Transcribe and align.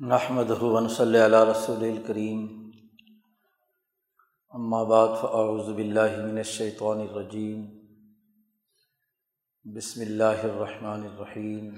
نحمد 0.00 0.50
ہُون 0.50 0.88
صلی 0.88 1.18
اللہ 1.18 1.42
رسول 1.44 1.82
الکریم 1.84 2.46
بعد 4.88 5.08
فاعوذ 5.20 5.68
باللہ 5.70 6.14
من 6.26 6.36
الشیطان 6.36 7.00
الرجیم 7.00 7.64
بسم 9.64 10.00
اللہ 10.00 10.40
الرحمن 10.42 11.02
الرحیم 11.06 11.68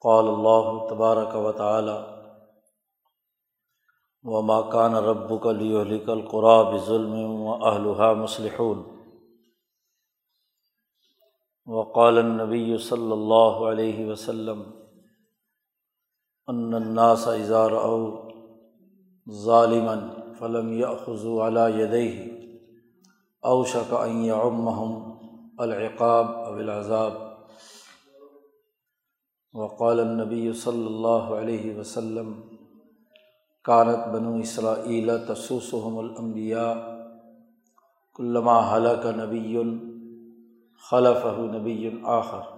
قال 0.00 0.28
اللہ 0.28 0.68
تبارک 0.90 1.36
و 1.36 1.52
تعالی 1.52 1.96
وما 4.24 4.60
كان 4.62 4.94
ربك 4.94 5.46
ليهلك 5.46 6.08
القرى 6.08 6.58
بظلم 6.72 7.14
واهلها 7.14 8.12
مصلحون. 8.12 8.82
وقال 11.66 12.18
النبی 12.18 12.78
صلی 12.78 13.12
اللہ 13.12 13.64
علیہ 13.70 14.06
وسلم 14.06 14.62
ان 16.48 16.74
الناس 16.74 17.26
اظہار 17.28 17.72
او 17.72 17.96
ظالمن 19.26 20.06
فلم 20.38 20.72
یخذو 20.72 21.40
علی 21.46 21.64
یدیہ 21.80 22.30
اوشک 23.42 23.92
ان 23.94 24.24
یعمہم 24.24 24.94
العقاب 25.58 26.30
او 26.36 26.54
العذاب. 26.54 27.12
وقال 29.54 30.00
النبی 30.00 30.52
صلی 30.62 30.86
اللہ 30.86 31.32
علیہ 31.36 31.78
وسلم 31.78 32.32
کانت 33.64 34.06
بنو 34.12 34.34
اسرائیل 34.40 35.10
تسوسهم 35.28 35.98
الانبیاء 35.98 36.74
کلما 38.18 38.60
حلق 38.72 39.06
نبی 39.16 39.56
خلفہ 40.84 41.40
نبی 41.56 41.90
آخر. 42.02 42.57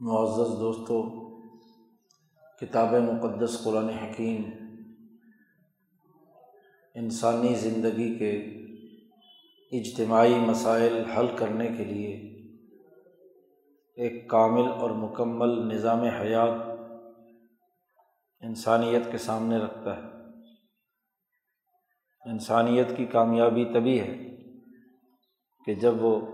معزز 0.00 0.60
دوستوں 0.60 1.02
کتاب 2.60 2.94
مقدس 2.94 3.64
قرآن 3.64 3.88
حکیم 3.88 4.42
انسانی 6.94 7.54
زندگی 7.54 8.18
کے 8.18 8.30
اجتماعی 9.78 10.34
مسائل 10.34 11.04
حل 11.04 11.26
کرنے 11.36 11.68
کے 11.78 11.84
لیے 11.84 12.16
ایک 13.96 14.30
کامل 14.30 14.68
اور 14.68 14.90
مکمل 14.90 15.74
نظام 15.74 16.00
حیات 16.00 16.78
انسانیت 18.40 19.02
کے 19.12 19.18
سامنے 19.18 19.58
رکھتا 19.58 19.96
ہے۔ 19.96 20.02
انسانیت 22.30 22.96
کی 22.96 23.06
کامیابی 23.06 23.64
تبھی 23.64 24.00
ہے 24.00 24.36
کہ 25.66 25.74
جب 25.74 25.94
وہ 26.04 26.26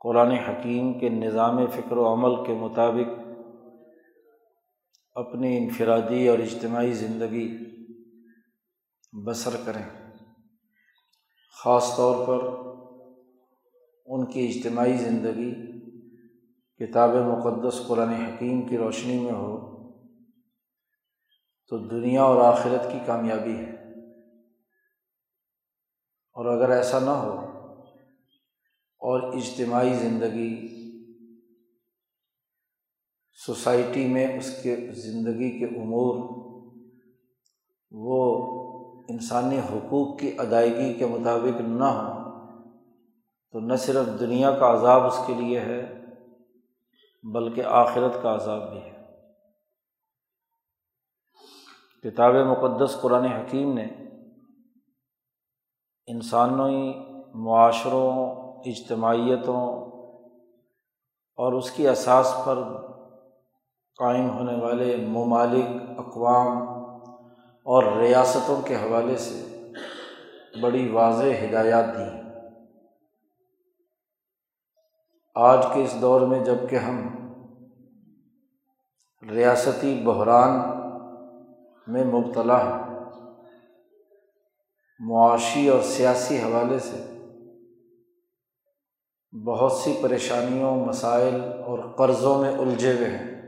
قرآن 0.00 0.30
حکیم 0.30 0.98
کے 0.98 1.08
نظام 1.08 1.66
فکر 1.66 1.96
و 1.96 2.12
عمل 2.12 2.46
کے 2.46 2.52
مطابق 2.52 3.20
اپنی 5.14 5.56
انفرادی 5.56 6.28
اور 6.28 6.38
اجتماعی 6.38 6.92
زندگی 6.92 7.58
بسر 9.26 9.56
کریں۔ 9.66 10.12
خاص 11.64 11.96
طور 11.96 12.26
پر 12.26 12.68
ان 14.06 14.26
کی 14.26 14.52
اجتماعی 14.54 14.96
زندگی 14.96 15.54
کتاب 16.78 17.10
مقدس 17.10 17.86
قرآن 17.86 18.08
حکیم 18.08 18.62
کی 18.62 18.78
روشنی 18.78 19.18
میں 19.18 19.32
ہو 19.32 19.68
تو 21.68 21.78
دنیا 21.78 22.22
اور 22.22 22.44
آخرت 22.44 22.92
کی 22.92 22.98
کامیابی 23.06 23.56
ہے۔ 23.56 23.78
اور 26.32 26.46
اگر 26.46 26.70
ایسا 26.70 26.98
نہ 26.98 27.10
ہو 27.10 27.47
اور 29.00 29.22
اجتماعی 29.22 29.94
زندگی 29.94 30.78
سوسائٹی 33.32 34.06
میں 34.06 34.38
اس 34.38 34.62
کے 34.62 34.76
زندگی 34.76 35.58
کے 35.58 35.64
امور، 35.64 36.14
وہ 37.90 38.20
انسانی 39.08 39.58
حقوق 39.58 40.18
کی 40.18 40.32
ادائیگی 40.38 40.94
کے 40.94 41.06
مطابق 41.06 41.60
نہ 41.60 41.84
ہوں، 41.84 42.18
تو 43.52 43.60
نہ 43.60 43.76
صرف 43.76 44.20
دنیا 44.20 44.58
کا 44.58 44.72
عذاب 44.72 45.02
اس 45.02 45.18
کے 45.26 45.34
لیے 45.34 45.60
ہے، 45.60 46.04
بلکہ 47.22 47.62
آخرت 47.66 48.22
کا 48.22 48.34
عذاب 48.34 48.70
بھی 48.70 48.80
ہے۔ 48.80 48.98
کتاب 52.02 52.34
مقدس 52.34 52.96
قرآن 53.00 53.24
حکیم 53.24 53.72
نے 53.72 53.86
انسانی 56.06 56.94
معاشروں 57.34 58.47
اجتماعیتوں 58.66 59.66
اور 61.38 61.52
اس 61.52 61.70
کی 61.70 61.88
اساس 61.88 62.34
پر 62.44 62.62
قائم 63.98 64.30
ہونے 64.30 64.54
والے 64.54 64.96
ممالک، 64.96 65.98
اقوام 65.98 66.56
اور 67.66 67.84
ریاستوں 67.96 68.60
کے 68.62 68.74
حوالے 68.74 69.16
سے 69.16 70.60
بڑی 70.62 70.88
واضح 70.88 71.44
ہدایات 71.44 71.86
دی 71.98 72.08
آج 75.36 75.66
کے 75.74 75.82
اس 75.84 76.00
دور 76.00 76.20
میں 76.20 76.44
جبکہ 76.44 76.76
ہم 76.76 76.96
ریاستی 79.22 80.02
بحران 80.04 80.58
میں 81.86 82.04
مبتلا 82.04 82.58
ہیں، 82.64 82.86
معاشی 85.00 85.68
اور 85.68 85.80
سیاسی 85.80 86.38
حوالے 86.38 86.78
سے 86.78 87.17
بہت 89.32 89.72
سی 89.72 89.98
پریشانیوں، 90.02 90.76
مسائل 90.76 91.40
اور 91.66 91.78
قرضوں 91.96 92.38
میں 92.38 92.58
الجھے 92.58 92.92
ہوئے 92.92 93.08
ہیں۔ 93.08 93.38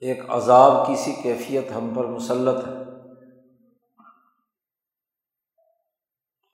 ایک 0.00 0.30
عذاب 0.30 0.86
کی 0.86 0.96
سی 0.96 1.12
کیفیت 1.22 1.70
ہم 1.76 1.94
پر 1.96 2.04
مسلط 2.04 2.68
ہے۔ 2.68 2.72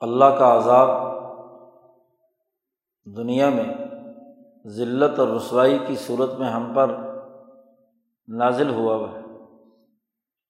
اللہ 0.01 0.25
کا 0.25 0.57
عذاب 0.57 0.89
دنیا 3.17 3.49
میں 3.49 3.65
ذلت 4.67 5.19
اور 5.19 5.29
رسوائی 5.29 5.79
کی 5.87 5.97
صورت 5.97 6.35
میں 6.35 6.49
ہم 6.49 6.73
پر 6.75 6.97
نازل 8.29 8.71
ہوا 8.71 8.97
ہوا 8.97 9.09
ہے۔ 9.11 9.23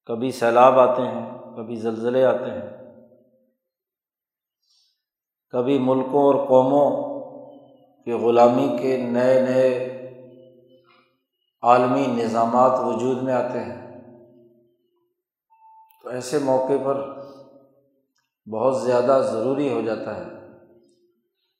کبھی 0.06 0.30
سیلاب 0.30 0.80
آتے 0.80 1.02
ہیں، 1.02 1.38
کبھی 1.56 1.76
زلزلے 1.76 2.24
آتے 2.24 2.50
ہیں۔ 2.50 2.77
کبھی 5.50 5.78
ملکوں 5.78 6.22
اور 6.22 6.46
قوموں 6.46 7.18
کے 8.04 8.12
غلامی 8.12 8.76
کے 8.82 8.96
نئے 8.96 9.40
نئے 9.40 9.94
عالمی 11.62 12.06
نظامات 12.06 12.80
وجود 12.80 13.22
میں 13.22 13.32
آتے 13.32 13.60
ہیں۔ 13.60 14.00
تو 16.02 16.08
ایسے 16.08 16.38
موقع 16.38 16.72
پر 16.84 17.18
بہت 18.50 18.82
زیادہ 18.82 19.28
ضروری 19.32 19.72
ہو 19.72 19.80
جاتا 19.80 20.16
ہے 20.16 20.24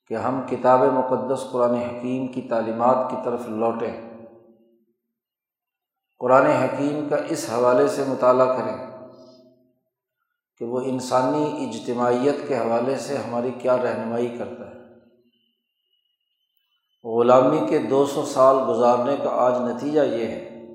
کہ 0.09 0.15
ہم 0.15 0.41
کتاب 0.50 0.81
مقدس 0.81 1.47
قرآن 1.50 1.75
حکیم 1.75 2.26
کی 2.26 2.43
تعلیمات 2.43 3.10
کی 3.10 3.16
طرف 3.25 3.49
لوٹیں۔ 3.49 4.25
قرآن 6.19 6.46
حکیم 6.46 7.08
کا 7.08 7.17
اس 7.29 7.50
حوالے 7.52 7.88
سے 7.88 8.05
مطالعہ 8.08 8.46
کریں۔ 8.46 8.98
کہ 10.58 10.64
وہ 10.64 10.81
انسانی 10.81 11.69
اجتماعیت 11.69 12.49
کے 12.49 12.58
حوالے 12.58 12.96
سے 12.96 13.16
ہماری 13.16 13.50
کیا 13.50 13.76
رہنمائی 13.76 14.37
کرتا 14.38 14.66
ہے۔ 14.66 14.78
غلامی 17.05 17.60
کے 17.69 17.78
دو 17.78 18.06
سو 18.06 18.25
سال 18.25 18.56
گزارنے 18.69 19.16
کا 19.25 19.31
آج 19.31 19.55
نتیجہ 19.60 20.00
یہ 20.00 20.26
ہے 20.26 20.66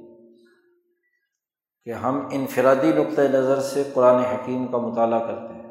کہ 1.85 1.89
ہم 1.89 2.27
انفرادی 2.31 2.91
نقطۂ 2.91 3.21
نظر 3.21 3.59
سے 3.59 3.83
قرآن 3.93 4.15
حکیم 4.15 4.67
کا 4.67 4.77
مطالعہ 4.77 5.19
کرتے 5.19 5.53
ہیں 5.53 5.63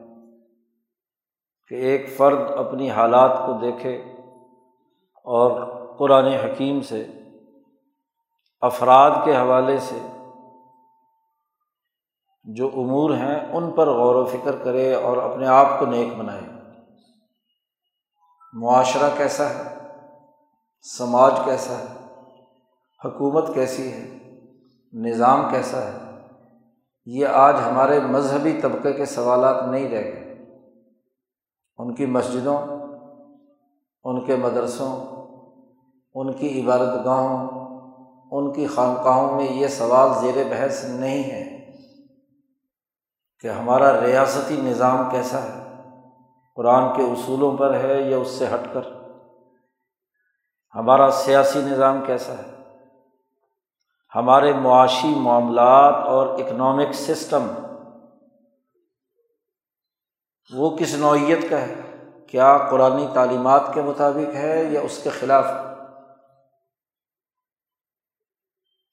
کہ 1.68 1.74
ایک 1.74 2.16
فرد 2.16 2.50
اپنی 2.56 2.90
حالات 2.90 3.38
کو 3.46 3.52
دیکھے 3.52 3.96
اور 5.24 5.60
قرآن 5.98 6.24
حکیم 6.24 6.80
سے 6.80 7.06
افراد 8.60 9.10
کے 9.24 9.36
حوالے 9.36 9.78
سے 9.78 9.98
جو 12.44 12.70
امور 12.74 13.10
ہیں 13.10 13.52
ان 13.52 13.70
پر 13.70 13.86
غور 13.86 14.14
و 14.14 14.24
فکر 14.24 14.56
کرے 14.64 14.94
اور 14.94 15.16
اپنے 15.16 15.46
آپ 15.46 15.78
کو 15.78 15.86
نیک 15.86 16.18
بنائے۔ 16.18 16.40
معاشرہ 18.52 19.10
کیسا 19.16 19.50
ہے؟ 19.50 19.78
سماج 20.98 21.32
کیسا 21.44 21.74
ہے؟ 21.74 22.06
حکومت 23.04 23.54
کیسی 23.54 23.92
ہے؟ 23.92 24.18
نظام 24.92 25.50
کیسا 25.50 25.78
ہے؟ 25.78 26.18
یہ 27.06 27.26
آج 27.26 27.54
ہمارے 27.70 28.00
مذہبی 28.00 28.52
طبقے 28.62 28.92
کے 28.92 29.04
سوالات 29.04 29.68
نہیں 29.68 29.88
رہ 29.88 30.02
گئے۔ 30.02 30.44
ان 31.78 31.94
کی 31.94 32.06
مسجدوں، 32.06 32.58
ان 34.04 34.24
کے 34.24 34.36
مدرسوں، 34.36 35.00
ان 36.14 36.32
کی 36.32 36.62
عبادت 36.62 37.04
گاہوں 37.04 37.62
ان 38.30 38.52
کی 38.52 38.66
خانقاہوں 38.66 39.36
میں 39.36 39.52
یہ 39.52 39.66
سوال 39.66 40.08
زیر 40.20 40.44
بحث 40.50 40.84
نہیں 40.84 41.22
ہے۔ 41.22 41.61
کہ 43.42 43.50
ہمارا 43.50 44.00
ریاستی 44.00 44.56
نظام 44.56 45.10
کیسا 45.10 45.42
ہے؟ 45.42 45.82
قرآن 46.54 46.96
کے 46.96 47.02
اصولوں 47.02 47.56
پر 47.56 47.74
ہے 47.74 48.02
یا 48.02 48.18
اس 48.18 48.28
سے 48.28 48.46
ہٹ 48.46 48.74
کر؟ 48.74 48.80
ہمارا 50.74 51.10
سیاسی 51.10 51.62
نظام 51.62 52.04
کیسا 52.06 52.32
ہے؟ 52.32 52.62
ہمارے 54.14 54.52
معاشی 54.52 55.14
معاملات 55.14 55.94
اور 55.94 56.26
اکنامک 56.26 56.92
سسٹم 56.92 57.46
وہ 60.56 60.76
کس 60.76 60.94
نوعیت 60.94 61.50
کا 61.50 61.60
ہے؟ 61.60 61.74
کیا 62.26 62.58
قرآن 62.70 63.06
تعلیمات 63.14 63.62
کے 63.74 63.82
مطابق 63.82 64.34
ہے 64.34 64.64
یا 64.64 64.80
اس 64.80 65.00
کے 65.02 65.10
خلاف؟ 65.10 65.46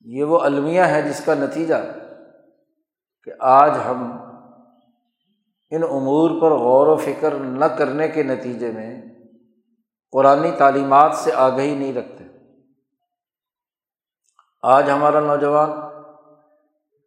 یہ 0.01 0.23
وہ 0.23 0.39
المیہ 0.39 0.81
ہے 0.81 1.01
جس 1.01 1.25
کا 1.25 1.33
نتیجہ 1.33 1.75
کہ 3.23 3.31
آج 3.39 3.71
ہم 3.85 4.18
ان 5.71 5.83
امور 5.83 6.41
پر 6.41 6.51
غور 6.51 6.87
و 6.87 6.97
فکر 6.97 7.33
نہ 7.33 7.65
کرنے 7.65 8.07
کے 8.07 8.23
نتیجے 8.23 8.71
میں 8.71 9.01
قرآن 10.11 10.47
تعلیمات 10.57 11.15
سے 11.15 11.33
آگہی 11.33 11.75
نہیں 11.75 11.93
رکھتے۔ 11.93 12.23
آج 14.61 14.89
ہمارا 14.89 15.19
نوجوان 15.19 15.71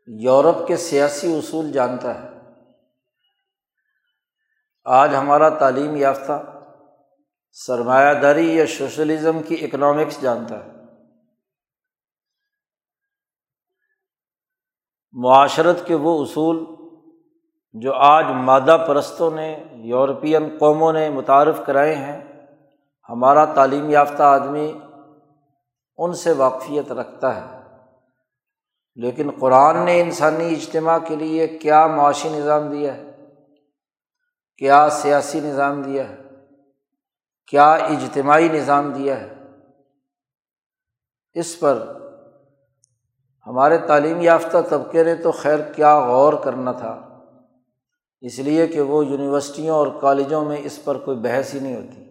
یورپ 0.06 0.68
کے 0.68 0.76
سیاسی 0.76 1.38
اصول 1.38 1.72
جانتا 1.72 2.22
ہے۔ 2.22 2.28
آج 4.84 5.14
ہمارا 5.14 5.48
تعلیم 5.48 5.96
یافتہ، 5.96 6.62
سرمایہ 7.52 8.14
داری 8.14 8.56
یا 8.56 8.66
سوشلزم 8.66 9.42
کی 9.42 9.54
اکنامکس 9.54 10.22
جانتا 10.22 10.64
ہے۔ 10.64 10.70
معاشرت 15.12 15.86
کے 15.86 15.94
وہ 15.94 16.24
اصول 16.24 16.81
جو 17.72 17.94
آج 17.94 18.24
مادہ 18.24 18.84
پرستوں 18.88 19.30
نے، 19.30 19.64
یورپین 19.70 20.56
قوموں 20.60 20.92
نے 20.92 21.10
متعارف 21.10 21.60
کرائے 21.66 21.94
ہیں، 21.94 22.46
ہمارا 23.08 23.44
تعلیم 23.44 23.90
یافتہ 23.90 24.22
آدمی 24.22 24.78
ان 25.96 26.12
سے 26.12 26.32
واقفیت 26.32 26.92
رکھتا 26.92 27.36
ہے۔ 27.36 27.62
لیکن 28.94 29.30
قرآن 29.40 29.84
نے 29.84 30.00
انسانی 30.00 30.54
اجتماع 30.54 30.98
کے 30.98 31.16
لیے 31.16 31.46
کیا 31.46 31.86
معاشی 31.86 32.28
نظام 32.28 32.70
دیا 32.70 32.94
ہے؟ 32.94 33.10
کیا 34.56 34.88
سیاسی 34.90 35.40
نظام 35.40 35.82
دیا 35.82 36.08
ہے؟ 36.08 36.16
کیا 37.46 37.72
اجتماعی 37.72 38.48
نظام 38.48 38.92
دیا 38.92 39.20
ہے؟ 39.20 39.34
اس 41.32 41.60
پر 41.60 41.96
ہمارے 43.46 43.78
تعلیم 43.78 44.20
یافتہ 44.20 44.56
طبقے 44.69 45.04
نے 45.04 45.14
تو 45.14 45.32
خیر 45.32 45.72
کیا 45.72 46.00
غور 46.00 46.32
کرنا 46.32 46.72
تھا۔ 46.72 47.11
اس 48.22 48.38
لیے 48.38 48.66
کہ 48.66 48.80
وہ 48.80 49.06
یونیورسٹیوں 49.06 49.76
اور 49.76 49.86
کالجوں 50.00 50.44
میں 50.44 50.56
اس 50.64 50.84
پر 50.84 50.98
کوئی 50.98 51.16
بحث 51.16 51.54
ہی 51.54 51.60
نہیں 51.60 51.76
ہوتی۔ 51.76 52.02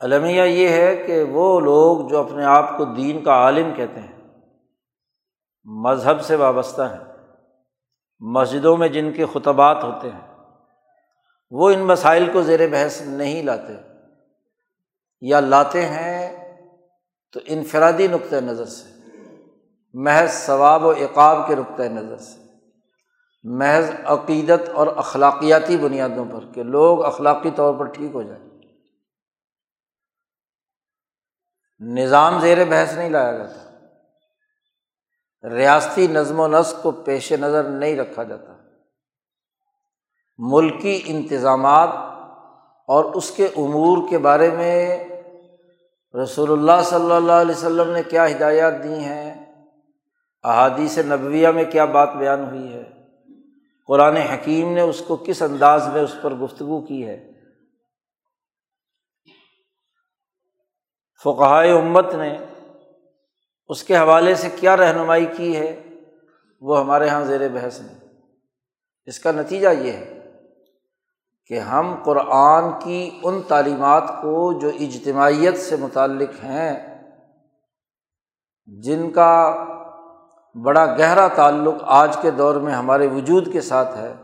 المیہ 0.00 0.42
یہ 0.42 0.68
ہے 0.68 0.96
کہ 0.96 1.22
وہ 1.22 1.60
لوگ 1.60 2.08
جو 2.08 2.18
اپنے 2.18 2.44
آپ 2.44 2.76
کو 2.76 2.84
دین 2.84 3.24
کا 3.24 3.32
عالم 3.32 3.74
کہتے 3.74 4.00
ہیں، 4.00 4.12
مذہب 5.64 6.20
سے 6.20 6.36
وابستہ 6.36 6.82
ہیں، 6.82 7.04
مسجدوں 8.20 8.76
میں 8.76 8.88
جن 8.88 9.12
کے 9.12 9.26
خطبات 9.32 9.84
ہوتے 9.84 10.10
ہیں، 10.10 10.26
وہ 11.50 11.70
ان 11.70 11.80
مسائل 11.80 12.30
کو 12.32 12.42
زیر 12.42 12.68
بحث 12.68 13.00
نہیں 13.02 13.42
لاتے 13.42 13.72
یا 15.20 15.40
لاتے 15.40 15.86
ہیں 15.86 16.56
تو 17.32 17.40
انفرادی 17.46 18.06
نقطۂ 18.06 18.36
نظر 18.36 18.64
سے، 18.64 19.08
محض 19.94 20.30
ثواب 20.30 20.84
و 20.84 20.90
اقاب 20.90 21.48
کے 21.48 21.54
نقطۂ 21.54 21.82
نظر 21.82 22.16
سے۔ 22.16 22.41
محض 23.42 23.90
عقیدت 24.04 24.68
اور 24.68 24.86
اخلاقیاتی 24.86 25.76
بنیادوں 25.76 26.24
پر 26.32 26.54
کہ 26.54 26.62
لوگ 26.62 27.04
اخلاقی 27.04 27.50
طور 27.56 27.74
پر 27.74 27.84
ٹھیک 27.84 28.10
ہو 28.14 28.22
جائیں۔ 28.22 28.48
نظام 31.80 32.40
زیر 32.40 32.64
بحث 32.64 32.94
نہیں 32.94 33.10
لایا 33.10 33.32
جاتا۔ 33.32 33.72
ریاستی 35.48 36.06
نظم 36.06 36.40
و 36.40 36.46
نسق 36.46 36.82
کو 36.82 36.90
پیش 36.90 37.32
نظر 37.32 37.64
نہیں 37.64 37.96
رکھا 37.96 38.22
جاتا۔ 38.22 38.56
ملکی 40.38 41.02
انتظامات 41.06 41.88
اور 42.86 43.04
اس 43.04 43.30
کے 43.30 43.46
امور 43.46 44.08
کے 44.10 44.18
بارے 44.18 44.50
میں 44.50 45.04
رسول 46.22 46.52
اللہ 46.52 46.82
صلی 46.84 47.12
اللہ 47.12 47.32
علیہ 47.32 47.54
وسلم 47.54 47.90
نے 47.90 48.02
کیا 48.02 48.30
ہدایات 48.30 48.84
دی 48.84 48.94
ہیں؟ 48.94 49.52
احادیث 50.42 50.98
نبویہ 50.98 51.48
میں 51.48 51.64
کیا 51.64 51.84
بات 51.84 52.14
بیان 52.14 52.44
ہوئی 52.44 52.74
ہے؟ 52.74 52.91
قرآن 53.86 54.16
حکیم 54.16 54.72
نے 54.72 54.80
اس 54.80 55.02
کو 55.06 55.16
کس 55.16 55.42
انداز 55.42 55.88
میں 55.88 56.02
اس 56.02 56.16
پر 56.22 56.34
گفتگو 56.34 56.80
کی 56.80 57.06
ہے؟ 57.06 57.30
فقائے 61.24 61.72
امت 61.72 62.14
نے 62.14 62.38
اس 63.68 63.84
کے 63.84 63.96
حوالے 63.96 64.34
سے 64.34 64.48
کیا 64.56 64.76
رہنمائی 64.76 65.26
کی 65.36 65.56
ہے؟ 65.56 65.82
وہ 66.60 66.80
ہمارے 66.80 67.06
یہاں 67.06 67.24
زیر 67.24 67.48
بحث 67.48 67.80
نہیں۔ 67.80 68.08
اس 69.06 69.18
کا 69.18 69.32
نتیجہ 69.32 69.68
یہ 69.68 69.92
ہے 69.92 70.18
کہ 71.46 71.58
ہم 71.58 72.02
قرآن 72.04 72.64
کی 72.84 73.20
ان 73.22 73.42
تعلیمات 73.42 74.04
کو 74.08 74.58
جو 74.58 74.68
اجتماعیت 74.68 75.58
سے 75.58 75.76
متعلق 75.76 76.30
ہیں، 76.44 76.92
جن 78.66 79.10
کا 79.10 79.64
بڑا 80.54 80.86
گہرا 80.86 81.28
تعلق 81.28 81.74
آج 81.82 82.16
کے 82.22 82.30
دور 82.30 82.54
میں 82.54 82.74
ہمارے 82.74 83.06
وجود 83.06 83.52
کے 83.52 83.60
ساتھ 83.60 83.96
ہے، 83.96 84.14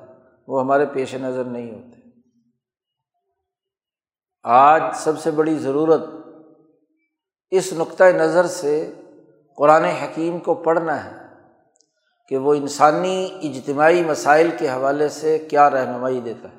وہ 0.48 0.60
ہمارے 0.60 0.86
پیش 0.86 1.14
نظر 1.14 1.44
نہیں 1.44 1.70
ہوتے۔ 1.70 2.00
آج 4.42 4.82
سب 4.94 5.18
سے 5.18 5.30
بڑی 5.30 5.58
ضرورت 5.58 6.00
اس 7.50 7.72
نقطۂ 7.72 8.04
نظر 8.04 8.46
سے 8.46 8.94
قرآن 9.56 9.84
حکیم 9.84 10.38
کو 10.38 10.54
پڑھنا 10.54 11.04
ہے 11.04 11.26
کہ 12.28 12.36
وہ 12.36 12.54
انسانی 12.54 13.38
اجتماعی 13.42 14.04
مسائل 14.04 14.50
کے 14.58 14.68
حوالے 14.68 15.08
سے 15.08 15.38
کیا 15.38 15.70
رہنمائی 15.70 16.20
دیتا 16.20 16.48
ہے۔ 16.48 16.58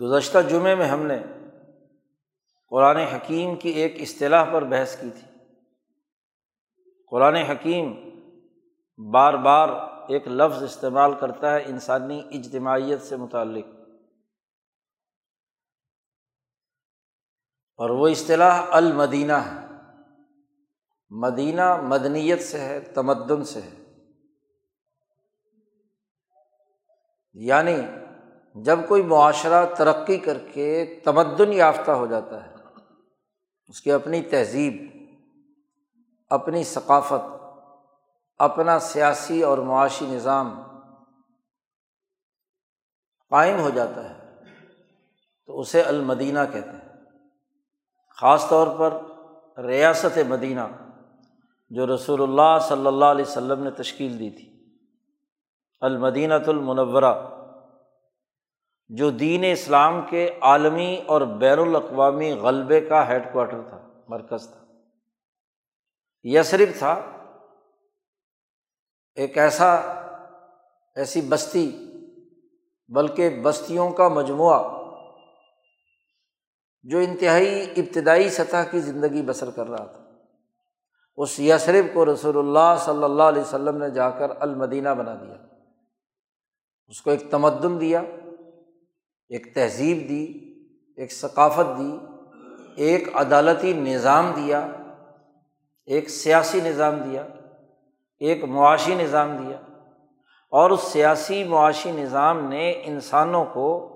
گزشتہ 0.00 0.38
جمعے 0.48 0.74
میں 0.74 0.86
ہم 0.86 1.02
نے 1.02 1.18
قرآن 2.68 2.96
حکیم 2.96 3.56
کی 3.56 3.68
ایک 3.68 4.00
اصطلاح 4.00 4.44
پر 4.52 4.64
بحث 4.64 5.00
کی 5.00 5.10
تھی۔ 5.10 5.44
قرآن 7.10 7.34
حکیم 7.34 7.94
بار 9.12 9.34
بار 9.34 9.68
ایک 10.08 10.28
لفظ 10.28 10.62
استعمال 10.62 11.14
کرتا 11.20 11.54
ہے 11.54 11.64
انسانی 11.66 12.22
اجتماعیت 12.30 13.02
سے 13.02 13.16
متعلق۔ 13.16 13.64
اور 17.76 17.90
وہ 17.90 18.08
اصطلاح 18.08 18.62
المدینہ 18.70 19.32
ہے۔ 19.32 19.66
مدینہ 21.10 21.76
مدنیت 21.76 22.42
سے 22.42 22.60
ہے، 22.60 22.80
تمدن 22.80 23.44
سے 23.44 23.60
ہے۔ 23.60 24.04
یعنی 27.32 27.76
جب 28.54 28.78
کوئی 28.88 29.02
معاشرہ 29.02 29.74
ترقی 29.74 30.16
کر 30.16 30.38
کے 30.38 31.00
تمدن 31.04 31.52
یافتہ 31.52 31.90
ہو 31.90 32.06
جاتا 32.06 32.46
ہے 32.46 32.55
اس 33.68 33.80
کی 33.80 33.92
اپنی 33.92 34.22
تہذیب، 34.22 35.06
اپنی 36.30 36.64
ثقافت، 36.64 37.42
اپنا 38.38 38.78
سیاسی 38.78 39.42
اور 39.42 39.58
معاشی 39.58 40.06
نظام 40.06 40.62
قائم 43.30 43.60
ہو 43.60 43.70
جاتا 43.70 44.10
ہے، 44.10 44.44
تو 45.46 45.60
اسے 45.60 45.82
المدینہ 45.82 46.38
کہتے 46.52 46.70
ہیں۔ 46.70 47.04
خاص 48.20 48.48
طور 48.48 48.66
پر 48.78 49.00
ریاست 49.64 50.18
مدینہ، 50.28 50.60
جو 51.70 51.94
رسول 51.94 52.22
اللہ 52.22 52.58
صلی 52.68 52.86
اللہ 52.86 53.04
علیہ 53.04 53.24
وسلم 53.24 53.62
نے 53.62 53.70
تشکیل 53.70 54.18
دی 54.18 54.30
تھی۔ 54.30 54.76
المدینۃ 55.80 56.46
المنورہ۔ 56.46 57.14
جو 58.88 59.10
دین 59.10 59.44
اسلام 59.52 60.00
کے 60.10 60.30
عالمی 60.40 61.02
اور 61.06 61.20
بین 61.20 61.58
الاقوامی 61.58 62.32
غلبے 62.32 62.80
کا 62.80 63.08
ہیڈ 63.08 63.32
کوارٹر 63.32 63.62
تھا، 63.68 63.88
مرکز 64.08 64.48
تھا۔ 64.48 64.64
یسرف 66.22 66.78
تھا، 66.78 67.00
ایک 69.14 69.38
ایسا، 69.38 69.74
ایسی 70.94 71.20
بستی، 71.20 71.92
بلکہ 72.88 73.40
بستیوں 73.42 73.90
کا 73.90 74.08
مجموعہ 74.08 74.86
جو 76.82 76.98
انتہائی 76.98 77.70
ابتدائی 77.76 78.28
سطح 78.28 78.56
کی 78.70 78.80
زندگی 78.80 79.22
بسر 79.22 79.50
کر 79.50 79.66
رہا 79.66 79.84
تھا۔ 79.84 80.04
اس 81.16 81.40
یسرف 81.40 81.94
کو 81.94 82.12
رسول 82.12 82.38
اللہ 82.38 82.76
صلی 82.78 83.04
اللہ 83.04 83.22
علیہ 83.22 83.42
وسلم 83.42 83.76
نے 83.76 83.90
جا 83.90 84.10
کر 84.10 84.30
المدینہ 84.40 84.88
بنا 84.88 85.14
دیا۔ 85.14 85.34
اس 86.86 87.02
کو 87.02 87.10
ایک 87.10 87.30
تمدن 87.30 87.80
دیا۔ 87.80 88.02
ایک 89.28 89.54
تہذیب 89.54 90.08
دی، 90.08 90.54
ایک 90.96 91.12
ثقافت 91.12 91.78
دی، 91.78 91.98
ایک 92.76 93.16
عدالتی 93.16 93.72
نظام 93.72 94.32
دیا، 94.36 94.72
ایک 95.86 96.10
سیاسی 96.10 96.60
نظام 96.60 96.96
دیا، 96.96 97.26
ایک 98.18 98.44
معاشی 98.44 98.94
نظام 98.94 99.36
دیا۔ 99.36 99.60
اور 100.50 100.70
اس 100.70 100.80
سیاسی 100.80 101.44
معاشی 101.44 101.92
نظام 101.92 102.48
نے 102.48 102.70
انسانوں 102.84 103.44
کو 103.44 103.92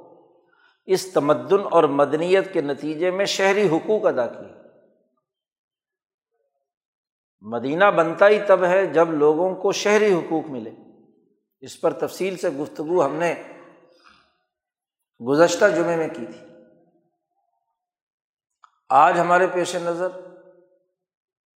اس 0.87 1.13
تمدن 1.13 1.61
اور 1.71 1.85
مدنیت 1.85 2.53
کے 2.53 2.61
نتیجے 2.61 3.11
میں 3.11 3.25
شہری 3.25 3.69
حقوق 3.69 4.07
ادا 4.07 4.27
کیے۔ 4.27 4.61
مدینہ 7.41 7.85
بنتا 7.85 8.29
ہی 8.29 8.39
تب 8.47 8.65
ہے 8.65 8.87
جب 8.87 9.11
لوگوں 9.11 9.55
کو 9.55 9.73
شہری 9.73 10.13
حقوق 10.13 10.45
ملے۔ 10.51 10.71
اس 11.61 11.81
پر 11.81 11.93
تفصیل 11.93 12.37
سے 12.37 12.49
گفتگو 12.49 13.05
ہم 13.05 13.15
نے 13.15 13.35
گزشتہ 15.29 15.65
جمعے 15.77 15.97
میں 15.97 16.09
کی 16.09 16.27
تھی۔ 16.27 16.47
آج 18.89 19.21
ہمارے 19.21 19.47
پیش 19.47 19.77
نظر 19.77 20.09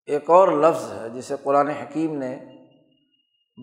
ایک 0.07 0.31
اور 0.31 0.49
لفظ 0.49 0.93
ہے 0.93 1.09
جسے 1.11 1.35
قرآن 1.43 1.69
حکیم 1.69 2.19
نے 2.19 2.45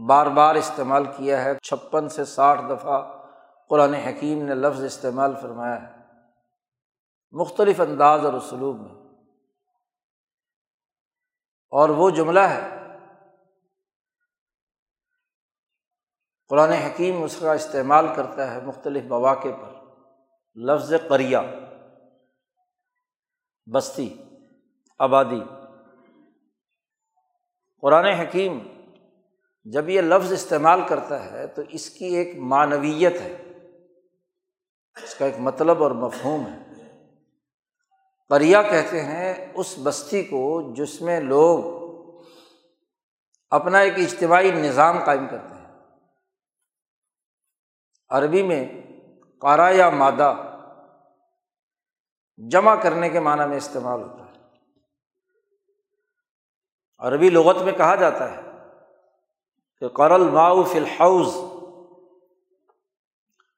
بار 0.07 0.25
بار 0.25 0.55
استعمال 0.55 1.05
کیا 1.05 1.43
ہے۔ 1.43 1.55
چھپن 1.55 2.09
سے 2.09 2.25
ساٹھ 2.25 2.61
دفعہ 2.69 3.21
قرآن 3.69 3.93
حکیم 3.93 4.45
نے 4.45 4.55
لفظ 4.55 4.83
استعمال 4.83 5.33
فرمایا 5.41 5.81
ہے۔ 5.81 6.01
مختلف 7.31 7.81
انداز 7.81 8.25
اور 8.25 8.33
اسلوب 8.33 8.79
میں۔ 8.79 9.23
اور 11.69 11.89
وہ 11.89 12.09
جملہ 12.09 12.39
ہے۔ 12.39 12.77
قرآن 16.49 16.69
حکیم 16.69 17.23
اس 17.23 17.37
کا 17.39 17.53
استعمال 17.53 18.05
کرتا 18.15 18.51
ہے 18.51 18.61
مختلف 18.61 19.03
مواقع 19.03 19.49
پر۔ 19.61 19.80
لفظ 20.55 20.93
قریہ، 21.09 21.37
بستی، 23.73 24.23
آبادی۔ 24.99 25.41
قرآن 27.81 28.05
حکیم 28.05 28.59
جب 29.63 29.89
یہ 29.89 30.01
لفظ 30.01 30.31
استعمال 30.31 30.81
کرتا 30.87 31.31
ہے 31.31 31.47
تو 31.47 31.61
اس 31.69 31.89
کی 31.89 32.05
ایک 32.05 32.35
معنویت 32.37 33.21
ہے، 33.21 33.35
اس 35.03 35.15
کا 35.15 35.25
ایک 35.25 35.35
مطلب 35.39 35.83
اور 35.83 35.91
مفہوم 35.91 36.45
ہے۔ 36.47 36.57
قریہ 38.29 38.57
کہتے 38.69 39.03
ہیں 39.03 39.53
اس 39.53 39.75
بستی 39.83 40.23
کو 40.23 40.73
جس 40.73 41.01
میں 41.01 41.19
لوگ 41.19 41.81
اپنا 43.49 43.79
ایک 43.79 43.93
اجتماعی 43.93 44.51
نظام 44.51 45.03
قائم 45.05 45.27
کرتے 45.27 45.55
ہیں۔ 45.55 45.61
عربی 48.09 48.43
میں 48.43 48.81
کارا 49.41 49.69
یا 49.69 49.89
مادہ 49.89 50.33
جمع 52.37 52.75
کرنے 52.75 53.09
کے 53.09 53.19
معنیٰ 53.19 53.47
میں 53.47 53.57
استعمال 53.57 54.01
ہوتا 54.01 54.25
ہے۔ 54.25 54.31
عربی 56.99 57.29
لغت 57.29 57.61
میں 57.61 57.73
کہا 57.73 57.95
جاتا 57.95 58.31
ہے 58.31 58.41
کہ 59.79 59.87
قرل 59.87 60.21
ماؤ 60.21 60.63
فی 60.63 60.79
الحوض 60.79 61.35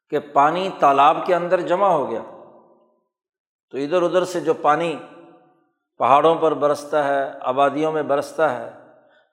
کہ 0.09 0.19
پانی 0.19 0.69
تالاب 0.79 1.17
کے 1.25 1.35
اندر 1.35 1.61
جمع 1.61 1.87
ہو 1.87 2.09
گیا۔ 2.09 2.21
تو 3.71 3.77
ادھر 3.77 4.01
ادھر 4.01 4.25
سے 4.25 4.39
جو 4.39 4.53
پانی 4.53 4.95
پہاڑوں 5.97 6.35
پر 6.35 6.53
برستا 6.53 7.07
ہے، 7.07 7.31
آبادیوں 7.41 7.91
میں 7.91 8.03
برستا 8.03 8.57
ہے، 8.57 8.71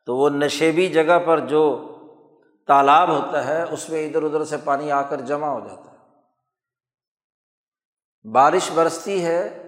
تو 0.06 0.16
وہ 0.16 0.28
نشیبی 0.28 0.86
جگہ 0.86 1.18
پر 1.26 1.38
جو 1.38 1.86
تالاب 2.66 3.08
ہوتا 3.08 3.46
ہے، 3.46 3.62
اس 3.70 3.90
میں 3.90 4.06
ادھر 4.06 4.22
ادھر 4.22 4.44
سے 4.44 4.56
پانی 4.64 4.92
آ 4.92 5.02
کر 5.02 5.20
جمع 5.20 5.46
ہو 5.46 5.60
جاتا 5.60 5.82
ہے۔ 5.82 5.89
بارش 8.24 8.70
برستی 8.70 9.24
ہے 9.24 9.66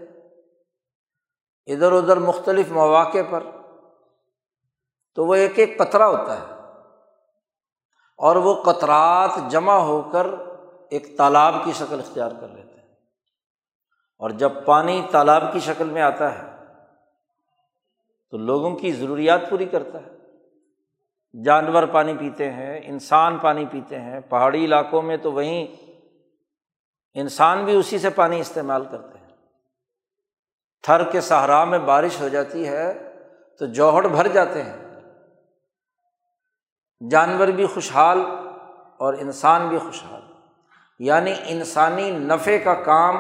ادھر 1.67 1.93
ادھر 1.93 2.17
مختلف 2.17 2.71
مواقع 2.71 3.19
پر، 3.31 3.45
تو 5.15 5.27
وہ 5.27 5.35
ایک 5.35 5.59
ایک 5.59 5.79
قطرہ 5.79 6.03
ہوتا 6.03 6.41
ہے۔ 6.41 6.55
اور 8.17 8.37
وہ 8.37 8.63
قطرات 8.63 9.31
جمع 9.49 9.73
ہو 9.73 10.11
کر 10.13 10.27
ایک 10.91 11.17
تالاب 11.17 11.55
کی 11.65 11.73
شکل 11.73 12.01
اختیار 12.01 12.31
کر 12.41 12.49
لیتے 12.49 12.81
ہیں۔ 12.81 12.95
اور 14.19 14.31
جب 14.31 14.53
پانی 14.65 15.07
تالاب 15.11 15.43
کی 15.53 15.61
شکل 15.61 15.91
میں 15.91 16.03
آتا 16.03 16.39
ہے، 16.39 16.65
تو 18.31 18.37
لوگوں 18.37 18.77
کی 18.77 18.93
ضروریات 18.93 19.41
پوری 19.51 19.65
کرتا 19.65 19.99
ہے۔ 19.99 20.13
جانور 21.45 21.83
پانی 21.83 22.15
پیتے 22.21 22.51
ہیں، 22.51 22.81
انسان 22.85 23.39
پانی 23.39 23.65
پیتے 23.71 24.01
ہیں، 24.01 24.21
پہاڑی 24.21 24.65
علاقوں 24.65 25.03
میں 25.03 25.17
تو 25.17 25.33
وہیں 25.33 25.82
انسان 27.15 27.65
بھی 27.65 27.77
اسی 27.77 27.99
سے 27.99 28.11
پانی 28.11 28.41
استعمال 28.41 28.85
کرتے 28.85 29.19
ہیں۔ 29.19 29.29
تھر 30.83 31.11
کے 31.11 31.21
صحرا 31.21 31.65
میں 31.65 31.79
بارش 31.79 32.21
ہو 32.21 32.29
جاتی 32.29 32.69
ہے 32.69 33.13
تو 33.59 33.67
جوہڑ 33.67 34.07
بھر 34.07 34.29
جاتے 34.29 34.63
ہیں۔ 34.63 34.77
جانور 37.11 37.49
بھی 37.49 37.67
خوشحال 37.67 38.21
اور 38.99 39.15
انسان 39.15 39.69
بھی 39.69 39.79
خوشحال۔ 39.79 40.23
یعنی 40.99 41.35
انسانی 41.47 42.11
نفے 42.11 42.59
کا 42.59 42.75
کام 42.75 43.17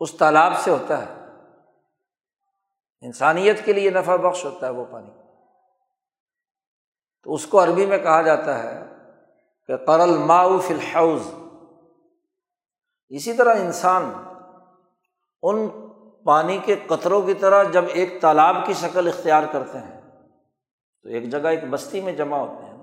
اس 0.00 0.12
تالاب 0.12 0.52
سے 0.58 0.70
ہوتا 0.70 0.98
ہے۔ 0.98 1.14
انسانیت 3.00 3.64
کے 3.64 3.72
لیے 3.72 3.90
نفع 3.90 4.16
بخش 4.16 4.44
ہوتا 4.44 4.66
ہے 4.66 4.72
وہ 4.72 4.84
پانی۔ 4.84 5.10
تو 7.22 7.34
اس 7.34 7.46
کو 7.46 7.64
عربی 7.64 7.86
میں 7.86 7.98
کہا 7.98 8.22
جاتا 8.22 8.62
ہے 8.62 8.82
کہ 9.66 9.76
قرل 9.76 10.16
ماؤ 10.16 10.58
فی 10.58 10.74
الحوض۔ 10.74 11.43
اسی 13.08 13.32
طرح 13.32 13.54
انسان 13.54 14.12
ان 15.42 15.68
پانی 16.24 16.58
کے 16.64 16.76
قطروں 16.86 17.22
کی 17.22 17.34
طرح 17.34 17.62
جب 17.62 17.84
ایک 17.92 18.20
تالاب 18.20 18.56
کی 18.66 18.72
شکل 18.72 19.08
اختیار 19.08 19.42
کرتے 19.52 19.78
ہیں، 19.78 20.00
تو 21.02 21.08
ایک 21.08 21.30
جگہ 21.30 21.48
ایک 21.48 21.64
بستی 21.70 22.00
میں 22.00 22.12
جمع 22.12 22.36
ہوتے 22.36 22.66
ہیں۔ 22.66 22.74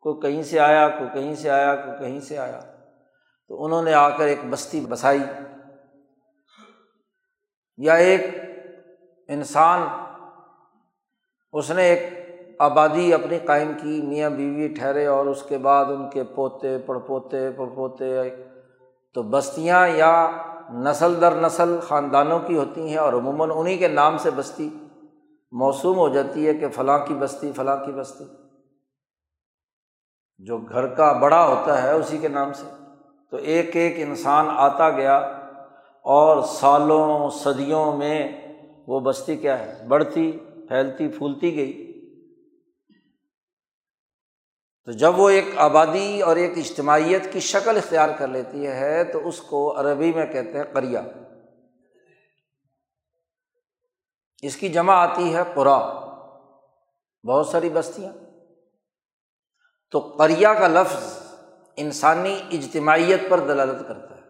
کوئی 0.00 0.20
کہیں 0.20 0.42
سے 0.42 0.60
آیا، 0.60 0.88
کوئی 0.88 1.10
کہیں 1.14 1.34
سے 1.34 1.50
آیا، 1.50 1.76
کوئی 1.76 1.98
کہیں 1.98 2.20
سے 2.20 2.38
آیا۔ 2.38 2.60
تو 3.48 3.64
انہوں 3.64 3.82
نے 3.82 3.94
آ 3.94 4.08
کر 4.08 4.26
ایک 4.26 4.38
بستی 4.50 4.86
بسائی۔ 4.88 5.18
یا 7.76 7.94
ایک 7.94 8.20
انسان، 9.28 9.82
اس 11.52 11.70
نے 11.70 11.82
ایک 11.82 12.02
آبادی 12.58 13.14
اپنی 13.14 13.38
قائم 13.38 13.72
کی، 13.82 14.02
میاں 14.02 14.30
بیوی 14.30 14.68
ٹھہرے 14.68 15.06
اور 15.06 15.26
اس 15.26 15.42
کے 15.42 15.58
بعد 15.58 15.84
ان 15.84 16.10
کے 16.10 16.24
پوتے 16.24 16.78
پڑ 16.78 16.98
پوتے 16.98 18.18
تو 19.14 19.22
بستیاں 19.22 19.88
یا 19.88 20.30
نسل 20.72 21.20
در 21.20 21.34
نسل 21.34 21.80
خاندانوں 21.82 22.38
کی 22.38 22.56
ہوتی 22.56 22.88
ہیں 22.88 22.96
اور 22.96 23.12
عموماً 23.12 23.50
انہیں 23.54 23.78
کے 23.78 23.88
نام 23.88 24.18
سے 24.18 24.30
بستی 24.36 24.68
موسوم 25.52 25.98
ہو 25.98 26.08
جاتی 26.08 26.46
ہے 26.46 26.54
کہ 26.54 26.68
فلاں 26.68 26.98
کی 27.06 27.14
بستی، 27.14 27.52
فلاں 27.52 27.76
کی 27.76 27.92
بستی۔ 27.92 28.24
جو 30.38 30.58
گھر 30.58 30.86
کا 30.86 31.12
بڑا 31.12 31.46
ہوتا 31.46 31.82
ہے 31.82 31.92
اسی 31.92 32.18
کے 32.18 32.28
نام 32.28 32.52
سے۔ 32.52 32.70
تو 33.30 33.36
ایک 33.36 33.76
ایک 33.76 33.94
انسان 33.96 34.46
آتا 34.50 34.90
گیا 34.90 35.16
اور 36.04 36.42
سالوں، 36.42 37.30
صدیوں 37.30 37.96
میں 37.96 38.40
وہ 38.86 39.00
بستی 39.00 39.36
کیا 39.36 39.58
ہے؟ 39.58 39.86
بڑھتی، 39.88 40.32
پھیلتی، 40.68 41.08
پھولتی 41.08 41.56
گئی۔ 41.56 41.89
تو 44.90 44.96
جب 44.96 45.18
وہ 45.18 45.28
ایک 45.28 45.44
آبادی 45.56 46.22
اور 46.22 46.36
ایک 46.36 46.58
اجتماعیت 46.58 47.32
کی 47.32 47.40
شکل 47.40 47.76
اختیار 47.76 48.08
کر 48.18 48.28
لیتی 48.28 48.66
ہے 48.66 49.04
تو 49.04 49.28
اس 49.28 49.40
کو 49.40 49.80
عربی 49.80 50.12
میں 50.12 50.26
کہتے 50.26 50.52
ہیں 50.52 50.64
قریہ۔ 50.74 50.98
اس 54.42 54.56
کی 54.56 54.68
جمع 54.68 54.94
آتی 54.94 55.34
ہے 55.34 55.42
قرا 55.54 55.78
بہت 57.28 57.46
ساری 57.46 57.68
بستیاں۔ 57.68 58.12
تو 59.90 59.98
قریہ 59.98 60.48
کا 60.48 60.68
لفظ 60.68 61.18
انسانی 61.76 62.42
اجتماعیت 62.52 63.20
پر 63.30 63.38
دلالت 63.38 63.88
کرتا 63.88 64.16
ہے۔ 64.16 64.22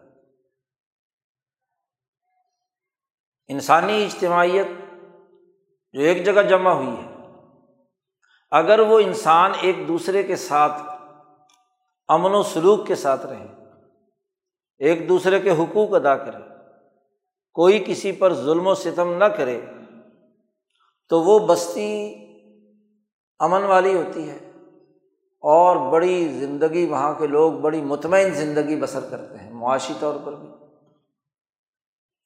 انسانی 3.47 4.05
اجتماعیت 4.05 4.67
جو 5.93 6.01
ایک 6.01 6.25
جگہ 6.25 6.41
جمع 6.41 6.71
ہوئی 6.71 7.05
ہے 7.05 7.10
اگر 8.51 8.79
وہ 8.79 8.99
انسان 8.99 9.51
ایک 9.61 9.87
دوسرے 9.87 10.23
کے 10.23 10.35
ساتھ 10.35 10.81
امن 12.07 12.35
و 12.35 12.43
سلوک 12.43 12.87
کے 12.87 12.95
ساتھ 12.95 13.25
رہے، 13.25 13.47
ایک 14.77 15.09
دوسرے 15.09 15.39
کے 15.39 15.51
حقوق 15.51 15.93
ادا 15.93 16.15
کرے، 16.15 16.37
کوئی 17.53 17.83
کسی 17.87 18.11
پر 18.11 18.33
ظلم 18.33 18.67
و 18.67 18.75
ستم 18.75 19.13
نہ 19.13 19.25
کرے، 19.25 19.61
تو 21.09 21.21
وہ 21.21 21.39
بستی 21.39 22.13
امن 23.39 23.63
والی 23.63 23.93
ہوتی 23.95 24.29
ہے 24.29 24.37
اور 25.43 25.91
بڑی 25.91 26.27
زندگی 26.27 26.85
وہاں 26.85 27.13
کے 27.13 27.27
لوگ 27.27 27.53
بڑی 27.53 27.81
مطمئن 27.81 28.33
زندگی 28.33 28.75
بسر 28.75 28.99
کرتے 29.09 29.37
ہیں، 29.37 29.51
معاشی 29.51 29.93
طور 29.99 30.15
پر 30.25 30.35
بھی، 30.35 30.49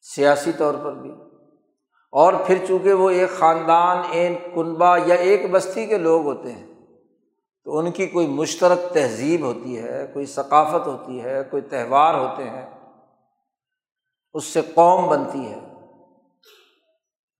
سیاسی 0.02 0.52
طور 0.58 0.74
پر 0.74 0.94
بھی۔ 0.94 1.12
اور 2.14 2.34
پھر 2.48 2.58
چونکہ 2.68 2.94
وہ 2.94 3.10
ایک 3.10 3.30
خاندان 3.30 4.02
ایک 4.12 4.54
کنبا 4.54 4.96
یا 5.06 5.16
ایک 5.16 5.50
بستی 5.52 5.86
کے 5.86 5.98
لوگ 5.98 6.26
ہوتے 6.26 6.52
ہیں، 6.52 6.66
تو 7.66 7.78
ان 7.78 7.92
کی 7.92 8.06
کوئی 8.08 8.28
مشترک 8.28 8.94
تہذیب 8.94 9.46
ہوتی 9.46 9.78
ہے، 9.80 10.06
کوئی 10.14 10.26
ثقافت 10.26 10.88
ہوتی 10.88 11.22
ہے، 11.22 11.42
کوئی 11.52 11.62
تہوار 11.62 12.14
ہوتے 12.14 12.50
ہیں، 12.50 12.66
اس 14.36 14.46
سے 14.46 14.62
قوم 14.74 15.08
بنتی 15.08 15.46
ہے۔ 15.46 15.60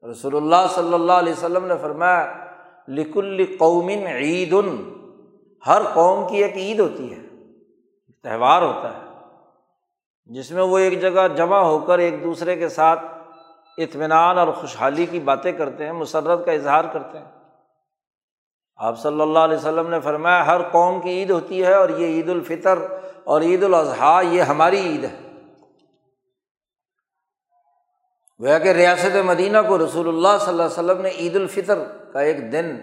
رسول 0.04 0.36
اللہ 0.36 0.68
صلی 0.76 0.94
اللہ 0.94 1.14
علیہ 1.14 1.34
وسلم 1.34 1.66
نے 1.66 1.76
فرمایا 1.82 2.26
لک 2.88 3.18
القومن 3.18 4.06
عید، 4.08 4.54
ہر 5.64 5.82
قوم 5.94 6.28
کی 6.30 6.44
ایک 6.44 6.56
عید 6.58 6.80
ہوتی 6.80 7.12
ہے 7.12 7.22
تہوار 8.26 8.62
ہوتا 8.62 8.94
ہے، 8.94 9.04
جس 10.30 10.52
میں 10.52 10.64
وہ 10.64 10.78
ایک 10.78 11.02
جگہ 11.02 11.28
جمع 11.38 11.60
ہو 11.60 11.80
کر 11.80 12.00
ایک 12.00 12.24
دوسرے 12.24 12.56
کے 12.56 12.70
ساتھ 12.70 13.04
اطمینان 13.78 14.38
اور 14.38 14.48
خوشحالی 14.48 15.06
کی 15.06 15.20
باتیں 15.20 15.52
کرتے 15.52 15.86
ہیں، 15.86 15.92
مسرت 15.92 16.46
کا 16.46 16.52
اظہار 16.52 16.84
کرتے 16.94 17.18
ہیں۔ 17.18 17.26
آپ 18.78 19.00
صلی 19.00 19.22
اللہ 19.22 19.40
علیہ 19.40 19.58
وسلم 19.58 19.90
نے 19.90 20.00
فرمایا، 20.00 20.46
ہر 20.46 20.70
قوم 20.70 21.02
کی 21.02 21.10
عید 21.10 21.30
ہوتی 21.30 21.66
ہے 21.66 21.74
اور 21.74 21.90
یہ 21.90 22.06
عید 22.06 22.30
الفطر 22.30 22.80
اور 23.24 23.42
عید 23.42 23.64
الاضحیٰ، 23.64 24.24
یہ 24.24 24.42
ہماری 24.42 24.80
عید 24.80 25.04
ہے۔ 25.04 25.22
وہ 28.40 28.60
کہ 28.64 28.70
ریاست 28.70 29.16
مدینہ 29.26 29.58
کو 29.68 29.78
رسول 29.78 30.08
اللہ 30.08 30.38
صلی 30.40 30.50
اللہ 30.50 30.64
علیہ 30.64 30.80
وسلم 30.80 31.02
نے 31.02 31.10
عید 31.10 31.36
الفطر 31.36 31.78
کا 32.14 32.20
ایک 32.20 32.52
دن 32.52 32.78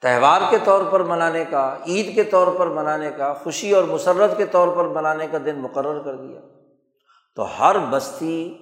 تہوار 0.00 0.40
کے 0.50 0.56
طور 0.64 0.84
پر 0.90 1.00
منانے 1.00 1.44
کا، 1.50 1.76
عید 1.86 2.14
کے 2.14 2.22
طور 2.22 2.46
پر 2.58 2.66
منانے 2.66 3.10
کا، 3.10 3.32
خوشی 3.32 3.72
اور 3.72 3.84
مسرت 3.84 4.36
کے 4.36 4.46
طور 4.46 4.76
پر 4.76 4.84
منانے 4.84 5.26
کا 5.26 5.38
دن 5.44 5.58
مقرر 5.58 6.02
کر 6.02 6.14
دیا۔ 6.14 6.40
تو 7.38 7.58
ہر 7.58 7.78
بستی 7.78 8.58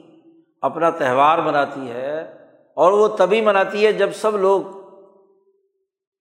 اپنا 0.63 0.91
تہوار 0.91 1.39
مناتی 1.39 1.91
ہے 1.91 2.21
اور 2.77 2.93
وہ 2.93 3.09
تبھی 3.09 3.41
مناتی 3.41 3.87
ہے 3.87 3.93
جب 3.93 4.13
سب 4.13 4.37
لوگ 4.37 4.63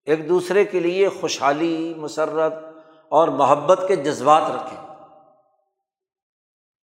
ایک 0.05 0.29
دوسرے 0.29 0.65
کے 0.65 0.79
لیے 0.79 1.09
خوشحالی، 1.09 1.93
مسرت 1.97 2.53
اور 3.09 3.27
محبت 3.27 3.85
کے 3.88 3.95
جذبات 3.95 4.43
رکھیں۔ 4.55 4.95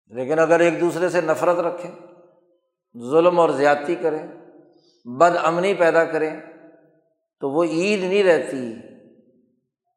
لیکن 0.08 0.40
اگر 0.40 0.60
ایک 0.60 0.82
دوسرے 0.82 1.10
سے 1.10 1.22
نفرت 1.22 1.58
رکھیں، 1.58 1.92
ظلم 3.12 3.40
اور 3.40 3.50
زیادتی 3.50 3.96
کریں، 3.96 4.28
بد 5.06 5.36
امنی 5.44 5.74
پیدا 5.74 6.06
کریں، 6.06 6.42
تو 7.40 7.50
وہ 7.50 7.64
عید 7.64 8.04
نہیں 8.04 8.24
رہتی۔ 8.24 8.74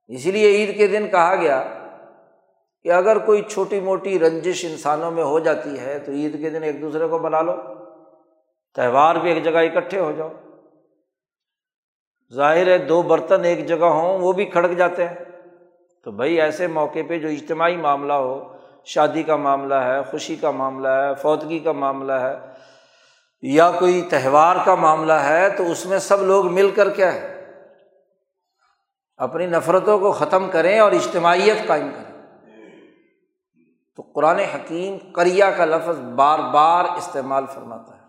اسی 0.08 0.30
لیے 0.30 0.48
عید 0.48 0.76
کے 0.76 0.86
دن 0.86 1.10
کہا 1.10 1.34
گیا 1.36 1.83
کہ 2.84 2.92
اگر 2.92 3.18
کوئی 3.18 3.42
چھوٹی 3.42 3.80
موٹی 3.80 4.18
رنجش 4.18 4.64
انسانوں 4.64 5.10
میں 5.10 5.24
ہو 5.24 5.38
جاتی 5.38 5.80
ہے 5.80 5.98
تو 5.98 6.12
عید 6.12 6.40
کے 6.40 6.50
دن 6.50 6.62
ایک 6.62 6.80
دوسرے 6.80 7.08
کو 7.08 7.18
بنا 7.18 7.40
لو۔ 7.40 7.52
تہوار 8.74 9.14
بھی 9.14 9.32
ایک 9.32 9.44
جگہ 9.44 9.58
اکٹھے 9.58 10.00
ہو 10.00 10.12
جاؤ۔ 10.12 10.28
ظاہر 12.32 12.66
ہے 12.66 12.78
دو 12.78 13.02
برتن 13.02 13.44
ایک 13.44 13.66
جگہ 13.66 13.84
ہوں، 13.84 14.18
وہ 14.18 14.32
بھی 14.32 14.44
کھڑک 14.44 14.70
جاتے 14.70 15.06
ہیں۔ 15.06 15.14
تو 16.04 16.10
بھائی 16.10 16.40
ایسے 16.40 16.66
موقع 16.66 16.98
پہ 17.08 17.18
جو 17.18 17.28
اجتماعی 17.28 17.76
معاملہ 17.76 18.12
ہو، 18.12 18.56
شادی 18.84 19.22
کا 19.22 19.36
معاملہ 19.36 19.74
ہے، 19.74 20.02
خوشی 20.02 20.36
کا 20.36 20.50
معاملہ 20.50 20.88
ہے، 20.88 21.14
فوتگی 21.14 21.58
کا 21.58 21.72
معاملہ 21.72 22.12
ہے، 22.12 22.34
یا 23.42 23.70
کوئی 23.78 24.02
تہوار 24.02 24.56
کا 24.64 24.74
معاملہ 24.74 25.12
ہے، 25.12 25.50
تو 25.50 25.70
اس 25.70 25.86
میں 25.86 25.98
سب 25.98 26.22
لوگ 26.22 26.52
مل 26.52 26.70
کر 26.70 26.90
کیا 26.90 27.14
ہے؟ 27.14 27.44
اپنی 29.16 29.46
نفرتوں 29.46 29.98
کو 29.98 30.12
ختم 30.12 30.50
کریں 30.50 30.78
اور 30.78 30.92
اجتماعیت 30.92 31.66
قائم 31.66 31.90
کریں۔ 31.94 32.13
تو 33.96 34.02
قرآن 34.02 34.38
حکیم 34.38 35.12
کریا 35.12 35.50
کا 35.50 35.64
لفظ 35.64 35.98
بار 36.16 36.38
بار 36.38 36.84
استعمال 36.84 37.46
فرماتا 37.46 37.96
ہے۔ 37.96 38.04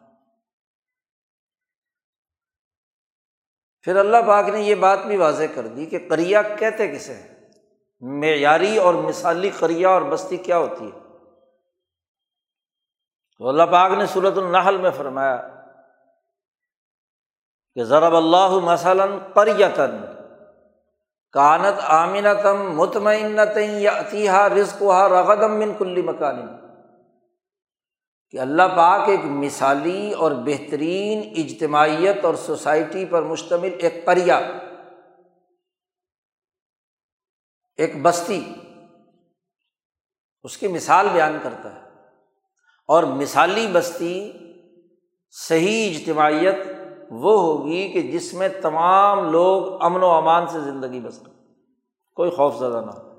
پھر 3.81 3.95
اللہ 3.95 4.17
پاک 4.27 4.45
نے 4.47 4.61
یہ 4.61 4.75
بات 4.75 4.99
بھی 4.99 5.17
واضح 5.17 5.43
کر 5.55 5.67
دی 5.67 5.85
کہ 5.85 6.09
کریا 6.09 6.41
کہتے 6.41 6.95
کسے 6.95 7.13
ہیں؟ 7.13 7.51
معیاری 7.99 8.77
اور 8.77 8.93
مثالی 8.93 9.49
کریا 9.59 9.89
اور 9.89 10.01
بستی 10.01 10.37
کیا 10.37 10.57
ہوتی 10.57 10.85
ہے؟ 10.85 10.99
تو 13.37 13.49
اللہ 13.49 13.63
پاک 13.63 13.91
نے 13.91 14.05
صورت 14.05 14.37
النحل 14.37 14.77
میں 14.77 14.91
فرمایا 14.91 15.47
کہ 17.75 17.83
ضرب 17.83 18.15
اللہ 18.15 18.49
مثلاً 18.63 19.11
قریتن 19.33 20.14
کانت 21.35 21.79
آمنتم 21.83 22.75
مطمئنت 22.75 23.57
یا 23.57 23.91
عطیہ 23.99 24.31
رزق 24.31 24.81
ہا 24.81 25.09
رغدم 25.09 25.59
من 25.59 25.73
کلی 25.77 26.01
مکان. 26.01 26.47
کہ 28.29 28.39
اللہ 28.39 28.63
پاک 28.75 29.09
ایک 29.09 29.19
مثالی 29.25 30.11
اور 30.11 30.31
بہترین 30.31 31.33
اجتماعیت 31.37 32.25
اور 32.25 32.35
سوسائٹی 32.35 33.05
پر 33.05 33.21
مشتمل 33.21 33.69
ایک 33.79 34.05
کریا 34.05 34.37
ایک 37.77 38.01
بستی، 38.01 38.53
اس 40.43 40.57
کی 40.57 40.67
مثال 40.67 41.07
بیان 41.13 41.37
کرتا 41.43 41.75
ہے۔ 41.75 41.81
اور 42.87 43.03
مثالی 43.03 43.67
بستی، 43.67 44.31
صحیح 45.31 45.97
اجتماعیت 45.97 46.74
وہ 47.11 47.41
ہوگی 47.41 47.91
کہ 47.91 48.01
جس 48.01 48.33
میں 48.33 48.49
تمام 48.61 49.31
لوگ 49.31 49.83
امن 49.83 50.03
و 50.03 50.09
امان 50.09 50.47
سے 50.47 50.59
زندگی 50.59 50.99
بسر 50.99 51.29
کوئی 52.15 52.31
خوف 52.31 52.55
زدہ 52.55 52.81
نہ 52.85 52.91
ہو۔ 52.91 53.15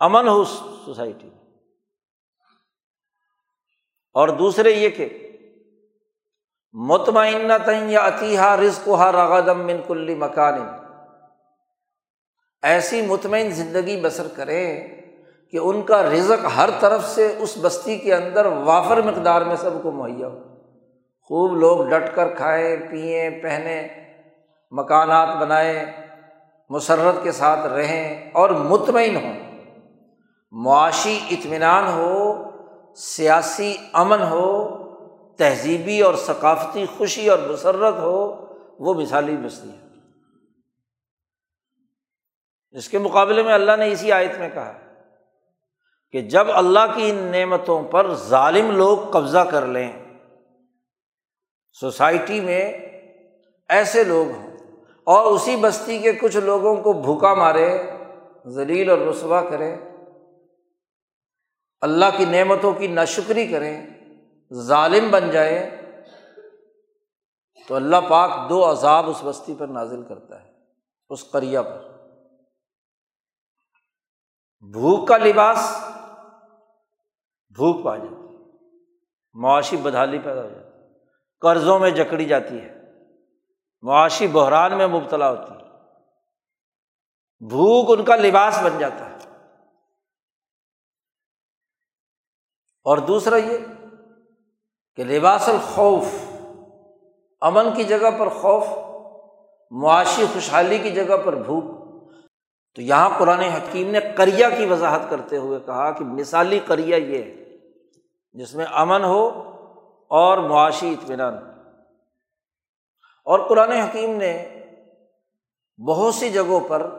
امن 0.00 0.28
ہو 0.28 0.40
اس 0.40 0.48
سوسائٹی 0.84 1.30
اور 4.12 4.28
دوسرے 4.28 4.70
یہ 4.70 4.88
کہ 4.88 5.20
مطمئنہ 6.72 7.52
تئیں 7.66 7.90
یا 7.90 8.06
عطیہ 8.06 8.40
رزق 8.40 8.88
ہا 8.88 9.12
رغدم 9.12 9.66
من 9.66 9.76
کلی 9.86 10.14
مکان۔ 10.14 10.60
ایسی 12.62 13.02
مطمئن 13.02 13.50
زندگی 13.50 14.00
بسر 14.00 14.26
کریں 14.36 14.88
کہ 15.50 15.56
ان 15.56 15.82
کا 15.82 16.02
رزق 16.02 16.46
ہر 16.56 16.70
طرف 16.80 17.04
سے 17.04 17.36
اس 17.38 17.58
بستی 17.62 17.98
کے 17.98 18.14
اندر 18.14 18.46
وافر 18.46 19.02
مقدار 19.02 19.42
میں 19.42 19.56
سب 19.56 19.70
کو 19.82 19.90
مہیا 19.90 20.28
ہو۔ 20.28 20.53
خوب 21.28 21.56
لوگ 21.56 21.88
ڈٹ 21.88 22.14
کر 22.14 22.34
کھائیں، 22.34 22.76
پئیں، 22.90 23.42
پہنیں، 23.42 23.88
مکانات 24.70 25.36
بنائیں، 25.36 25.84
مسرت 26.70 27.22
کے 27.22 27.32
ساتھ 27.32 27.66
رہیں 27.66 28.30
اور 28.30 28.50
مطمئن 28.50 29.16
ہوں۔ 29.16 29.64
معاشی 30.50 31.20
اطمینان 31.30 31.88
ہو، 31.88 32.44
سیاسی 32.96 33.76
امن 33.92 34.22
ہو، 34.22 34.68
تہذیبی 35.36 36.00
اور 36.00 36.14
ثقافتی 36.14 36.86
خوشی 36.98 37.28
اور 37.28 37.38
مسرت 37.38 37.94
ہو، 37.98 38.46
وہ 38.78 38.94
مثالی 38.94 39.36
بستی 39.36 39.68
ہے۔ 39.68 39.84
اس 42.70 42.88
کے 42.88 42.98
مقابلے 42.98 43.42
میں 43.42 43.54
اللہ 43.54 43.76
نے 43.78 43.92
اسی 43.92 44.12
آیت 44.12 44.38
میں 44.38 44.48
کہا 44.54 44.72
کہ 46.12 46.20
جب 46.20 46.46
اللہ 46.54 46.94
کی 46.94 47.10
ان 47.10 47.16
نعمتوں 47.16 47.82
پر 47.82 48.14
ظالم 48.14 48.70
لوگ 48.70 48.98
قبضہ 48.98 49.38
کر 49.38 49.66
لیں 49.66 50.03
سوسائٹی 51.80 52.40
میں 52.40 52.72
ایسے 53.68 54.04
لوگ 54.04 54.30
ہوں۔ 54.30 54.56
اور 55.04 55.32
اسی 55.32 55.56
بستی 55.56 55.98
کے 55.98 56.12
کچھ 56.12 56.36
لوگوں 56.36 56.82
کو 56.82 56.92
بھوکا 56.92 57.34
مارے، 57.34 57.90
ذلیل 58.46 58.90
اور 58.90 58.98
رسوا 58.98 59.42
کریں 59.50 59.78
اللہ 61.80 62.04
کی 62.16 62.24
نعمتوں 62.24 62.72
کی 62.72 62.86
ناشکری 62.86 63.46
کریں 63.46 63.86
ظالم 64.52 65.10
بن 65.10 65.30
جائیں 65.30 65.70
تو 67.68 67.74
اللہ 67.74 67.96
پاک 68.08 68.50
دو 68.50 68.70
عذاب 68.70 69.10
اس 69.10 69.20
بستی 69.24 69.54
پر 69.58 69.66
نازل 69.66 70.02
کرتا 70.02 70.42
ہے، 70.42 70.52
اس 71.08 71.24
کریا 71.24 71.62
پر۔ 71.62 71.82
بھوک 74.60 75.08
کا 75.08 75.16
لباس 75.16 75.84
بھوک 77.48 77.84
پا 77.84 77.96
جاتی، 77.96 78.36
معاشی 79.34 79.76
بدحالی 79.76 80.18
پیدا 80.18 80.42
ہو 80.42 80.48
جاتی۔ 80.48 80.58
ہے 80.58 80.63
قرضوں 81.40 81.78
میں 81.78 81.90
جکڑی 81.90 82.24
جاتی 82.24 82.60
ہے۔ 82.60 82.74
معاشی 83.82 84.26
بحران 84.26 84.76
میں 84.76 84.86
مبتلا 84.86 85.30
ہوتی 85.30 85.52
ہے۔ 85.52 85.64
بھوک 87.48 87.98
ان 87.98 88.04
کا 88.04 88.16
لباس 88.16 88.62
بن 88.62 88.78
جاتا 88.78 89.10
ہے۔ 89.10 89.14
اور 92.84 92.98
دوسرا 92.98 93.36
یہ 93.36 93.58
کہ 94.96 95.04
لباس 95.04 95.48
الخوف، 95.48 96.06
امن 97.40 97.74
کی 97.74 97.84
جگہ 97.84 98.10
پر 98.18 98.28
خوف، 98.28 98.66
معاشی 99.70 100.24
خوشحالی 100.32 100.78
کی 100.78 100.90
جگہ 100.90 101.16
پر 101.24 101.32
بھوک۔ 101.32 101.64
تو 102.74 102.82
یہاں 102.82 103.18
قرآن 103.18 103.40
حکیم 103.40 103.90
نے 103.90 103.98
کریا 104.16 104.50
کی 104.50 104.66
وضاحت 104.66 105.00
کرتے 105.10 105.36
ہوئے 105.36 105.58
کہا 105.66 105.90
کہ 105.90 106.04
مثالی 106.04 106.60
کریا 106.66 106.96
یہ 106.96 107.22
ہے، 107.22 107.58
جس 108.32 108.54
میں 108.54 108.66
امن 108.70 109.04
ہو 109.04 109.53
اور 110.16 110.38
معاشی 110.38 110.92
اطمینان۔ 110.92 111.34
اور 113.24 113.48
قرآن 113.48 113.70
حکیم 113.70 114.16
نے 114.16 114.62
بہت 115.86 116.14
سی 116.14 116.30
جگہوں 116.30 116.60
پر 116.68 116.98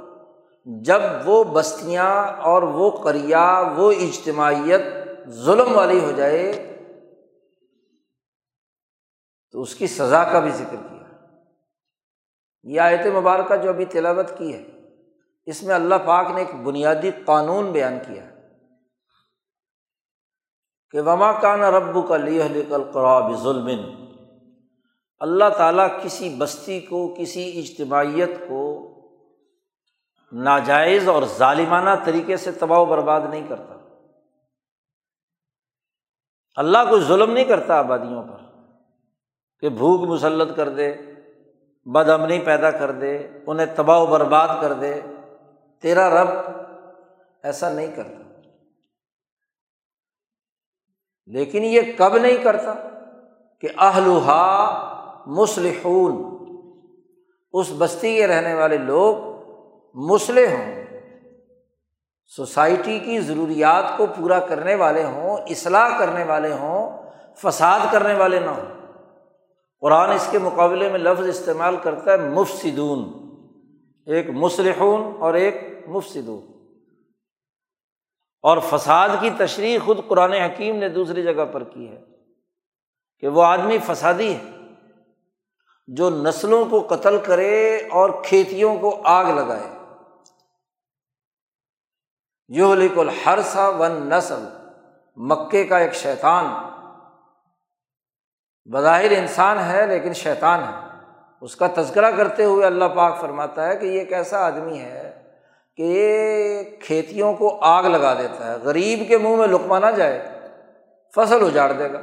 جب 0.66 1.02
وہ 1.26 1.44
بستیاں 1.44 2.28
اور 2.42 2.64
وہ 2.64 2.92
کریا 2.92 3.74
وہ 3.76 3.92
اجتماعیت 3.92 4.82
ظلم 5.28 5.78
والی 5.78 6.00
ہو 6.00 6.12
جائے، 6.12 6.54
تو 9.52 9.62
اس 9.62 9.76
کی 9.76 9.88
سزا 9.88 10.24
کا 10.24 10.40
بھی 10.40 10.50
ذکر 10.50 10.76
کیا۔ 10.90 11.18
یہ 12.64 12.82
آیت 12.82 13.06
مبارکہ 13.06 13.56
جو 13.56 13.70
ابھی 13.70 13.86
تلاوت 13.86 14.38
کی 14.38 14.54
ہے، 14.54 14.64
اس 15.46 15.64
میں 15.64 15.76
اللہ 15.76 15.96
پاک 16.06 16.28
نے 16.30 16.42
ایک 16.42 16.56
بنیادی 16.56 17.12
قانون 17.26 17.72
بیان 17.72 18.00
کیا۔ 18.08 18.24
ہے 18.24 18.35
کہ 20.96 21.02
وما 21.02 21.32
کان 21.32 21.62
رب 21.62 22.08
کا 22.08 22.18
قرآب 22.92 23.36
ظلم 23.36 23.70
اللہ 25.20 25.50
تعالیٰ 25.58 25.88
کسی 26.04 26.36
بستی 26.38 26.80
کو، 26.80 27.16
کسی 27.20 27.60
اجتماعیت 27.60 28.30
کو 28.48 28.92
ناجائز 30.32 31.10
اور 31.10 31.24
ظالمانہ 31.38 31.90
طریقے 32.06 32.38
سے 32.38 32.52
تباہ 32.52 32.80
و 32.80 32.86
برباد 32.86 33.22
نہیں 33.30 33.48
کرتا۔ 33.48 33.76
اللہ 36.56 36.78
کو 36.90 37.00
ظلم 37.00 37.32
نہیں 37.32 37.46
کرتا 37.46 37.80
آبادیوں 37.80 38.24
پر 38.24 38.38
کہ 39.60 39.70
بھوک 39.70 40.02
مسلط 40.02 40.56
کر 40.56 40.70
دے، 40.70 40.94
بد 41.86 42.10
امنی 42.10 42.40
پیدا 42.40 42.72
کر 42.72 42.92
دے، 42.92 43.28
انہیں 43.48 43.68
تباہ 43.76 44.00
و 44.00 44.06
برباد 44.06 44.48
کر 44.62 44.74
دے۔ 44.74 45.02
تیرا 45.82 46.24
رب 46.24 46.30
ایسا 47.44 47.70
نہیں 47.70 47.96
کرتا۔ 47.96 48.25
لیکن 51.28 51.64
یہ 51.64 51.82
کب 51.98 52.18
نہیں 52.18 52.44
کرتا 52.44 52.74
کہ 53.62 53.68
اہلوہا 53.78 54.82
مسلحون 55.28 56.36
اس 57.54 57.72
بستی 57.78 58.16
کے 58.16 58.28
رہنے 58.28 58.54
والے 58.54 58.78
لوگ 58.78 59.16
مسلح 59.94 60.54
ہوں۔ 60.54 60.84
سوسائٹی 62.36 63.00
کی 63.00 63.20
ضروریات 63.20 63.98
کو 63.98 64.06
پورا 64.06 64.40
کرنے 64.40 64.76
والے 64.76 65.04
ہوں، 65.04 65.38
اصلاح 65.38 66.00
کرنے 66.00 66.24
والے 66.24 66.54
ہوں، 66.54 67.04
فساد 67.36 67.80
کرنے 67.92 68.14
والے 68.14 68.40
نہ 68.40 68.50
ہوں۔ 68.50 68.76
قرآن 69.82 70.12
اس 70.12 70.28
کے 70.32 70.40
مقابلے 70.40 70.90
میں 70.90 71.00
لفظ 71.00 71.28
استعمال 71.28 71.76
کرتا 71.84 72.12
ہے 72.12 72.18
مفصدون 72.18 73.26
ایک 74.06 74.30
مسلحون 74.30 75.12
اور 75.20 75.34
ایک 75.34 75.84
مفصدون 75.88 76.55
اور 78.46 78.58
فساد 78.70 79.10
کی 79.20 79.30
تشریح 79.38 79.80
خود 79.86 80.00
قرآن 80.08 80.34
حکیم 80.34 80.76
نے 80.76 80.90
دوسری 80.90 81.24
جگہ 81.24 81.46
پر 81.46 81.64
کی 81.64 81.90
ہے 81.90 82.02
کہ 83.20 83.28
وہ 83.28 83.44
آدمی 83.44 83.78
فسادی 83.78 84.36
ہے، 84.36 84.52
جو 85.88 86.10
نسلوں 86.10 86.66
کو 86.66 86.88
قتل 86.90 87.18
کرے 87.18 87.78
اور 87.92 88.10
کھیتیوں 88.24 88.80
کو 88.80 89.02
آگ 89.06 89.26
لگائے۔ 89.26 89.70
یو 92.48 92.76
لکل 92.76 93.10
ہر 93.26 93.40
سا 93.42 93.70
ون 93.70 94.10
نسل 94.10 94.46
مکے 95.16 95.64
کا 95.64 95.78
ایک 95.78 95.94
شیطان۔ 95.94 96.46
بظاہر 98.74 99.12
انسان 99.12 99.60
ہے 99.60 99.88
لیکن 99.88 100.14
شیطان 100.14 100.64
ہے۔ 100.64 101.00
اس 101.42 101.56
کا 101.56 101.68
تذکرہ 101.76 102.12
کرتے 102.12 102.46
ہوئے 102.46 102.66
اللہ 102.66 102.86
پاک 102.86 103.22
فرماتا 103.22 103.68
ہے 103.68 103.76
کہ 103.76 103.86
یہ 103.86 104.00
ایک 104.00 104.14
ایسا 104.14 104.46
آدمی 104.46 104.80
ہے 104.80 105.25
کہ 105.76 105.82
یہ 105.82 106.64
کھیتیوں 106.82 107.34
کو 107.34 107.58
آگ 107.62 107.84
لگا 107.84 108.14
دیتا 108.14 108.52
ہے، 108.52 108.58
غریب 108.58 109.08
کے 109.08 109.18
منہ 109.18 109.36
میں 109.36 109.48
لکما 109.48 109.80
نہ 109.80 109.92
جائے، 109.92 110.40
فصل 111.16 111.46
اجاڑ 111.46 111.72
دے 111.72 111.94
گا۔ 111.94 112.02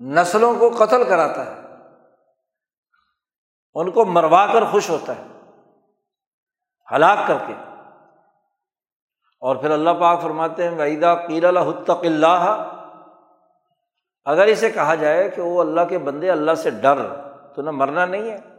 نسلوں 0.00 0.54
کو 0.58 0.70
قتل 0.78 1.04
کراتا 1.04 1.46
ہے۔ 1.46 1.60
ان 3.74 3.90
کو 3.90 4.04
مروا 4.04 4.46
کر 4.52 4.64
خوش 4.64 4.90
ہوتا 4.90 5.16
ہے، 5.16 5.22
ہلاک 6.92 7.18
کر 7.28 7.38
کے۔ 7.46 7.54
اور 9.40 9.56
پھر 9.56 9.70
اللہ 9.70 9.90
پاک 10.00 10.22
فرماتے 10.22 10.68
ہیں 10.68 10.78
وعیدہ 10.78 11.14
قیر 11.28 11.44
الحتق 11.44 11.90
اللہ 11.90 12.72
اگر 14.24 14.46
اسے 14.46 14.70
کہا 14.70 14.94
جائے 14.94 15.30
کہ 15.30 15.42
وہ 15.42 15.60
اللہ 15.60 15.80
کے 15.88 15.98
بندے 15.98 16.30
اللہ 16.30 16.54
سے 16.54 16.70
ڈر، 16.70 16.96
تو 17.54 17.62
نہ 17.62 17.70
مرنا 17.70 18.06
نہیں 18.06 18.30
ہے۔ 18.30 18.55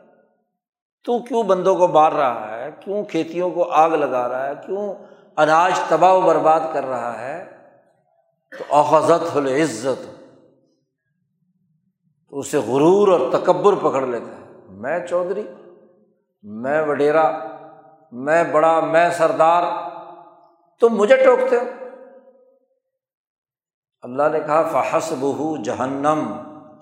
تو 1.04 1.20
کیوں 1.20 1.44
بندوں 1.44 1.76
کو 1.76 1.88
مار 1.88 2.12
رہا 2.12 2.58
ہے؟ 2.58 2.70
کیوں 2.80 3.04
کھیتیوں 3.04 3.50
کو 3.50 3.72
آگ 3.72 3.90
لگا 3.90 4.30
رہا 4.30 4.48
ہے؟ 4.48 4.54
کیوں 4.66 4.94
اناج 5.38 5.80
تباہ 5.88 6.14
و 6.14 6.22
برباد 6.22 6.60
کر 6.74 6.86
رہا 6.86 7.22
ہے؟ 7.22 7.58
تو 8.60 8.76
احزت 8.76 9.38
العزت۔ 9.38 10.24
تو 12.30 12.40
اسے 12.40 12.58
غرور 12.58 13.08
اور 13.08 13.20
تکبر 13.32 13.76
پکڑ 13.76 14.02
لیتا 14.02 14.26
ہے۔ 14.26 14.52
میں 14.70 15.08
چودھری، 15.08 15.48
میں 16.44 16.82
وڈیرا، 16.82 17.40
میں 18.12 18.44
بڑا، 18.44 18.80
میں 18.80 19.10
سردار، 19.10 19.64
تم 20.80 20.90
مجھے 20.90 21.16
ٹوکتے 21.16 21.56
ہو۔ 21.56 21.64
اللہ 24.02 24.24
نے 24.32 24.40
کہا 24.40 24.82
فحس 24.82 25.14
بہو 25.20 25.64
جہنم 25.64 26.34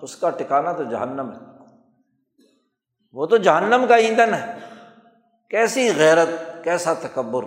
اس 0.02 0.16
کا 0.16 0.30
ٹکانا 0.30 0.72
تو 0.72 0.82
جہنم 0.82 1.30
ہے۔ 1.32 1.45
وہ 3.16 3.26
تو 3.26 3.36
جہنم 3.36 3.84
کا 3.88 3.96
ایندھن 3.96 4.34
ہے۔ 4.34 4.58
کیسی 5.50 5.96
غیرت، 5.96 6.28
کیسا 6.64 6.92
تکبر۔ 6.92 7.42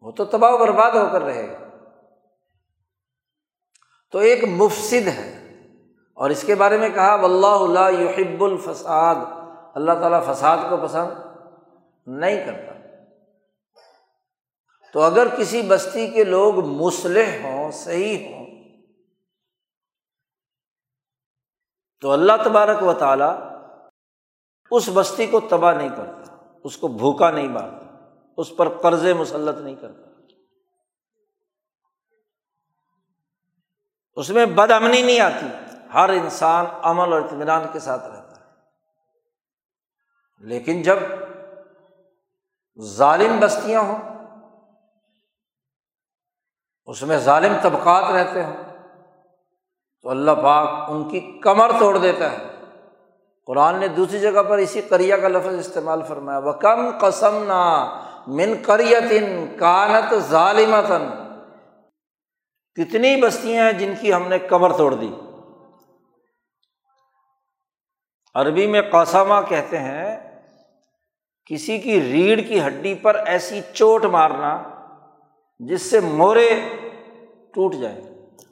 وہ 0.00 0.10
تو 0.10 0.24
تباہ 0.24 0.56
برباد 0.56 0.90
ہو 0.90 1.08
کر 1.12 1.22
رہے 1.22 1.52
گا۔ 1.52 1.68
تو 4.10 4.18
ایک 4.18 4.44
مفصد 4.44 5.06
ہے۔ 5.06 5.56
اور 6.14 6.30
اس 6.30 6.42
کے 6.42 6.54
بارے 6.54 6.78
میں 6.78 6.88
کہا 6.88 7.14
اللہ 7.14 8.00
یحب 8.00 8.44
الفساد۔ 8.44 9.14
اللہ 9.74 9.92
تعالیٰ 9.92 10.34
فساد 10.34 10.56
کو 10.70 10.76
پسند 10.76 11.10
نہیں 12.06 12.46
کرتا۔ 12.46 12.72
تو 14.92 15.02
اگر 15.02 15.26
کسی 15.38 15.62
بستی 15.62 16.08
کے 16.08 16.24
لوگ 16.24 16.64
مسلح 16.64 17.42
ہوں، 17.42 17.70
صحیح 17.70 18.34
ہوں، 18.34 18.46
تو 22.00 22.10
اللہ 22.10 22.32
تبارک 22.44 22.82
و 22.82 22.92
تعالیٰ 22.92 23.53
اس 24.76 24.90
بستی 24.94 25.26
کو 25.26 25.40
تباہ 25.40 25.74
نہیں 25.74 25.88
کرتا، 25.88 26.36
اس 26.64 26.76
کو 26.76 26.88
بھوکا 26.88 27.30
نہیں 27.30 27.48
مارتا، 27.48 28.08
اس 28.36 28.56
پر 28.56 28.68
قرض 28.68 29.06
مسلط 29.06 29.58
نہیں 29.58 29.74
کرتا۔ 29.74 30.10
اس 34.14 34.30
میں 34.30 34.46
بد 34.46 34.70
امنی 34.70 35.02
نہیں 35.02 35.20
آتی، 35.20 35.46
ہر 35.94 36.08
انسان 36.08 36.66
عمل 36.82 37.12
اور 37.12 37.20
اطمینان 37.20 37.66
کے 37.72 37.78
ساتھ 37.78 38.06
رہتا 38.06 38.40
ہے۔ 38.40 38.50
لیکن 40.38 40.82
جب 40.82 40.96
ظالم 42.80 43.40
بستیاں 43.40 43.80
ہوں، 43.80 43.98
اس 46.86 47.02
میں 47.02 47.18
ظالم 47.18 47.52
طبقات 47.62 48.04
رہتے 48.04 48.44
ہوں، 48.44 48.56
تو 50.02 50.10
اللہ 50.10 50.30
پاک 50.30 50.90
ان 50.90 51.08
کی 51.08 51.40
کمر 51.42 51.70
توڑ 51.78 51.98
دیتا 51.98 52.32
ہے۔ 52.32 52.53
قرآن 53.46 53.80
نے 53.80 53.88
دوسری 53.88 54.20
جگہ 54.20 54.42
پر 54.42 54.58
اسی 54.58 54.80
کریا 54.80 55.16
کا 55.16 55.28
لفظ 55.28 55.54
استعمال 55.54 56.02
فرمایا 56.08 56.38
وہ 56.38 56.52
کم 56.52 56.90
قسم 56.98 57.44
نہ 57.46 57.94
من 58.26 58.62
کریتن 58.62 59.46
کانت 59.58 60.14
ظالمتن 60.14 61.08
کتنی 62.74 63.22
بستیاں 63.22 63.64
ہیں 63.64 63.72
جن 63.72 63.94
کی 64.00 64.12
ہم 64.12 64.28
نے 64.28 64.38
کمر 64.38 64.72
توڑ 64.72 64.94
دی۔ 64.94 65.14
عربی 68.34 68.66
میں 68.66 68.82
قاسمہ 68.82 69.34
کہتے 69.48 69.78
ہیں، 69.78 70.38
کسی 71.46 71.78
کی 71.78 72.00
ریڑھ 72.00 72.48
کی 72.48 72.60
ہڈی 72.66 72.94
پر 72.94 73.14
ایسی 73.26 73.60
چوٹ 73.72 74.04
مارنا 74.04 74.62
جس 75.58 75.82
سے 75.82 76.00
مورے 76.00 76.48
ٹوٹ 77.54 77.74
جائیں۔ 77.74 78.00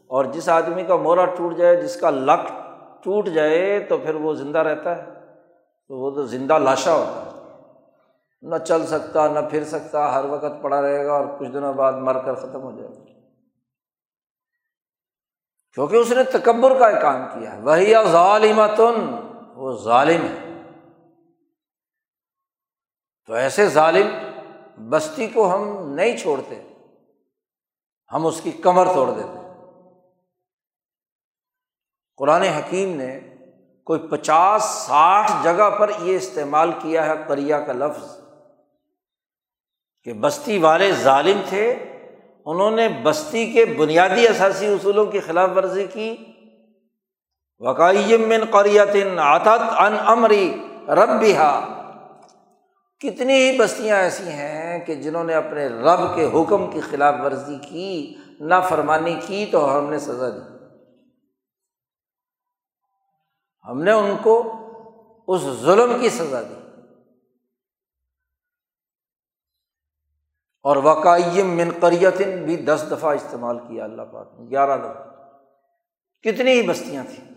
اور 0.06 0.24
جس 0.24 0.48
آدمی 0.48 0.82
کا 0.82 0.96
مورا 0.96 1.24
ٹوٹ 1.24 1.56
جائے، 1.56 1.76
جس 1.76 1.96
کا 1.96 2.10
لک 2.10 2.61
ٹوٹ 3.04 3.28
جائے 3.28 3.80
تو 3.88 3.98
پھر 3.98 4.14
وہ 4.14 4.34
زندہ 4.34 4.58
رہتا 4.58 4.96
ہے۔ 4.96 5.12
تو 5.88 5.98
وہ 5.98 6.10
تو 6.10 6.26
زندہ 6.26 6.58
لاشا 6.58 6.92
ہوتا 6.94 7.26
ہے۔ 7.26 7.32
نہ 8.42 8.56
چل 8.56 8.86
سکتا، 8.86 9.28
نہ 9.28 9.38
پھر 9.50 9.64
سکتا، 9.64 10.14
ہر 10.14 10.24
وقت 10.24 10.62
پڑا 10.62 10.82
رہے 10.82 11.04
گا 11.04 11.12
اور 11.12 11.26
کچھ 11.38 11.48
دنوں 11.48 11.74
بعد 11.74 11.92
مر 11.92 12.22
کر 12.24 12.34
ختم 12.34 12.62
ہو 12.62 12.70
جائے 12.70 12.88
گا۔ 12.88 13.04
کیونکہ 15.74 15.96
اس 15.96 16.12
نے 16.12 16.22
تکبر 16.24 16.78
کا 16.78 17.00
کام 17.00 17.22
کیا 17.32 17.56
ہے۔ 17.56 17.60
وہی 17.60 17.92
ظالمتن، 18.10 19.14
وہ 19.54 19.72
ظالم 19.84 20.22
ہے۔ 20.22 20.60
تو 23.26 23.32
ایسے 23.32 23.68
ظالم 23.68 24.08
بستی 24.88 25.26
کو 25.26 25.54
ہم 25.54 25.92
نہیں 25.94 26.16
چھوڑتے۔ 26.16 26.62
ہم 28.12 28.26
اس 28.26 28.40
کی 28.40 28.52
کمر 28.52 28.86
توڑ 28.94 29.10
دیتے۔ 29.10 29.41
قرآن 32.16 32.42
حکیم 32.42 32.96
نے 32.96 33.20
کوئی 33.84 34.00
پچاس 34.00 34.62
ساٹھ 34.62 35.32
جگہ 35.42 35.70
پر 35.70 35.90
یہ 36.02 36.16
استعمال 36.16 36.70
کیا 36.82 37.06
ہے 37.06 37.12
کریا 37.28 37.60
کا 37.60 37.72
لفظ 37.72 38.20
کہ 40.04 40.12
بستی 40.12 40.58
والے 40.58 40.92
ظالم 40.92 41.40
تھے، 41.48 41.72
انہوں 42.46 42.70
نے 42.70 42.88
بستی 43.02 43.52
کے 43.52 43.64
بنیادی 43.64 44.28
اثاثی 44.28 44.66
اصولوں 44.66 45.06
کی 45.06 45.20
خلاف 45.20 45.50
ورزی 45.56 45.86
کی۔ 45.92 46.16
وقائم 47.60 48.28
من 48.28 48.44
قریت 48.50 48.96
عطت 49.18 49.74
ان 49.78 49.96
امری 50.06 50.66
رب 50.88 51.10
بہا 51.20 51.68
کتنی 53.00 53.34
ہی 53.34 53.58
بستیاں 53.58 53.96
ایسی 53.96 54.28
ہیں 54.28 54.86
کہ 54.86 54.94
جنہوں 54.94 55.24
نے 55.24 55.34
اپنے 55.34 55.66
رب 55.66 56.14
کے 56.14 56.24
حکم 56.24 56.70
کی 56.70 56.80
خلاف 56.80 57.14
ورزی 57.24 57.56
کی 57.68 58.14
نہ 58.40 58.54
فرمانی 58.68 59.14
کی 59.26 59.46
تو 59.52 59.78
ہم 59.78 59.90
نے 59.90 59.98
سزا 59.98 60.28
دی۔ 60.28 60.51
ہم 63.68 63.82
نے 63.82 63.92
ان 63.92 64.16
کو 64.22 64.52
اس 65.28 65.40
ظلم 65.40 66.00
کی 66.00 66.08
سزا 66.08 66.42
دی۔ 66.42 66.54
اور 70.62 70.76
وقائم 70.76 71.50
من 71.50 71.70
قریتن 71.80 72.44
بھی 72.44 72.56
دس 72.56 72.84
دفعہ 72.90 73.14
استعمال 73.14 73.58
کیا 73.58 73.84
اللہ 73.84 74.02
پاک 74.02 74.40
نے، 74.40 74.50
گیارہ 74.50 74.78
دفعہ۔ 74.78 75.08
کتنی 76.22 76.50
ہی 76.50 76.62
بستیاں 76.68 77.04
تھیں۔ 77.04 77.34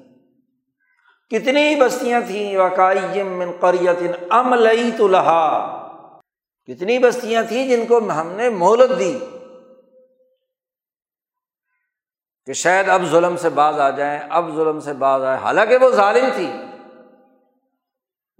کتنی 1.29 1.61
ہی 1.61 1.81
بستیاں 1.81 2.21
تھیں 2.27 2.57
وقائم 2.57 3.27
من 3.27 3.51
قریتن 3.59 4.11
عملئی 4.29 4.91
تو 4.97 5.07
لہا۔ 5.07 5.71
کتنی 6.65 6.99
بستیاں 6.99 7.43
تھیں 7.47 7.67
جن 7.67 7.85
کو 7.85 7.97
ہم 7.97 8.31
نے 8.31 8.49
مہلت 8.49 8.99
دی۔ 8.99 9.19
کہ 12.45 12.53
شاید 12.53 12.89
اب 12.89 13.01
ظلم 13.05 13.37
سے 13.37 13.49
باز 13.49 13.79
آ 13.79 13.89
جائیں، 13.89 14.19
اب 14.29 14.55
ظلم 14.55 14.79
سے 14.79 14.93
باز 14.93 15.23
آئے 15.23 15.37
حالانکہ 15.37 15.77
وہ 15.77 15.89
ظالم 15.89 16.25
تھی۔ 16.35 16.53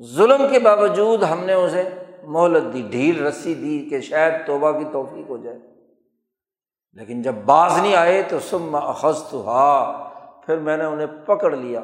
ظلم 0.06 0.48
کے 0.52 0.60
باوجود 0.60 1.24
ہم 1.24 1.44
نے 1.44 1.54
اسے 1.54 1.90
مہلت 2.24 2.74
دی، 2.74 2.82
ڈھیل 2.82 3.26
رسی 3.26 3.54
دی 3.54 3.90
کہ 3.90 4.02
شاید 4.02 4.48
توبہ 4.48 4.72
کی 4.72 4.86
توفیق 4.94 5.30
ہو 5.30 5.38
جائے۔ 5.38 5.58
لیکن 6.94 7.22
جب 7.22 7.34
باز 7.34 7.78
نہیں 7.78 7.96
آئے 7.96 8.24
تو 8.24 8.40
سم 8.40 8.76
اخذ 8.76 9.24
تو 9.30 9.50
ہا 9.50 9.92
پھر 10.46 10.58
میں 10.58 10.78
نے 10.78 10.84
انہیں 10.84 11.08
پکڑ 11.26 11.56
لیا۔ 11.56 11.82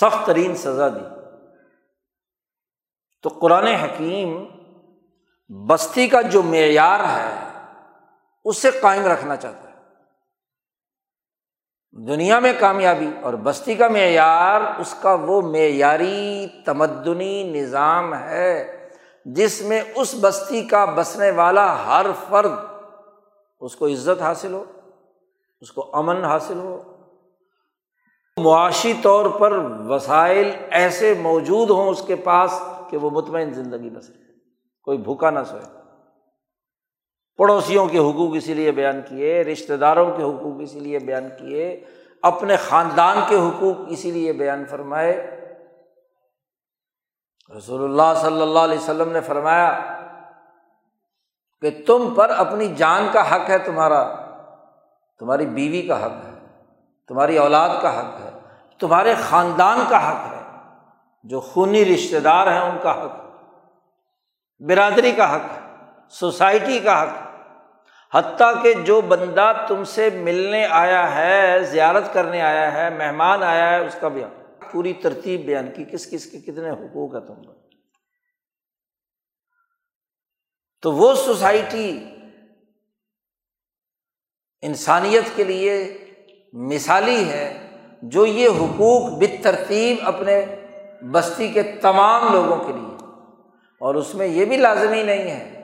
سخت 0.00 0.26
ترین 0.26 0.56
سزا 0.56 0.88
دی۔ 0.88 1.20
تو 3.22 3.28
قرآن 3.28 3.66
حکیم 3.66 4.44
بستی 5.66 6.08
کا 6.08 6.20
جو 6.20 6.42
معیار 6.42 7.00
ہے، 7.00 7.58
اسے 8.44 8.70
قائم 8.70 9.06
رکھنا 9.06 9.36
چاہتا 9.36 9.68
ہے۔ 9.68 9.69
دنیا 11.92 12.38
میں 12.38 12.52
کامیابی 12.58 13.10
اور 13.22 13.34
بستی 13.34 13.74
کا 13.74 13.88
معیار، 13.88 14.80
اس 14.80 14.94
کا 15.02 15.14
وہ 15.14 15.42
معیاری 15.42 16.46
تمدنی 16.64 17.42
نظام 17.42 18.14
ہے 18.14 18.86
جس 19.24 19.62
میں 19.62 19.82
اس 19.94 20.14
بستی 20.20 20.62
کا 20.62 20.84
بسنے 20.84 21.30
والا 21.30 21.86
ہر 21.86 22.06
فرد 22.28 22.52
اس 23.60 23.76
کو 23.76 23.86
عزت 23.86 24.22
حاصل 24.22 24.52
ہو، 24.52 24.64
اس 25.60 25.72
کو 25.72 25.90
امن 25.92 26.24
حاصل 26.24 26.58
ہو۔ 26.58 26.82
معاشی 28.36 28.92
طور 29.02 29.26
پر 29.26 29.52
وسائل 29.88 30.50
ایسے 30.70 31.14
موجود 31.22 31.70
ہوں 31.70 31.88
اس 31.88 32.02
کے 32.06 32.16
پاس 32.16 32.62
کہ 32.90 32.96
وہ 32.96 33.10
مطمئن 33.10 33.52
زندگی 33.52 33.90
بسے 33.90 34.12
کوئی 34.84 34.98
بھوکا 34.98 35.30
نہ 35.30 35.40
سوئے۔ 35.46 35.79
پڑوسیوں 37.40 37.86
کے 37.86 37.98
حقوق 37.98 38.36
اسی 38.36 38.54
لیے 38.54 38.70
بیان 38.70 39.00
کیے 39.08 39.44
رشتے 39.44 39.76
داروں 39.76 40.16
کے 40.16 40.22
حقوق 40.22 40.60
اسی 40.60 40.80
لیے 40.80 40.98
بیان 40.98 41.28
کیے، 41.38 41.84
اپنے 42.22 42.56
خاندان 42.56 43.20
کے 43.28 43.36
حقوق 43.36 43.76
اسی 43.88 44.10
لیے 44.10 44.32
بیان 44.32 44.64
فرمائے۔ 44.64 45.12
رسول 47.56 47.84
اللہ 47.84 48.20
صلی 48.20 48.42
اللہ 48.42 48.58
علیہ 48.58 48.78
وسلم 48.78 49.12
نے 49.12 49.20
فرمایا 49.20 49.70
کہ 51.60 51.70
تم 51.86 52.14
پر 52.16 52.30
اپنی 52.30 52.68
جان 52.76 53.08
کا 53.12 53.34
حق 53.34 53.50
ہے، 53.50 53.58
تمہارا، 53.58 54.02
تمہاری 55.18 55.46
بیوی 55.46 55.82
کا 55.82 56.06
حق 56.06 56.24
ہے، 56.24 56.34
تمہاری 57.08 57.38
اولاد 57.38 57.68
کا 57.82 58.00
حق 58.00 58.20
ہے، 58.20 58.30
تمہارے 58.78 59.14
خاندان 59.28 59.80
کا 59.88 60.10
حق 60.10 60.32
ہے، 60.32 60.42
جو 61.24 61.40
خونی 61.40 61.84
رشتے 61.94 62.20
دار 62.20 62.46
ہیں، 62.46 62.60
ان 62.60 62.78
کا 62.82 63.04
حق 63.04 63.18
برادری 64.60 65.12
کا 65.12 65.36
حق 65.36 65.50
ہے، 65.50 65.60
سوسائٹی 66.10 66.78
کا 66.78 67.02
حق 67.02 67.08
ہے۔ 67.08 67.29
حتیٰ 68.14 68.62
کہ 68.62 68.74
جو 68.74 69.00
بندہ 69.00 69.52
تم 69.68 69.84
سے 69.84 70.10
ملنے 70.10 70.66
آیا 70.70 71.14
ہے، 71.14 71.58
زیارت 71.64 72.12
کرنے 72.12 72.42
آیا 72.42 72.72
ہے، 72.72 72.90
مہمان 72.90 73.42
آیا 73.42 73.70
ہے، 73.70 73.86
اس 73.86 73.96
کا 74.00 74.08
بھی 74.08 74.24
پوری 74.72 74.92
ترتیب 74.92 75.40
بیان 75.40 75.70
کی، 75.76 75.84
کس 75.84 76.10
کس 76.10 76.26
کے 76.26 76.40
کتنے 76.40 76.70
حقوق 76.70 77.14
ہے 77.14 77.20
تم 77.20 77.34
پر۔ 77.34 77.52
تو 80.82 80.92
وہ 80.92 81.14
سوسائٹی 81.14 82.04
انسانیت 84.62 85.36
کے 85.36 85.44
لیے 85.44 85.98
مثالی 86.52 87.28
ہے، 87.28 87.70
جو 88.02 88.26
یہ 88.26 88.48
حقوق 88.48 89.18
بت 89.18 89.44
ترتیب 89.44 89.96
اپنے 90.04 90.44
بستی 91.10 91.48
کے 91.48 91.62
تمام 91.62 92.32
لوگوں 92.32 92.56
کے 92.56 92.72
لیے۔ 92.72 92.96
اور 93.80 93.94
اس 93.94 94.14
میں 94.14 94.26
یہ 94.26 94.44
بھی 94.44 94.56
لازمی 94.56 95.02
نہیں 95.02 95.30
ہے 95.30 95.59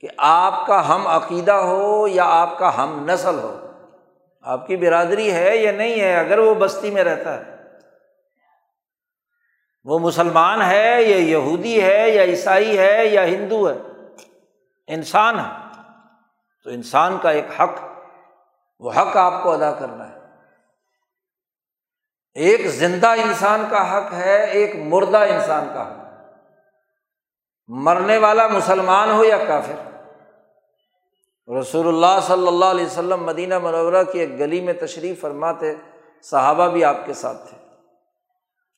کہ 0.00 0.08
آپ 0.16 0.66
کا 0.66 0.94
ہم 0.94 1.06
عقیدہ 1.06 1.52
ہو 1.52 2.08
یا 2.08 2.24
آپ 2.24 2.58
کا 2.58 2.82
ہم 2.82 3.10
نسل 3.10 3.38
ہو، 3.38 3.66
آپ 4.42 4.66
کی 4.66 4.76
برادری 4.76 5.32
ہے 5.32 5.56
یا 5.56 5.72
نہیں 5.72 6.00
ہے، 6.00 6.16
اگر 6.16 6.38
وہ 6.38 6.54
بستی 6.54 6.90
میں 6.90 7.04
رہتا 7.04 7.36
ہے۔ 7.36 7.56
وہ 9.84 9.98
مسلمان 9.98 10.62
ہے 10.62 11.02
یا 11.02 11.16
یہودی 11.16 11.82
ہے 11.82 12.10
یا 12.10 12.22
عیسائی 12.22 12.78
ہے 12.78 13.06
یا 13.06 13.24
ہندو 13.24 13.70
ہے، 13.70 13.76
انسان 14.86 15.40
ہے۔ 15.40 15.66
تو 16.64 16.70
انسان 16.70 17.18
کا 17.22 17.30
ایک 17.30 17.60
حق، 17.60 17.72
وہ 18.78 18.92
حق 18.92 19.16
آپ 19.16 19.42
کو 19.42 19.52
ادا 19.52 19.72
کرنا 19.72 20.08
ہے۔ 20.08 20.16
ایک 22.34 22.66
زندہ 22.66 23.06
انسان 23.06 23.64
کا 23.70 23.98
حق 23.98 24.12
ہے، 24.12 24.46
ایک 24.46 24.76
مردہ 24.76 25.16
انسان 25.16 25.70
کا 25.74 25.82
حق۔ 25.82 26.05
مرنے 27.68 28.18
والا 28.18 28.46
مسلمان 28.46 29.10
ہو 29.10 29.24
یا 29.24 29.44
کافر؟ 29.44 29.96
رسول 31.60 31.88
اللہ 31.88 32.20
صلی 32.22 32.46
اللہ 32.46 32.64
علیہ 32.64 32.86
وسلم 32.86 33.24
مدینہ 33.24 33.58
منورہ 33.58 34.02
کی 34.12 34.18
ایک 34.18 34.38
گلی 34.38 34.60
میں 34.60 34.72
تشریف 34.72 35.20
فرماتے، 35.20 35.74
صحابہ 36.22 36.68
بھی 36.68 36.84
آپ 36.84 36.96
کے 37.04 37.12
ساتھ 37.12 37.48
تھے۔ 37.48 37.58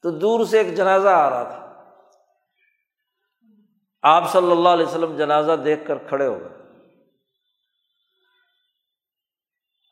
تو 0.03 0.11
دور 0.11 0.45
سے 0.45 0.59
ایک 0.59 0.77
جنازہ 0.77 1.09
آ 1.09 1.31
رہا 1.31 1.43
تھا۔ 1.43 1.85
آپ 4.03 4.33
صلی 4.33 4.51
اللہ 4.51 4.69
علیہ 4.69 4.87
وسلم 4.87 5.17
جنازہ 5.17 5.53
دیکھ 5.53 5.87
کر 5.87 5.99
کھڑے 5.99 6.27
ہو 6.27 6.39
گئے۔ 6.41 6.67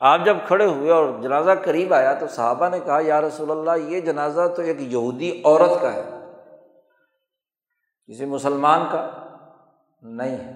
آپ 0.01 0.21
جب 0.25 0.37
کھڑے 0.47 0.67
ہوئے 0.67 0.91
اور 0.91 1.23
جنازہ 1.23 1.51
قریب 1.65 1.95
آیا 1.95 2.13
تو 2.13 2.27
صحابہ 2.29 2.69
نے 2.69 2.81
کہا، 2.81 3.01
یا 3.01 3.21
رسول 3.21 3.51
اللہ، 3.51 3.89
یہ 3.89 4.01
جنازہ 4.01 4.49
تو 4.57 4.63
ایک 4.63 4.77
یہودی 4.81 5.43
عورت 5.45 5.81
کا 5.81 5.93
ہے۔ 5.93 6.16
کسی 8.07 8.25
مسلمان 8.25 8.87
کا 8.93 9.11
نہیں 10.03 10.37
ہے۔ 10.37 10.53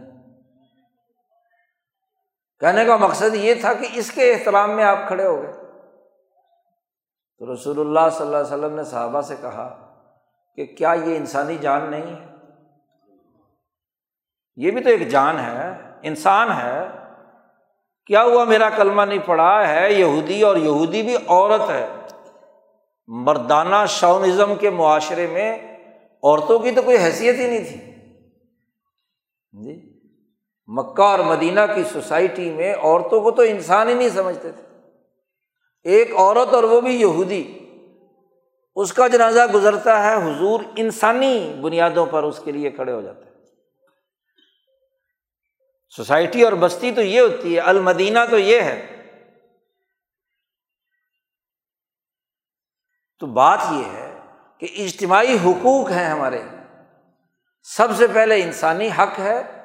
کہنے 2.60 2.84
کا 2.84 2.96
مقصد 2.96 3.34
یہ 3.34 3.54
تھا 3.54 3.72
کہ 3.72 3.88
اس 3.94 4.10
کے 4.10 4.32
احترام 4.32 4.70
میں 4.70 4.84
آپ 4.84 4.98
کھڑے 5.08 5.26
ہو 5.26 5.42
گئے۔ 5.42 5.52
تو 7.38 7.54
رسول 7.54 7.80
اللہ 7.80 8.10
صلی 8.12 8.26
اللہ 8.26 8.36
علیہ 8.36 8.46
وسلم 8.46 8.74
نے 8.74 8.84
صحابہ 8.84 9.20
سے 9.20 9.36
کہا 9.40 9.94
کہ 10.56 10.66
کیا 10.66 10.92
یہ 10.92 11.16
انسانی 11.16 11.58
جان 11.58 11.90
نہیں 11.90 12.20
ہے؟ 12.20 12.26
یہ 14.56 14.70
بھی 14.70 14.82
تو 14.82 14.88
ایک 14.90 15.08
جان 15.08 15.40
ہے، 15.40 15.72
انسان 16.02 16.52
ہے۔ 16.52 16.88
کیا 18.06 18.22
ہوا 18.22 18.44
میرا 18.44 18.70
کلمہ 18.70 19.02
نہیں 19.02 19.18
پڑا 19.18 19.68
ہے؟ 19.68 19.92
یہودی 19.92 20.42
اور 20.42 20.56
یہودی 20.56 21.02
بھی 21.02 21.16
عورت 21.26 21.70
ہے۔ 21.70 21.88
مردانہ 23.06 23.86
شونزم 23.88 24.54
کے 24.54 24.70
معاشرے 24.70 25.26
میں 25.26 25.69
عورتوں 26.22 26.58
کی 26.58 26.70
تو 26.70 26.82
کوئی 26.82 26.96
حیثیت 26.96 27.36
ہی 27.36 27.46
نہیں 27.46 27.64
تھی۔ 27.64 27.90
جی؟ 29.52 30.00
مکہ 30.66 31.02
اور 31.02 31.18
مدینہ 31.18 31.60
کی 31.74 31.84
سوسائٹی 31.84 32.50
میں 32.50 32.74
عورتوں 32.74 33.20
کو 33.20 33.30
تو 33.30 33.42
انسان 33.42 33.88
ہی 33.88 33.94
نہیں 33.94 34.08
سمجھتے 34.08 34.52
تھے۔ 34.52 34.62
ایک 35.82 36.14
عورت 36.14 36.54
اور 36.54 36.64
وہ 36.64 36.80
بھی 36.80 37.00
یہودی، 37.00 37.58
اس 38.76 38.92
کا 38.92 39.08
جنازہ 39.08 39.40
گزرتا 39.54 40.02
ہے، 40.02 40.14
حضور 40.14 40.60
انسانی 40.76 41.54
بنیادوں 41.60 42.06
پر 42.06 42.22
اس 42.22 42.40
کے 42.44 42.52
لیے 42.52 42.70
کھڑے 42.70 42.92
ہو 42.92 43.00
جاتے 43.00 43.24
ہیں۔ 43.24 43.30
سوسائٹی 45.96 46.42
اور 46.42 46.52
بستی 46.52 46.92
تو 46.92 47.02
یہ 47.02 47.20
ہوتی 47.20 47.54
ہے، 47.54 47.60
المدینہ 47.60 48.18
تو 48.30 48.38
یہ 48.38 48.60
ہے۔ 48.60 48.96
تو 53.18 53.26
بات 53.26 53.58
یہ 53.72 53.84
ہے 53.84 54.09
کہ 54.60 54.66
اجتماعی 54.78 55.36
حقوق 55.44 55.90
ہیں 55.90 56.04
ہمارے۔ 56.04 56.42
سب 57.62 57.88
سے 57.96 58.06
پہلے 58.06 58.42
انسانی 58.42 58.88
حق 58.98 59.18
ہے 59.18 59.64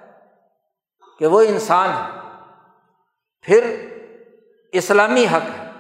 کہ 1.19 1.27
وہ 1.27 1.41
انسان 1.41 1.89
ہے۔ 1.89 2.19
پھر 3.41 3.89
اسلامی 4.71 5.25
حق 5.25 5.59
ہے۔ 5.59 5.71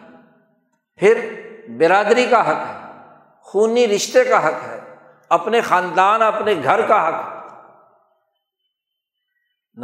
پھر 0.95 1.41
برادری 1.67 2.25
کا 2.25 2.51
حق 2.51 2.57
ہے۔ 2.57 3.01
خونی 3.41 3.87
رشتے 3.87 4.23
کا 4.23 4.47
حق 4.47 4.67
ہے۔ 4.67 4.95
اپنے 5.29 5.61
خاندان، 5.61 6.21
اپنے 6.21 6.53
گھر 6.63 6.81
کا 6.81 7.07
حق 7.07 7.13
ہے۔ 7.13 7.35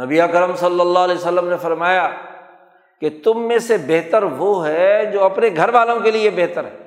نبی 0.04 0.18
کرم 0.32 0.56
صلی 0.56 0.80
اللہ 0.80 0.98
علیہ 0.98 1.14
وسلم 1.14 1.48
نے 1.48 1.56
فرمایا 1.56 2.10
کہ 3.00 3.20
تم 3.24 3.48
میں 3.48 3.58
سے 3.58 3.76
بہتر 3.76 4.22
وہ 4.22 4.66
ہے 4.66 5.06
جو 5.06 5.24
اپنے 5.24 5.48
گھر 5.56 5.68
والوں 5.68 6.00
کے 6.00 6.10
لیے 6.10 6.30
بہتر 6.30 6.64
ہے۔ 6.64 6.78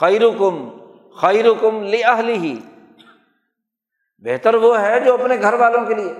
خیرکم 0.00 0.77
خیر 1.20 1.44
کم 1.60 1.82
لی 1.82 2.02
ہی 2.28 2.58
بہتر 4.24 4.54
وہ 4.54 4.80
ہے 4.80 5.00
جو 5.00 5.14
اپنے 5.14 5.36
گھر 5.42 5.54
والوں 5.54 5.86
کے 5.86 5.94
لیے۔ 5.94 6.12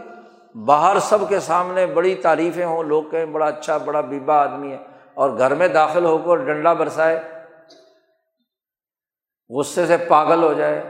باہر 0.66 0.98
سب 0.98 1.28
کے 1.28 1.40
سامنے 1.40 1.86
بڑی 1.86 2.14
تعریفیں 2.14 2.64
ہوں، 2.64 2.82
لوگ 2.82 3.04
کہیں 3.04 3.26
بڑا 3.26 3.46
اچھا 3.46 3.76
بڑا 3.76 4.00
بیبا 4.00 4.36
آدمی 4.42 4.72
ہے 4.72 4.78
اور 5.14 5.38
گھر 5.38 5.54
میں 5.54 5.68
داخل 5.68 6.04
ہو 6.04 6.18
کر 6.18 6.36
ڈنڈا 6.36 6.72
برسائے، 6.72 7.20
غصے 9.50 9.86
سے 9.86 9.96
پاگل 9.96 10.42
ہو 10.42 10.52
جائے۔ 10.52 10.80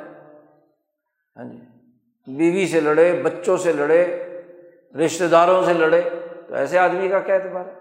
ہاں 1.37 1.45
جی 1.45 1.59
بیوی 2.27 2.67
سے 2.67 2.81
لڑے، 2.81 3.23
بچوں 3.23 3.57
سے 3.57 3.73
لڑے 3.73 4.05
رشتے 5.05 5.29
داروں 5.29 5.63
سے 5.65 5.73
لڑے۔ 5.73 6.03
تو 6.49 6.55
ایسے 6.55 6.79
آدمی 6.79 7.09
کا 7.09 7.21
کیا 7.21 7.35
اعتبار 7.35 7.65
ہے؟ 7.65 7.75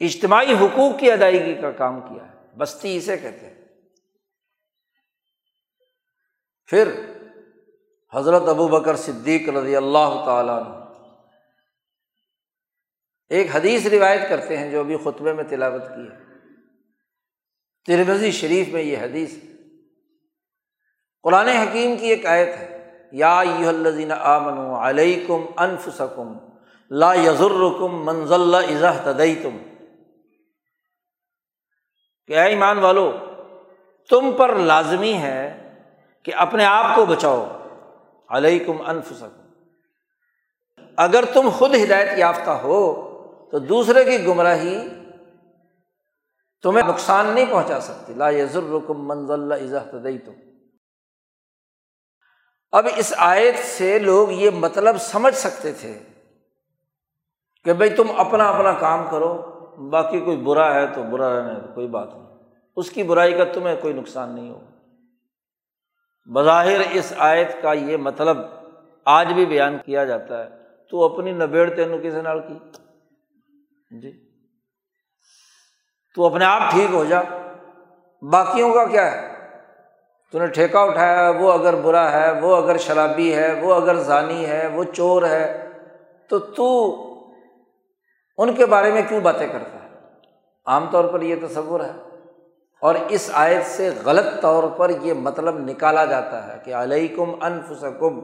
اجتماعی 0.00 0.54
حقوق 0.54 0.98
کی 0.98 1.12
ادائیگی 1.12 1.54
کا 1.54 1.70
کام 1.70 2.00
کیا 2.00 2.24
ہے، 2.26 2.58
بستی 2.58 2.96
اسے 2.96 3.16
کہتے 3.16 3.46
ہیں۔ 3.46 3.55
پھر 6.66 6.90
حضرت 8.14 8.42
ابو 8.48 8.68
بکر 8.68 8.96
صدیق 8.96 9.48
رضی 9.48 9.76
اللہ 9.76 10.22
تعالیٰ 10.24 10.62
نے 10.62 10.86
ایک 13.28 13.56
حدیث 13.56 13.86
روایت 13.86 14.28
کرتے 14.28 14.56
ہیں 14.56 14.70
جو 14.70 14.80
ابھی 14.80 14.96
خطبے 14.96 15.32
میں 15.32 15.44
تلاوت 15.44 15.82
کی 15.82 16.02
ہے۔ 16.02 16.26
ترمزی 17.86 18.30
شریف 18.30 18.68
میں 18.68 18.82
یہ 18.82 18.98
حدیث 18.98 19.34
قرآن 21.22 21.48
حکیم 21.48 21.96
کی 21.96 22.06
ایک 22.06 22.26
آیت 22.26 22.48
ہے۔ 22.48 22.72
یا 23.12 23.40
الزین 23.40 24.12
آمن 24.12 24.58
علیکم 24.58 25.46
انف 25.56 25.88
سکم 25.96 26.38
لا 26.90 27.14
یزرکم 27.14 28.04
منزل 28.04 28.54
ازہ 28.54 29.00
تدئی 29.04 29.34
تم 29.34 29.56
کہ 32.26 32.32
اے 32.32 32.48
ایمان 32.48 32.78
والو، 32.78 33.12
تم 34.10 34.32
پر 34.38 34.56
لازمی 34.56 35.14
ہے 35.14 35.65
کہ 36.26 36.34
اپنے 36.34 36.64
آپ 36.64 36.96
کو 36.96 37.06
بچاؤ۔ 37.06 37.58
علیکم 38.28 38.76
انفسکم۔ 38.86 39.42
اگر 40.96 41.24
تم 41.34 41.48
خود 41.58 41.74
ہدایت 41.74 42.18
یافتہ 42.18 42.50
ہو 42.50 43.02
تو 43.52 43.58
دوسرے 43.58 44.04
کی 44.04 44.26
گمراہی 44.26 44.88
تمہیں 46.62 46.88
نقصان 46.88 47.26
نہیں 47.26 47.44
پہنچا 47.50 47.80
سکتی۔ 47.80 48.14
لا 48.14 48.30
یزر 48.30 48.62
رکم 48.62 49.08
منزل 49.08 49.78
تدئی 49.78 50.18
تم 50.18 50.32
اب 52.72 52.86
اس 52.96 53.14
آیت 53.16 53.58
سے 53.58 53.98
لوگ 53.98 54.30
یہ 54.30 54.50
مطلب 54.50 54.96
سمجھ 54.98 55.34
سکتے 55.34 55.72
تھے 55.72 55.98
کہ 57.64 57.72
بھائی 57.72 57.90
تم 57.90 58.06
اپنا 58.16 58.48
اپنا 58.48 58.72
کام 58.72 59.06
کرو، 59.10 59.34
باقی 59.90 60.20
کوئی 60.20 60.36
برا 60.36 60.74
ہے 60.74 60.86
تو 60.86 61.02
برا 61.02 61.38
رہنے 61.38 61.60
تو 61.60 61.74
کوئی 61.74 61.88
بات 61.88 62.08
نہیں۔ 62.14 62.26
اس 62.76 62.90
کی 62.90 63.02
برائی 63.02 63.32
کا 63.32 63.44
تمہیں 63.44 63.76
کوئی 63.76 63.94
نقصان 63.94 64.34
نہیں 64.34 64.50
ہوگا۔ 64.50 64.75
بظاہر 66.32 66.80
اس 66.92 67.12
آیت 67.18 67.62
کا 67.62 67.72
یہ 67.72 67.96
مطلب 67.96 68.38
آج 69.04 69.32
بھی 69.32 69.46
بیان 69.46 69.78
کیا 69.84 70.04
جاتا 70.04 70.44
ہے۔ 70.44 70.50
تو 70.90 71.04
اپنی 71.04 71.32
نبیڑ 71.32 71.70
تینوں 71.70 71.98
کسی 71.98 72.20
نال 72.20 72.40
کی؟ 72.40 72.58
جی۔ 74.00 74.12
تو 76.14 76.26
اپنے 76.26 76.44
آپ 76.44 76.70
ٹھیک 76.70 76.94
ہو 76.94 77.04
جا۔ 77.04 77.20
باقیوں 78.30 78.74
کا 78.74 78.86
کیا 78.86 79.12
ہے؟ 79.12 79.48
تو 80.32 80.38
نے 80.38 80.46
ٹھیکہ 80.46 80.76
اٹھایا 80.76 81.30
وہ 81.30 81.52
اگر 81.52 81.74
برا 81.74 82.12
ہے، 82.12 82.40
وہ 82.40 82.56
اگر 82.56 82.76
شرابی 82.76 83.34
ہے، 83.34 83.60
وہ 83.62 83.74
اگر 83.74 83.96
ضانی 83.96 84.46
ہے، 84.46 84.66
وہ 84.66 84.84
چور 84.84 85.22
ہے۔ 85.22 85.72
تو 86.30 86.38
تو 86.38 86.94
ان 88.38 88.54
کے 88.54 88.66
بارے 88.66 88.92
میں 88.92 89.02
کیوں 89.08 89.20
باتیں 89.20 89.48
کرتا 89.48 89.78
ہے؟ 89.82 89.94
عام 90.66 90.90
طور 90.90 91.04
پر 91.04 91.20
یہ 91.20 91.46
تصور 91.46 91.80
ہے۔ 91.80 92.05
اور 92.80 92.94
اس 93.08 93.30
آیت 93.34 93.66
سے 93.66 93.90
غلط 94.04 94.26
طور 94.40 94.64
پر 94.76 94.90
یہ 95.02 95.12
مطلب 95.12 95.58
نکالا 95.58 96.04
جاتا 96.04 96.46
ہے 96.46 96.58
کہ 96.64 96.74
علیکم 96.74 97.34
انفسکم، 97.40 98.20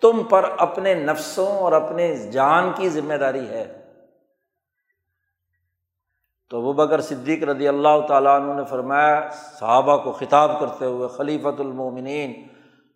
تم 0.00 0.22
پر 0.22 0.50
اپنے 0.58 0.94
نفسوں 0.94 1.46
اور 1.46 1.72
اپنے 1.72 2.16
جان 2.16 2.72
کی 2.76 2.88
ذمہ 2.88 3.14
داری 3.14 3.48
ہے۔ 3.48 3.78
تو 6.50 6.62
وہ 6.62 6.72
بکر 6.72 7.00
صدیق 7.00 7.44
رضی 7.44 7.68
اللہ 7.68 8.00
تعالیٰ 8.08 8.40
عنہ 8.40 8.52
نے 8.52 8.62
فرمایا، 8.70 9.28
صحابہ 9.30 9.96
کو 9.96 10.12
خطاب 10.12 10.60
کرتے 10.60 10.84
ہوئے، 10.84 11.08
خلیفۃ 11.16 11.58
المومنین، 11.58 12.32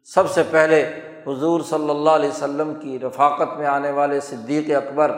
سب 0.04 0.30
سے 0.30 0.42
پہلے 0.50 0.92
حضور 1.26 1.60
صلی 1.60 1.90
اللہ 1.90 2.10
علیہ 2.10 2.28
وسلم 2.28 2.74
کی 2.74 2.98
رفاقت 2.98 3.58
میں 3.58 3.66
آنے 3.66 3.90
والے 3.90 4.20
صدیق 4.20 4.76
اکبر 4.76 5.12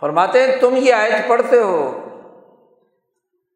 فرماتے 0.00 0.42
ہیں، 0.42 0.56
تم 0.60 0.76
یہ 0.76 0.94
آیت 0.94 1.28
پڑھتے 1.28 1.60
ہو۔ 1.60 1.99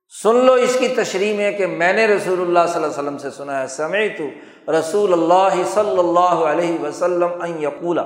سن 0.09 0.37
لو 0.37 0.53
اس 0.53 0.77
کی 0.81 0.89
تشریح 0.89 1.37
میں 1.37 1.53
کہ 1.53 1.67
میں 1.67 1.93
نے 1.93 2.07
رسول 2.07 2.41
اللہ 2.41 2.59
صلی 2.67 2.75
اللہ 2.75 2.87
علیہ 2.87 2.99
وسلم 2.99 3.19
سے 3.19 3.31
سنا 3.31 3.63
ہے 3.63 3.67
سمے 3.67 4.09
تو 4.09 4.25
رسول 4.73 5.13
اللہ 5.13 5.63
صلی 5.65 5.99
اللہ 5.99 6.45
علیہ 6.45 6.79
وسلم 6.79 7.63
یقولا 7.63 8.05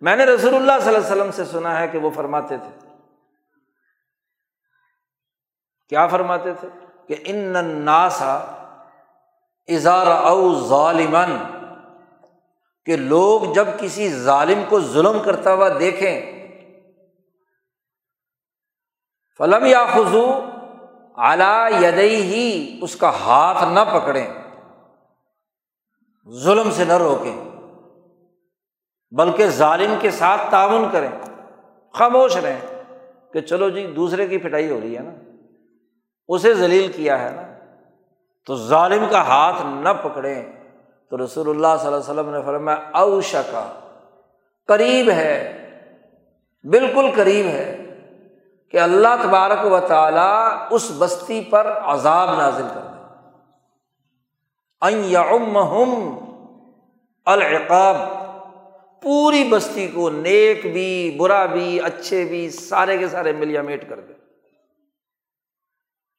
میں 0.00 0.16
نے 0.16 0.24
رسول 0.24 0.54
اللہ 0.54 0.72
صلی 0.82 0.94
اللہ 0.94 1.06
علیہ 1.06 1.22
وسلم 1.22 1.30
سے 1.32 1.44
سنا 1.44 1.80
ہے 1.80 1.88
کہ 1.88 1.98
وہ 1.98 2.10
فرماتے 2.10 2.56
تھے۔ 2.56 2.86
کیا 5.88 6.06
فرماتے 6.06 6.52
تھے؟ 6.60 6.68
کہ 7.08 7.14
ان 7.24 7.56
ناسا 7.84 8.34
اظہار 9.68 10.06
او 10.06 10.68
ظالمن 10.68 11.36
کہ 12.86 12.96
لوگ 12.96 13.52
جب 13.52 13.68
کسی 13.78 14.08
ظالم 14.08 14.62
کو 14.68 14.80
ظلم 14.80 15.18
کرتا 15.24 15.52
ہوا 15.52 15.68
دیکھیں، 15.80 16.20
فلم 19.38 19.64
یا 19.64 19.84
خزو 19.84 20.53
اعلی 21.16 21.86
یدئی 21.86 22.22
ہی 22.22 22.78
اس 22.82 22.96
کا 22.96 23.10
ہاتھ 23.10 23.64
نہ 23.64 23.80
پکڑیں۔ 23.80 24.26
ظلم 26.30 26.70
سے 26.70 26.84
نہ 26.84 26.92
روکیں۔ 26.92 27.36
بلکہ 29.10 29.46
ظالم 29.46 29.94
کے 30.00 30.10
ساتھ 30.10 30.40
تعاون 30.50 30.88
کریں۔ 30.92 31.08
خاموش 31.92 32.36
رہیں 32.36 32.82
کہ 33.32 33.40
چلو 33.40 33.70
جی 33.70 33.86
دوسرے 33.86 34.26
کی 34.26 34.38
پٹائی 34.38 34.70
ہو 34.70 34.80
رہی 34.80 34.96
ہے 34.96 35.02
نا۔ 35.02 35.10
اسے 36.28 36.54
ذلیل 36.54 36.92
کیا 36.92 37.22
ہے 37.22 37.36
نا۔ 37.36 37.42
تو 38.46 38.56
ظالم 38.56 39.06
کا 39.10 39.26
ہاتھ 39.26 39.66
نہ 39.66 39.88
پکڑیں۔ 40.02 40.52
تو 41.10 41.24
رسول 41.24 41.48
اللہ 41.48 41.76
صلی 41.80 41.86
اللہ 41.86 42.00
علیہ 42.00 42.20
وسلم 42.20 42.30
نے 42.30 42.42
فرمایا، 42.42 42.78
اوشکا، 42.92 43.80
قریب 44.66 45.10
ہے۔ 45.10 45.60
بالکل 46.64 47.06
قریب 47.16 47.46
ہے۔ 47.46 47.83
کہ 48.70 48.80
اللہ 48.80 49.22
تبارک 49.22 49.72
و 49.72 49.80
تعالیٰ 49.80 50.66
اس 50.70 50.92
بستی 50.98 51.44
پر 51.50 51.78
عذاب 51.78 52.38
نازل 52.38 52.66
کر 52.74 52.80
دے۔ 52.80 52.94
العقاب، 57.24 57.96
پوری 59.02 59.48
بستی 59.48 59.88
کو 59.88 60.10
نیک 60.10 60.72
بھی، 60.72 61.16
برا 61.18 61.46
بھی، 61.46 61.80
اچھے 61.80 62.24
بھی، 62.24 62.50
سارے 62.50 62.98
کے 62.98 63.08
سارے 63.08 63.32
ملیا 63.32 63.62
میٹ 63.62 63.88
کر 63.88 64.00
دے۔ 64.00 64.12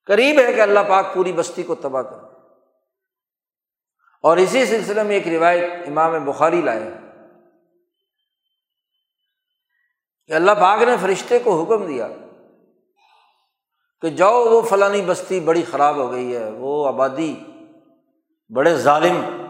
قریب 0.05 0.39
ہے 0.39 0.53
کہ 0.53 0.62
اللہ 0.62 0.79
پاک 0.88 1.13
پوری 1.13 1.31
بستی 1.31 1.63
کو 1.63 1.75
تباہ 1.75 2.01
کر 2.01 2.17
دے۔ 2.17 2.36
اور 4.21 4.38
اسی 4.38 4.65
سلسلے 4.65 5.03
میں 5.03 5.15
ایک 5.15 5.27
روایت 5.27 5.69
امام 5.88 6.25
بخاری 6.25 6.62
لائے 6.62 6.93
کہ 10.27 10.31
اللہ 10.31 10.51
پاک 10.51 10.81
نے 10.81 10.95
فرشتے 11.01 11.39
کو 11.39 11.63
حکم 11.63 11.86
دیا 11.86 12.08
کہ 14.05 14.11
جاؤ 14.11 14.45
وہ 14.45 14.61
فلانی 14.61 15.01
بستی 15.01 15.39
بڑی 15.39 15.63
خراب 15.71 15.95
ہو 15.95 16.11
گئی 16.11 16.35
ہے، 16.35 16.49
وہ 16.49 16.87
آبادی 16.87 17.35
بڑے 18.55 18.75
ظالم۔ 18.75 19.47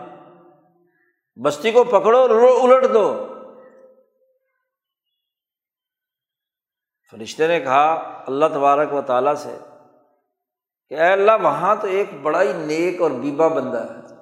بستی 1.43 1.71
کو 1.71 1.83
پکڑو 1.83 2.27
الٹ 2.63 2.93
دو۔ 2.93 3.27
فرشتے 7.11 7.47
نے 7.47 7.59
کہا، 7.59 7.93
اللہ 8.27 8.45
تبارک 8.53 8.93
و 8.93 9.01
تعالیٰ 9.01 9.35
سے 9.35 9.57
کہ 10.89 10.93
اے 10.93 11.11
اللہ، 11.11 11.31
وہاں 11.41 11.75
تو 11.81 11.87
ایک 11.87 12.07
بڑا 12.21 12.41
ہی 12.41 12.53
نیک 12.53 13.01
اور 13.01 13.11
بیبا 13.11 13.47
بندہ 13.47 13.85
ہے۔ 13.89 14.15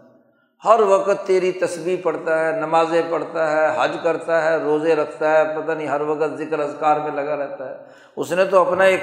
ہر 0.66 0.80
وقت 0.80 1.28
تیری 1.28 1.52
تصویر 1.52 2.00
پڑھتا 2.04 2.40
ہے، 2.40 2.60
نمازیں 2.60 3.02
پڑھتا 3.10 3.52
ہے، 3.52 3.84
حج 3.84 3.98
کرتا 4.04 4.44
ہے، 4.44 4.58
روزے 4.58 4.96
رکھتا 4.96 5.32
ہے، 5.32 5.62
پتہ 5.62 5.72
نہیں 5.72 5.88
ہر 5.88 6.02
وقت 6.02 6.38
ذکر 6.38 6.60
اذکار 6.60 7.00
میں 7.00 7.12
لگا 7.12 7.36
رہتا 7.36 7.70
ہے۔ 7.70 7.86
اس 8.16 8.32
نے 8.32 8.46
تو 8.46 8.68
اپنا 8.68 8.84
ایک 8.84 9.02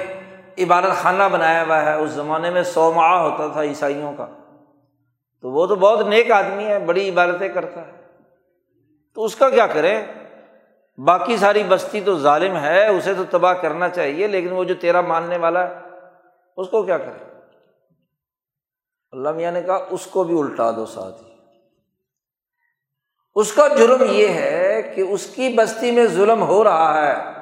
عبادت 0.57 1.01
خانہ 1.01 1.23
بنایا 1.31 1.63
ہوا 1.63 1.85
ہے، 1.85 1.93
اس 1.93 2.09
زمانے 2.09 2.49
میں 2.49 2.63
سو 2.63 2.93
ماہ 2.93 3.21
ہوتا 3.21 3.47
تھا 3.47 3.63
عیسائیوں 3.63 4.13
کا۔ 4.17 4.27
تو 5.41 5.51
وہ 5.51 5.67
تو 5.67 5.75
بہت 5.75 6.07
نیک 6.07 6.31
آدمی 6.31 6.65
ہے، 6.65 6.79
بڑی 6.79 7.09
عبادتیں 7.09 7.49
کرتا 7.49 7.87
ہے۔ 7.87 7.91
تو 9.15 9.23
اس 9.23 9.35
کا 9.35 9.49
کیا 9.49 9.67
کریں؟ 9.67 10.05
باقی 10.97 11.37
ساری 11.37 11.63
بستی 11.63 12.01
تو 12.01 12.19
ظالم 12.19 12.57
ہے، 12.57 12.87
اسے 12.87 13.13
تو 13.13 13.23
تباہ 13.29 13.53
کرنا 13.53 13.89
چاہیے، 13.89 14.27
لیکن 14.27 14.51
وہ 14.51 14.63
جو 14.63 14.75
تیرا 14.75 15.01
ماننے 15.01 15.37
والا 15.37 15.69
ہے، 15.69 15.73
اس 16.57 16.67
کو 16.67 16.83
کیا 16.83 16.97
کرے 16.97 17.31
اللہ 19.11 19.31
میاں 19.31 19.51
نے 19.51 19.61
کہا، 19.61 19.85
اس 19.89 20.05
کو 20.05 20.23
بھی 20.23 20.39
الٹا 20.39 20.71
دو 20.71 20.85
ساتھ 20.85 21.23
ہی 21.23 21.31
اس 23.35 23.53
کا 23.53 23.67
جرم 23.67 24.03
یہ 24.09 24.27
ہے 24.27 24.93
کہ 24.95 25.01
اس 25.01 25.25
کی 25.25 25.49
بستی 25.49 25.91
میں 25.91 26.05
ظلم 26.05 26.43
ہو 26.43 26.63
رہا 26.63 27.07
ہے۔ 27.07 27.40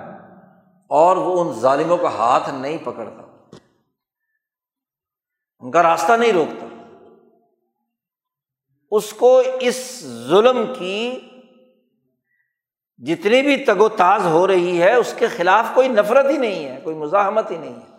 اور 0.89 1.17
وہ 1.17 1.41
ان 1.41 1.59
ظالموں 1.59 1.97
کا 1.97 2.09
ہاتھ 2.09 2.49
نہیں 2.49 2.77
پکڑتا، 2.77 3.23
ان 5.59 5.71
کا 5.71 5.83
راستہ 5.83 6.13
نہیں 6.13 6.31
روکتا۔ 6.31 6.65
اس 8.91 9.13
کو 9.13 9.41
اس 9.59 10.03
ظلم 10.27 10.73
کی 10.79 11.19
جتنی 12.97 13.41
بھی 13.41 13.65
تگ 13.65 13.81
و 13.81 13.89
تاز 13.89 14.25
ہو 14.25 14.47
رہی 14.47 14.81
ہے، 14.81 14.93
اس 14.93 15.13
کے 15.17 15.27
خلاف 15.27 15.65
کوئی 15.73 15.87
نفرت 15.87 16.25
ہی 16.29 16.37
نہیں 16.37 16.65
ہے، 16.65 16.79
کوئی 16.83 16.95
مزاحمت 16.95 17.51
ہی 17.51 17.57
نہیں 17.57 17.75
ہے۔ 17.75 17.97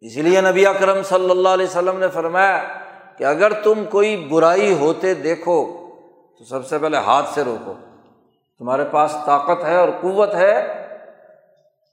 اسی 0.00 0.22
لیے 0.22 0.40
نبی 0.40 0.66
اکرم 0.66 1.02
صلی 1.02 1.30
اللہ 1.30 1.48
علیہ 1.48 1.66
وسلم 1.66 1.98
نے 1.98 2.08
فرمایا 2.08 2.62
کہ 3.18 3.24
اگر 3.24 3.62
تم 3.62 3.84
کوئی 3.90 4.16
برائی 4.16 4.72
ہوتے 4.72 5.14
دیکھو، 5.14 5.86
تو 6.38 6.44
سب 6.44 6.66
سے 6.66 6.78
پہلے 6.78 6.96
ہاتھ 6.96 7.28
سے 7.28 7.44
روکو۔ 7.44 7.74
تمہارے 8.58 8.84
پاس 8.90 9.16
طاقت 9.26 9.64
ہے 9.64 9.76
اور 9.76 9.88
قوت 10.00 10.34
ہے 10.34 10.79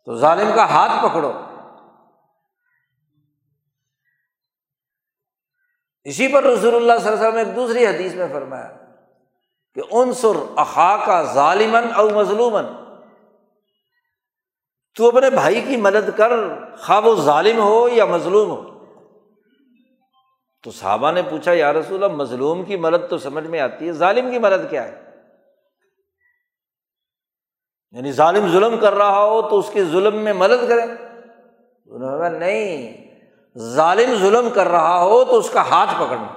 تو 0.08 0.16
ظالم 0.16 0.51
کا 0.55 0.70
ہاتھ 0.70 1.05
پکڑو۔ 1.05 1.34
اسی 6.03 6.28
پر 6.28 6.43
رسول 6.43 6.76
اللہ 6.76 6.93
صلی 6.99 7.08
اللہ 7.08 7.20
علیہ 7.20 7.28
وسلم 7.28 7.36
نے 7.36 7.43
ایک 7.43 7.55
دوسری 7.55 7.88
حدیث 7.88 8.14
میں 8.14 8.28
فرمایا 8.34 8.72
کہ 9.74 9.95
عنصر 9.95 10.38
اخا 10.55 10.97
کا 11.05 11.24
ظالمن 11.24 11.93
او 11.95 12.10
مظلومن 12.10 12.66
تو 14.95 15.08
اپنے 15.08 15.30
بھائی 15.30 15.62
کی 15.62 15.78
مدد 15.78 16.18
کر 16.18 16.32
خواب 16.78 17.05
و 17.05 17.16
ظالم 17.16 17.60
ہو 17.60 17.88
یا 17.88 18.05
مظلوم 18.05 18.49
ہو۔ 18.49 18.78
تو 20.64 20.72
صحابہ 20.72 21.12
نے 21.12 21.22
پوچھا، 21.22 21.53
یا 21.53 21.74
رسول 21.74 22.03
اللہ، 22.03 22.16
مظلوم 22.16 22.66
کی 22.66 22.78
مدد 22.78 23.10
تو 23.10 23.18
سمجھ 23.18 23.47
میں 23.47 23.60
آتی 23.60 23.88
ہے، 23.88 23.91
ظالم 23.91 24.32
کی 24.32 24.39
مدد 24.39 24.70
کیا 24.70 24.84
ہے؟ 24.84 25.07
یعنی 27.92 28.12
ظالم 28.12 28.48
ظلم 28.52 28.78
کر 28.80 28.94
رہا 28.94 29.24
ہو 29.24 29.42
تو 29.42 29.60
اس 29.60 29.70
کے 29.74 29.84
ظلم 29.86 30.16
میں 30.16 30.34
مدد 30.34 30.68
کرے۔ 30.70 30.82
انہوں 31.88 32.30
نے 32.30 32.40
نہیں، 32.40 32.98
ظالم 33.58 34.16
ظلم 34.16 34.50
کر 34.50 34.68
رہا 34.68 35.04
ہو 35.04 35.24
تو 35.26 35.38
اس 35.38 35.50
کا 35.50 35.62
ہاتھ 35.62 35.90
پکڑنا، 35.96 36.28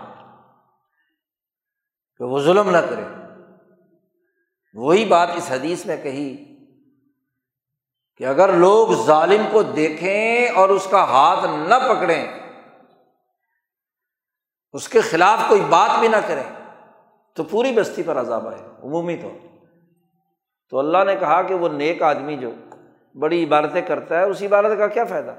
کہ 2.19 2.25
وہ 2.25 2.41
ظلم 2.41 2.71
نہ 2.71 2.79
کرے۔ 2.79 3.05
وہی 4.75 5.05
بات 5.05 5.29
اس 5.35 5.51
حدیث 5.51 5.87
میں 5.87 5.97
کہی 6.03 6.57
کہ 8.17 8.27
اگر 8.27 8.53
لوگ 8.53 8.89
ظالم 9.07 9.43
کو 9.53 9.63
دیکھیں 9.63 10.49
اور 10.49 10.69
اس 10.69 10.87
کا 10.91 11.05
ہاتھ 11.05 11.45
نہ 11.45 11.75
پکڑیں، 11.89 12.25
اس 14.73 14.89
کے 14.89 15.01
خلاف 15.01 15.39
کوئی 15.49 15.61
بات 15.61 15.99
بھی 16.01 16.09
نہ 16.09 16.17
کریں، 16.27 16.49
تو 17.37 17.45
پوری 17.45 17.73
بستی 17.73 18.03
پر 18.03 18.21
عذاب 18.21 18.49
آئے، 18.49 18.63
عمومی 18.83 19.17
طور۔ 19.17 19.50
تو 20.71 20.79
اللہ 20.79 20.99
نے 21.07 21.16
کہا 21.16 21.43
کہ 21.43 21.55
وہ 21.55 21.68
نیک 21.68 22.03
آدمی 22.03 22.37
جو 22.37 22.51
بڑی 23.14 23.45
عبادتیں 23.45 23.83
کرتا 23.83 24.18
ہے 24.18 24.25
اس 24.25 24.43
عبادت 24.43 24.79
کا 24.79 24.87
کیا 24.87 25.05
فائدہ؟ 25.05 25.35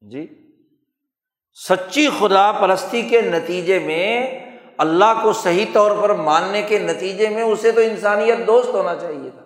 جی 0.00 0.50
سچی 1.68 2.08
خدا 2.18 2.52
پرستی 2.52 3.02
کے 3.02 3.20
نتیجے 3.20 3.78
میں 3.78 4.40
اللہ 4.78 5.20
کو 5.22 5.32
صحیح 5.32 5.66
طور 5.72 5.90
پر 6.02 6.14
ماننے 6.14 6.62
کے 6.62 6.78
نتیجے 6.78 7.28
میں 7.28 7.42
اسے 7.42 7.72
تو 7.72 7.80
انسانیت 7.80 8.46
دوست 8.46 8.68
ہونا 8.68 8.94
چاہیے 8.96 9.30
تھا۔ 9.30 9.44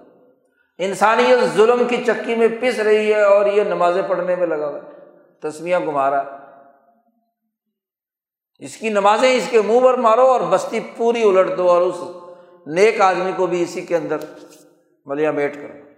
انسانیت 0.79 1.45
ظلم 1.55 1.89
کی 1.89 2.05
چکی 2.07 2.35
میں 2.35 2.49
پس 2.61 2.79
رہی 2.79 3.15
ہے 3.15 3.23
اور 3.23 3.47
یہ 3.47 3.63
نمازیں 3.63 4.03
پڑھنے 4.03 4.37
میں 4.37 4.47
لگا 4.47 4.69
ہوا 4.69 4.79
تسمیاں 5.41 5.81
گمارا 5.81 6.23
اس 8.59 8.77
کی 8.77 8.89
نمازیں 8.89 9.33
اس 9.33 9.49
کے 9.51 9.63
منہ 9.63 9.81
پر 9.81 9.95
مارو 9.95 10.27
اور 10.27 10.41
بستی 10.41 10.81
پوری 10.97 11.23
الٹ 11.23 11.57
دو 11.57 11.71
اور 11.71 11.83
اس 11.83 12.28
نیک 12.75 13.01
آدمی 13.01 13.33
کو 13.37 13.47
بھی 13.47 13.63
اسی 13.63 13.81
کے 13.81 13.97
اندر 13.97 14.17
ملیا 15.05 15.31
میٹ 15.31 15.55
کرو 15.55 15.89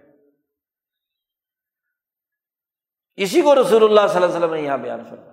اسی 3.15 3.41
کو 3.41 3.55
رسول 3.55 3.83
اللہ 3.83 4.07
صلی 4.07 4.15
اللہ 4.15 4.25
علیہ 4.25 4.37
وسلم 4.37 4.53
نے 4.53 4.61
یہاں 4.61 4.77
بیان 4.77 5.03
فرمایا۔ 5.09 5.31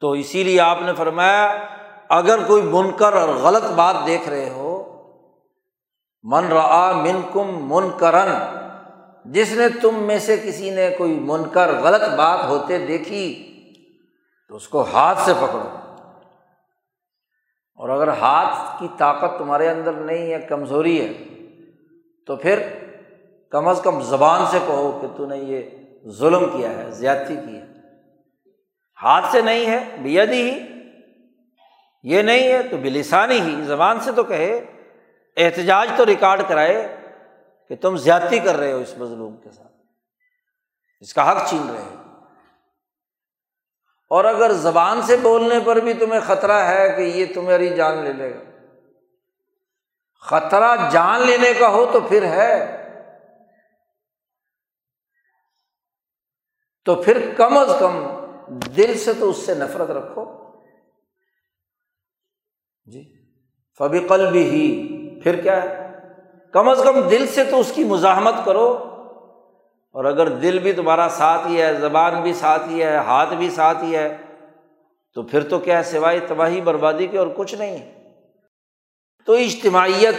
تو 0.00 0.10
اسی 0.10 0.44
لیے 0.44 0.60
آپ 0.60 0.78
نے 0.82 0.94
فرمایا، 0.94 1.46
اگر 2.08 2.46
کوئی 2.46 2.62
منکر 2.62 3.12
اور 3.12 3.28
غلط 3.28 3.64
بات 3.64 3.96
دیکھ 4.06 4.28
رہے 4.28 4.48
ہو، 4.50 4.68
من 6.22 6.52
را 6.52 6.92
من 6.92 7.20
کم 7.32 7.68
من 7.68 7.98
کرن 7.98 8.32
جس 9.24 9.52
نے 9.52 9.68
تم 9.82 10.02
میں 10.02 10.18
سے 10.18 10.36
کسی 10.36 10.70
نے 10.70 10.94
کوئی 10.98 11.14
منکر 11.20 11.80
غلط 11.80 12.08
بات 12.16 12.44
ہوتے 12.44 12.86
دیکھی، 12.86 13.24
تو 14.48 14.56
اس 14.56 14.68
کو 14.68 14.82
ہاتھ 14.82 15.18
سے 15.18 15.32
پکڑو۔ 15.34 15.81
اور 17.82 17.90
اگر 17.90 18.08
ہاتھ 18.08 18.80
کی 18.80 18.88
طاقت 18.98 19.38
تمہارے 19.38 19.68
اندر 19.68 19.92
نہیں 19.92 20.32
ہے، 20.32 20.40
کمزوری 20.40 21.06
ہے، 21.06 21.12
تو 22.26 22.36
پھر 22.36 22.62
کم 23.50 23.68
از 23.68 23.80
کم 23.84 24.00
زبان 24.00 24.46
سے 24.50 24.58
کہو 24.66 24.98
کہ 25.02 25.08
تو 25.16 25.26
نے 25.26 25.36
یہ 25.36 25.62
ظلم 26.08 26.44
کیا 26.56 26.70
ہے، 26.70 26.90
زیادتی 26.90 27.36
کی 27.36 27.56
ہے۔ 27.56 27.66
ہاتھ 29.02 29.26
سے 29.32 29.40
نہیں 29.40 29.66
ہے، 29.66 29.96
بیدی 30.02 30.50
ہی۔ 30.50 30.58
یہ 32.02 32.22
نہیں 32.22 32.52
ہے 32.52 32.62
تو 32.62 32.76
بلسانی 32.76 33.40
ہی۔ 33.40 33.64
زبان 33.64 34.00
سے 34.00 34.12
تو 34.12 34.24
کہے، 34.24 34.64
احتجاج 35.36 35.90
تو 35.96 36.06
ریکارڈ 36.06 36.42
کرائے 36.48 36.96
کہ 37.68 37.76
تم 37.76 37.96
زیادتی 37.96 38.38
کر 38.38 38.56
رہے 38.56 38.72
ہو 38.72 38.78
اس 38.78 38.94
مظلوم 38.98 39.36
کے 39.36 39.50
ساتھ۔ 39.50 39.72
اس 41.00 41.14
کا 41.14 41.30
حق 41.30 41.48
چھین 41.48 41.70
رہے 41.70 41.82
ہو 41.82 42.11
اور 44.12 44.24
اگر 44.24 44.52
زبان 44.52 45.02
سے 45.02 45.16
بولنے 45.16 45.54
پر 45.64 45.76
بھی 45.76 45.94
تمہیں 45.94 46.20
خطرہ 46.26 46.52
ہے 46.52 46.88
کہ 46.96 47.02
یہ 47.02 47.26
تمہاری 47.34 47.68
جان 47.68 47.98
لے 47.98 48.12
لے 48.12 48.34
گا۔ 48.34 48.50
خطرہ 50.20 50.90
جان 50.90 51.20
لینے 51.20 51.52
کا 51.58 51.68
ہو 51.68 51.86
تو 51.92 52.00
پھر 52.00 52.22
ہے۔ 52.22 52.82
تو 56.84 56.94
پھر 56.94 57.34
کم 57.36 57.56
از 57.56 57.70
کم 57.80 58.06
دل 58.76 58.98
سے 58.98 59.12
تو 59.12 59.30
اس 59.30 59.36
سے 59.36 59.54
نفرت 59.54 59.90
رکھو۔ 59.90 60.52
جی۔ 62.84 63.14
فبی 63.78 63.98
قل 63.98 64.30
بھی 64.30 64.42
ہی۔ 64.42 64.88
پھر 65.22 65.40
کیا 65.40 65.62
ہے؟ 65.62 65.92
کم 66.52 66.68
از 66.68 66.80
کم 66.84 67.08
دل 67.08 67.26
سے 67.26 67.44
تو 67.44 67.60
اس 67.60 67.72
کی 67.74 67.84
مزاحمت 67.84 68.34
کرو۔ 68.44 68.91
اور 69.92 70.04
اگر 70.04 70.28
دل 70.28 70.58
بھی 70.58 70.72
تمہارا 70.72 71.08
ساتھ 71.10 71.46
ہی 71.46 71.62
ہے، 71.62 71.74
زبان 71.74 72.22
بھی 72.22 72.34
ساتھ 72.34 72.68
ہی 72.68 72.82
ہے، 72.82 72.96
ہاتھ 72.96 73.34
بھی 73.34 73.50
ساتھ 73.50 73.84
ہی 73.84 73.96
ہے، 73.96 74.16
تو 75.14 75.22
پھر 75.22 75.42
تو 75.42 75.58
کیا 75.58 75.82
سوائے 75.82 76.20
تباہی، 76.28 76.60
بربادی 76.60 77.06
کے 77.06 77.18
اور 77.18 77.26
کچھ 77.36 77.54
نہیں۔ 77.54 78.02
تو 79.26 79.32
اجتماعیت 79.32 80.14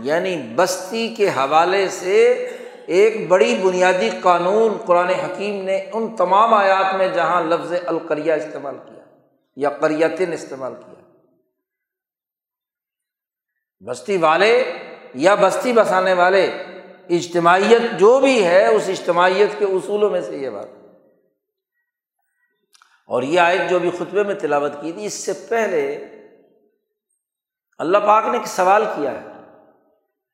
یعنی 0.00 0.52
بستی 0.54 1.14
کے 1.14 1.28
حوالے 1.28 1.88
سے 1.88 2.50
ایک 2.86 3.28
بڑی 3.28 3.60
بنیادی 3.62 4.10
قانون 4.22 4.72
قرآن 4.86 5.08
حکیم 5.08 5.64
نے 5.64 5.90
ان 5.92 6.16
تمام 6.16 6.54
آیات 6.54 6.94
میں 6.94 7.08
جہاں 7.08 7.42
لفظ 7.42 7.72
القریہ 7.86 8.32
استعمال 8.32 8.78
کیا 8.86 9.04
یا 9.56 9.70
قریتن 9.70 10.32
استعمال 10.32 10.74
کیا۔ 10.74 11.02
بستی 13.86 14.16
والے 14.16 14.72
یا 15.14 15.34
بستی 15.34 15.72
بسانے 15.72 16.12
والے 16.12 16.52
اجتماعیت 17.08 17.98
جو 17.98 18.20
بھی 18.20 18.44
ہے، 18.44 18.66
اس 18.66 18.82
اجتماعیت 18.88 19.58
کے 19.58 19.64
اصولوں 19.64 20.10
میں 20.10 20.20
سے 20.20 20.36
یہ 20.36 20.50
بات۔ 20.50 20.68
اور 23.06 23.22
یہ 23.22 23.40
آیت 23.40 23.70
جو 23.70 23.78
بھی 23.78 23.90
خطبے 23.90 24.22
میں 24.22 24.34
تلاوت 24.34 24.72
کی 24.80 24.92
تھی، 24.92 25.06
اس 25.06 25.14
سے 25.14 25.32
پہلے 25.48 26.04
اللہ 27.78 27.98
پاک 27.98 28.24
نے 28.26 28.38
ایک 28.38 28.46
سوال 28.46 28.84
کیا 28.84 29.10
ہے۔ 29.10 29.26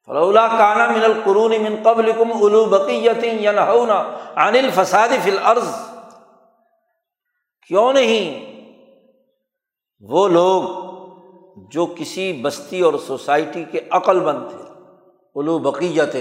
فلولا 0.07 0.49
کانا 0.49 0.87
من 0.87 1.05
القرون 1.05 1.51
من 1.51 1.77
قبل 1.83 2.13
کم 2.13 2.45
الو 2.45 2.65
بقیت 2.65 3.47
عن 4.35 4.57
الفساد 4.57 5.09
فی 5.23 5.31
الارض 5.31 5.69
کیوں 7.67 7.93
نہیں؟ 7.93 8.53
وہ 10.01 10.29
لوگ 10.29 10.63
جو 11.71 11.87
کسی 11.87 12.33
بستی 12.33 12.81
اور 12.81 12.95
سوسائٹی 13.07 13.65
کے 13.65 13.81
عقل 13.91 14.21
مند 14.21 14.51
تھے۔ 14.51 14.63
الو 15.35 15.59
بقیت 15.59 16.17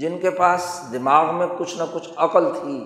جن 0.00 0.18
کے 0.18 0.30
پاس 0.30 0.88
دماغ 0.92 1.34
میں 1.34 1.46
کچھ 1.58 1.76
نہ 1.76 1.82
کچھ 1.92 2.08
عقل 2.16 2.44
تھی۔ 2.54 2.84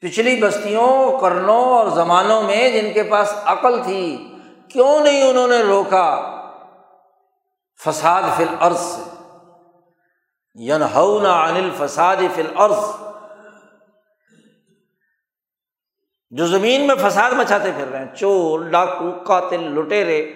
پچھلی 0.00 0.42
بستیوں، 0.42 1.20
کرنوں 1.20 1.64
اور 1.64 1.88
زمانوں 1.88 2.42
میں 2.42 2.70
جن 2.70 2.92
کے 2.92 3.02
پاس 3.02 3.34
عقل 3.44 3.82
تھی، 3.82 4.28
کیوں 4.68 5.00
نہیں 5.00 5.30
انہوں 5.30 5.48
نے 5.48 5.62
روکا؟ 5.62 6.34
فساد 7.84 8.22
فل 8.36 8.54
عرض 8.60 8.80
سے 8.80 9.02
ین 10.54 10.82
عن 10.82 11.70
فساد 11.78 12.16
فل 12.34 12.52
عرض 12.56 12.84
جو 16.30 16.46
زمین 16.46 16.86
میں 16.86 16.94
فساد 16.94 17.30
مچاتے 17.30 17.70
پھر 17.76 17.88
رہے 17.88 17.98
ہیں، 17.98 18.14
چور 18.14 18.60
ڈاکو 18.60 19.24
قاتل 19.26 19.60
لٹیرے 19.60 20.34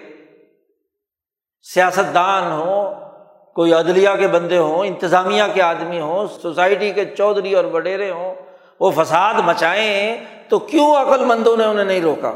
سیاست 1.61 2.13
دان 2.13 2.51
ہوں 2.51 3.02
کوئی 3.55 3.73
عدلیہ 3.73 4.09
کے 4.19 4.27
بندے 4.27 4.57
ہوں، 4.57 4.85
انتظامیہ 4.85 5.43
کے 5.53 5.61
آدمی 5.61 5.99
ہوں، 5.99 6.27
سوسائٹی 6.41 6.93
کے 6.93 7.15
چودھری 7.15 7.55
اور 7.55 7.65
وڈیرے 7.65 8.11
ہوں، 8.11 8.35
وہ 8.79 8.91
فساد 8.91 9.33
مچائیں 9.33 10.25
تو 10.49 10.59
کیوں 10.59 10.95
عقل 10.95 11.25
مندوں 11.25 11.57
نے 11.57 11.65
انہیں 11.65 11.85
نہیں 11.85 12.01
روکا؟ 12.01 12.31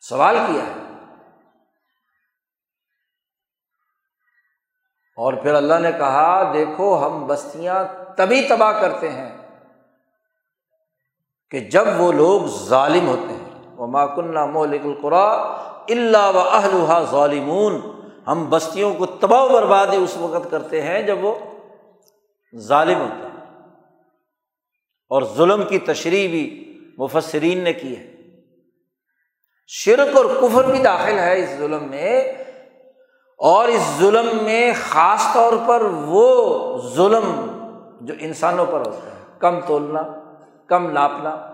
سوال 0.00 0.36
کیا 0.46 0.62
ہے۔ 0.62 0.72
اور 5.16 5.32
پھر 5.32 5.54
اللہ 5.54 5.74
نے 5.74 5.92
کہا، 5.92 6.52
دیکھو 6.52 7.06
ہم 7.06 7.26
بستیاں 7.26 7.84
تبھی 8.16 8.48
تباہ 8.48 8.80
کرتے 8.80 9.08
ہیں 9.08 9.48
کہ 11.50 11.60
جب 11.60 11.84
وہ 11.96 12.12
لوگ 12.12 12.40
ظالم 12.46 13.08
ہوتے 13.08 13.34
ہیں۔ 13.34 13.74
وہ 13.76 13.86
ماکن 13.86 14.34
مولک 14.50 14.80
القرا 14.84 15.32
اللہ 15.88 16.30
و 16.34 16.38
اہلحا 16.38 17.00
ظالمون۔ 17.00 17.97
ہم 18.28 18.50
بستیوں 18.50 18.94
کو 18.94 19.06
تباہ 19.06 19.42
و 19.42 19.48
برباد 19.48 19.86
اس 19.86 20.16
وقت 20.16 20.50
کرتے 20.50 20.82
ہیں 20.82 21.02
جب 21.02 21.24
وہ 21.24 21.34
ظالم 22.56 23.00
ہوتا 23.00 23.28
ہے 23.28 23.44
اور 25.08 25.22
ظلم 25.36 25.62
کی 25.68 25.78
تشریح 25.78 26.28
بھی 26.28 26.64
مفسرین 26.98 27.64
نے 27.64 27.72
کی 27.72 27.96
ہے۔ 27.96 28.14
شرک 29.66 30.16
اور 30.16 30.24
کفر 30.24 30.64
بھی 30.64 30.78
داخل 30.78 31.18
ہے 31.18 31.42
اس 31.42 31.58
ظلم 31.58 31.90
میں۔ 31.90 32.32
اور 33.38 33.68
اس 33.68 33.92
ظلم 33.98 34.44
میں 34.44 34.72
خاص 34.88 35.34
طور 35.34 35.52
پر 35.66 35.80
وہ 35.84 36.78
ظلم 36.94 37.46
جو 38.00 38.14
انسانوں 38.20 38.66
پر 38.66 38.78
ہوتا 38.78 39.06
ہے۔ 39.06 39.24
کم 39.38 39.60
تولنا، 39.60 40.02
کم 40.66 40.90
ناپنا 40.90 41.52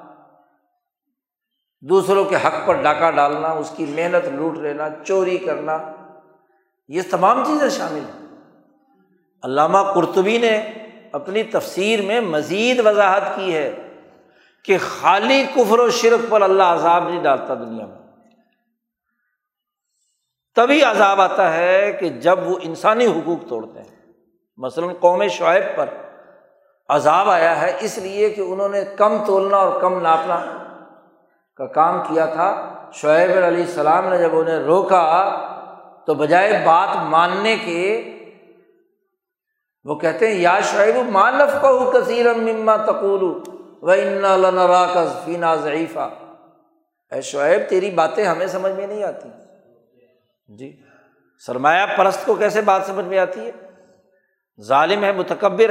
دوسروں 1.80 2.24
کے 2.24 2.36
حق 2.36 2.66
پر 2.66 2.74
ڈاکہ 2.74 3.10
ڈالنا، 3.10 3.48
اس 3.48 3.72
کی 3.76 3.86
محنت 3.88 4.28
لوٹ 4.28 4.58
لینا، 4.58 4.88
چوری 5.04 5.38
کرنا۔ 5.38 5.78
یہ 6.88 7.02
تمام 7.10 7.44
چیزیں 7.44 7.68
شامل 7.68 8.00
ہیں۔ 8.00 8.26
علامہ 9.42 9.78
قرطبی 9.94 10.38
نے 10.38 10.72
اپنی 11.12 11.42
تفسیر 11.42 12.02
میں 12.02 12.20
مزید 12.20 12.86
وضاحت 12.86 13.22
کی 13.36 13.54
ہے 13.54 13.74
کہ 14.64 14.78
خالی 14.78 15.44
کفر 15.54 15.78
و 15.78 15.90
شرک 15.90 16.30
پر 16.30 16.42
اللہ 16.42 16.62
عذاب 16.62 17.08
نہیں 17.08 17.22
ڈالتا 17.22 17.54
دنیا 17.54 17.86
میں۔ 17.86 17.98
تبھی 20.54 20.82
عذاب 20.82 21.20
آتا 21.20 21.56
ہے 21.56 21.96
کہ 22.00 22.08
جب 22.08 22.48
وہ 22.48 22.58
انسانی 22.62 23.06
حقوق 23.06 23.48
توڑتے 23.48 23.80
ہیں۔ 23.80 24.12
مثلاً 24.56 24.94
قوم 25.00 25.28
شعیب 25.28 25.76
پر 25.76 25.86
عذاب 26.88 27.30
آیا 27.30 27.60
ہے 27.60 27.76
اس 27.80 27.98
لیے 27.98 28.30
کہ 28.30 28.40
انہوں 28.40 28.68
نے 28.68 28.84
کم 28.96 29.24
تولنا 29.26 29.56
اور 29.56 29.80
کم 29.80 30.00
ناپنا 30.00 30.44
کا 31.56 31.66
کام 31.66 32.02
کیا 32.08 32.26
تھا۔ 32.26 32.74
شعیب 32.92 33.30
علیہ 33.30 33.64
السلام 33.64 34.08
نے 34.08 34.18
جب 34.18 34.30
انہیں 34.32 34.58
روکا 34.58 35.40
تو 36.06 36.14
بجائے 36.14 36.62
بات 36.64 36.96
ماننے 37.02 37.56
کے، 37.56 38.10
وہ 39.84 39.94
کہتے 39.94 40.28
ہیں، 40.28 40.34
یا 40.34 40.58
شعیب 40.60 40.96
مانف 41.10 41.52
کا 41.62 41.70
کثیر 41.92 42.32
مما 42.34 42.76
تقول 42.76 43.22
و 43.82 43.90
اننا 43.90 44.84
کا 44.94 45.04
فینا 45.24 45.54
ضعیفہ 45.54 46.08
اے 47.12 47.20
شعیب، 47.20 47.60
تیری 47.68 47.90
باتیں 47.90 48.24
ہمیں 48.24 48.46
سمجھ 48.46 48.72
میں 48.72 48.86
نہیں 48.86 49.02
آتی۔ 49.04 49.28
جی 50.48 50.72
سرمایہ 51.46 51.86
پرست 51.96 52.26
کو 52.26 52.34
کیسے 52.34 52.60
بات 52.60 52.86
سمجھ 52.86 53.04
میں 53.04 53.18
آتی 53.18 53.40
ہے؟ 53.40 53.50
ظالم 54.62 55.04
ہے، 55.04 55.12
متکبر، 55.12 55.70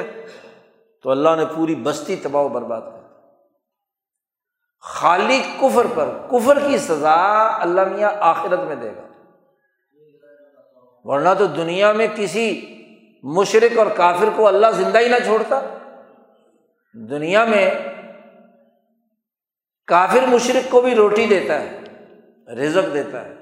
تو 1.03 1.11
اللہ 1.11 1.35
نے 1.35 1.45
پوری 1.55 1.75
بستی 1.75 2.15
تباہ 2.15 2.43
و 2.43 2.49
برباد 2.49 2.81
کر 2.81 3.01
خالی 4.83 5.41
کفر 5.61 5.85
پر، 5.93 6.09
کفر 6.31 6.59
کی 6.67 6.77
سزا 6.77 7.15
اللہ 7.61 7.83
میاں 7.83 8.11
آخرت 8.19 8.59
میں 8.59 8.75
دے 8.75 8.91
گا۔ 8.95 9.07
ورنہ 11.03 11.29
تو 11.37 11.45
دنیا 11.45 11.91
میں 11.91 12.07
کسی 12.15 12.69
مشرق 13.23 13.77
اور 13.77 13.87
کافر 13.95 14.29
کو 14.35 14.47
اللہ 14.47 14.67
زندہ 14.73 14.99
ہی 14.99 15.07
نہ 15.07 15.15
چھوڑتا۔ 15.23 15.61
دنیا 16.93 17.45
میں 17.45 17.71
کافر 19.87 20.27
مشرق 20.27 20.71
کو 20.71 20.81
بھی 20.81 20.95
روٹی 20.95 21.25
دیتا 21.25 21.61
ہے، 21.61 21.79
رزق 22.55 22.93
دیتا 22.93 23.25
ہے، 23.25 23.33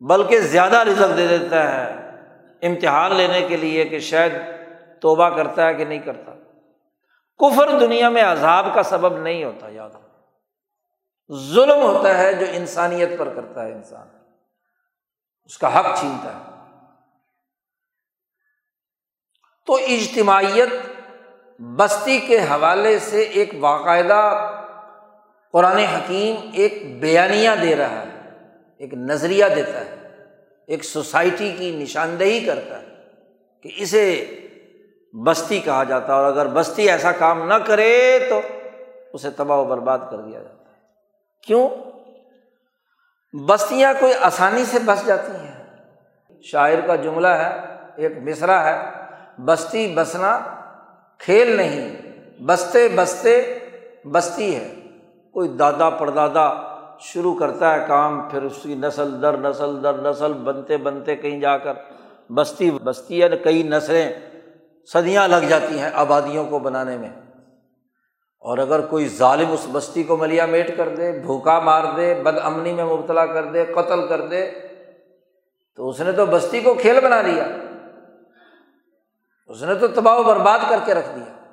بلکہ 0.00 0.38
زیادہ 0.38 0.84
رزق 0.84 1.16
دے 1.16 1.38
دیتا 1.38 1.74
ہے۔ 1.74 2.10
امتحان 2.66 3.14
لینے 3.14 3.40
کے 3.48 3.56
لیے 3.56 3.84
کہ 3.84 3.98
شاید 3.98 4.32
توبہ 5.00 5.28
کرتا 5.28 5.66
ہے 5.66 5.74
کہ 5.74 5.84
نہیں 5.84 5.98
کرتا۔ 5.98 6.34
کفر 7.38 7.78
دنیا 7.80 8.08
میں 8.08 8.22
عذاب 8.22 8.66
کا 8.74 8.82
سبب 8.82 9.18
نہیں 9.18 9.44
ہوتا، 9.44 9.68
یاد 9.68 9.90
ظلم 11.54 11.82
ہوتا 11.82 12.18
ہے 12.18 12.32
جو 12.32 12.46
انسانیت 12.52 13.08
پر 13.18 13.28
کرتا 13.28 13.66
ہے 13.66 13.72
انسان۔ 13.72 14.06
اس 15.44 15.58
کا 15.58 15.80
حق 15.80 15.98
چھینتا 15.98 16.32
ہے۔ 16.32 16.49
تو 19.66 19.74
اجتماعیت 19.74 20.68
بستی 21.60 22.18
کے 22.18 22.38
حوالے 22.38 22.98
سے 22.98 23.20
ایک 23.20 23.54
باقاعدہ 23.60 24.50
قرآن 25.52 25.76
حکیم 25.76 26.50
ایک 26.52 27.00
بیانیہ 27.00 27.50
دے 27.62 27.76
رہا 27.76 28.02
ہے، 28.02 28.30
ایک 28.78 28.94
نظریہ 28.94 29.44
دیتا 29.56 29.80
ہے، 29.80 29.94
ایک 30.66 30.84
سوسائٹی 30.84 31.52
کی 31.58 31.76
نشاندہی 31.82 32.40
کرتا 32.40 32.82
ہے 32.82 32.86
کہ 33.62 33.70
اسے 33.76 34.34
بستی 35.26 35.60
کہا 35.60 35.84
جاتا 35.84 36.06
ہے 36.06 36.12
اور 36.12 36.24
اگر 36.24 36.46
بستی 36.46 36.90
ایسا 36.90 37.12
کام 37.12 37.48
نہ 37.48 37.54
کرے 37.54 38.18
تو 38.28 38.40
اسے 39.12 39.30
تباہ 39.30 39.58
و 39.58 39.64
برباد 39.64 39.98
کر 40.10 40.16
دیا 40.16 40.42
جاتا 40.42 40.70
ہے۔ 40.70 40.78
کیوں؟ 41.46 41.68
بستیاں 43.46 43.94
کوئی 44.00 44.12
آسانی 44.20 44.64
سے 44.64 44.78
بس 44.84 45.06
جاتی 45.06 45.32
ہیں۔ 45.32 45.64
شاعر 46.42 46.80
کا 46.86 46.96
جملہ 46.96 47.28
ہے، 47.28 47.50
ایک 47.96 48.12
مصرا 48.22 48.64
ہے 48.64 48.99
بستی 49.46 49.92
بسنا 49.96 50.38
کھیل 51.18 51.56
نہیں، 51.56 51.96
بستے 52.42 52.88
بستے 52.88 53.58
بستی 54.04 54.56
ہے۔ 54.56 54.74
کوئی 55.32 55.48
دادا 55.48 55.90
پردادا 55.90 56.50
شروع 57.00 57.34
کرتا 57.34 57.74
ہے 57.74 57.84
کام، 57.88 58.28
پھر 58.30 58.42
اس 58.42 58.62
کی 58.62 58.74
نسل 58.74 59.22
در 59.22 59.36
نسل 59.36 59.82
در 59.82 59.92
نسل 60.02 60.32
بنتے 60.32 60.76
بنتے 60.76 61.16
کہیں 61.16 61.40
جا 61.40 61.58
کر 61.58 61.72
بستی 62.32 62.70
بستی 62.70 63.22
ہے، 63.22 63.28
کئی 63.28 63.62
نسلیں 63.62 64.12
صدیاں 64.92 65.28
لگ 65.28 65.44
جاتی 65.48 65.78
ہیں 65.78 65.90
آبادیوں 65.94 66.44
کو 66.44 66.58
بنانے 66.58 66.96
میں۔ 66.96 67.08
اور 68.40 68.58
اگر 68.58 68.80
کوئی 68.80 69.08
ظالم 69.08 69.52
اس 69.52 69.66
بستی 69.72 70.02
کو 70.02 70.16
ملیا 70.16 70.46
میٹ 70.46 70.76
کر 70.76 70.88
دے 70.88 71.12
بھوکا 71.12 71.58
مار 71.58 71.84
دے، 71.96 72.14
بد 72.22 72.38
امنی 72.42 72.72
میں 72.72 72.84
مبتلا 72.84 73.26
کر 73.26 73.44
دے، 73.44 73.64
قتل 73.64 74.08
کر 74.08 74.20
دے، 74.20 74.50
تو 75.76 75.88
اس 75.88 76.00
نے 76.00 76.12
تو 76.12 76.26
بستی 76.26 76.60
کو 76.60 76.74
کھیل 76.74 77.00
بنا 77.00 77.22
لیا۔ 77.22 77.44
اس 79.50 79.62
نے 79.62 79.74
تو 79.74 79.88
تباہ 79.88 80.16
و 80.16 80.22
برباد 80.22 80.58
کر 80.68 80.78
کے 80.86 80.94
رکھ 80.94 81.08
دیا۔ 81.16 81.46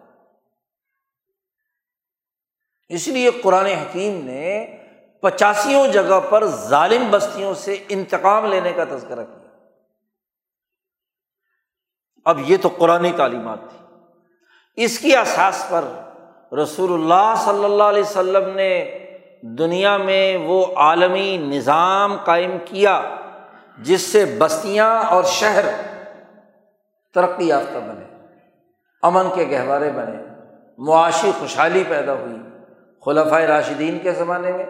اس 2.87 3.07
لیے 3.07 3.31
قرآن 3.43 3.65
حکیم 3.65 4.25
نے 4.25 4.77
پچاسیوں 5.21 5.87
جگہ 5.87 6.19
پر 6.29 6.45
ظالم 6.45 7.07
بستیوں 7.11 7.53
سے 7.53 7.83
انتقام 7.89 8.45
لینے 8.45 8.71
کا 8.71 8.83
تذکرہ 8.83 9.25
کیا۔ 9.25 9.49
اب 12.25 12.39
یہ 12.39 12.57
تو 12.61 12.69
قرآن 12.77 13.07
تعلیمات 13.17 13.59
تھی۔ 13.69 13.95
اس 14.83 14.99
کی 14.99 15.15
اساس 15.15 15.65
پر 15.69 15.85
رسول 16.55 16.93
اللہ 16.93 17.33
صلی 17.45 17.65
اللہ 17.65 17.83
علیہ 17.83 18.03
وسلم 18.03 18.55
نے 18.55 18.99
دنیا 19.41 19.97
میں 19.97 20.37
وہ 20.37 20.65
عالمی 20.75 21.37
نظام 21.37 22.17
قائم 22.25 22.57
کیا 22.65 23.15
جس 23.77 24.01
سے 24.01 24.35
بستیاں 24.39 25.03
اور 25.03 25.23
شہر 25.23 25.96
ترقی 27.18 27.47
یافتہ 27.47 27.78
بنے، 27.78 28.05
امن 29.03 29.28
کے 29.36 29.45
گہوارے 29.51 29.91
بنے، 29.91 30.18
معاشی 30.78 31.32
خوشحالی 31.39 31.84
پیدا 31.89 32.13
ہوئی 32.13 32.36
خلفۂ 33.05 33.41
راشدین 33.41 33.99
کے 33.99 34.11
زمانے 34.11 34.51
میں۔ 34.51 34.65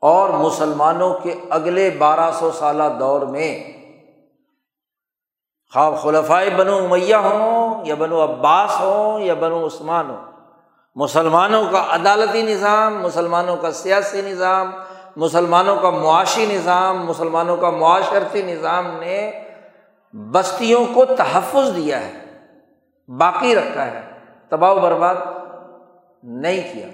اور 0.00 0.30
مسلمانوں 0.30 1.14
کے 1.22 1.34
اگلے 1.50 1.90
بارہ 1.90 2.30
سو 2.32 2.50
سالہ 2.50 2.82
دور 3.00 3.20
میں 3.20 3.72
خواب 5.72 6.02
خلفائے 6.02 6.50
بنو 6.50 6.88
میاں 6.88 7.18
ہوں 7.18 7.84
یا 7.86 7.94
بنو 7.94 8.24
عباس 8.24 8.80
ہوں 8.80 9.20
یا 9.20 9.34
بنو 9.34 9.66
عثمان 9.66 10.10
ہوں، 10.10 10.24
مسلمانوں 10.96 11.64
کا 11.70 11.86
عدالتی 11.88 12.42
نظام، 12.42 13.02
مسلمانوں 13.02 13.56
کا 13.56 13.70
سیاسی 13.70 14.22
نظام، 14.22 14.72
مسلمانوں 15.16 15.76
کا 15.76 15.90
معاشی 15.90 16.46
نظام، 16.46 17.06
مسلمانوں 17.06 17.56
کا 17.56 17.70
معاشرتی 17.70 18.42
نظام 18.42 19.00
نے 19.00 19.42
بستیوں 20.16 20.86
کو 20.94 21.04
تحفظ 21.04 21.76
دیا 21.76 22.00
ہے، 22.00 22.12
باقی 23.08 23.54
رکھا 23.54 23.86
ہے۔ 23.86 24.10
تباہ 24.48 24.72
و 24.72 24.80
برباد 24.80 25.14
نہیں 26.22 26.72
کیا۔ 26.72 26.86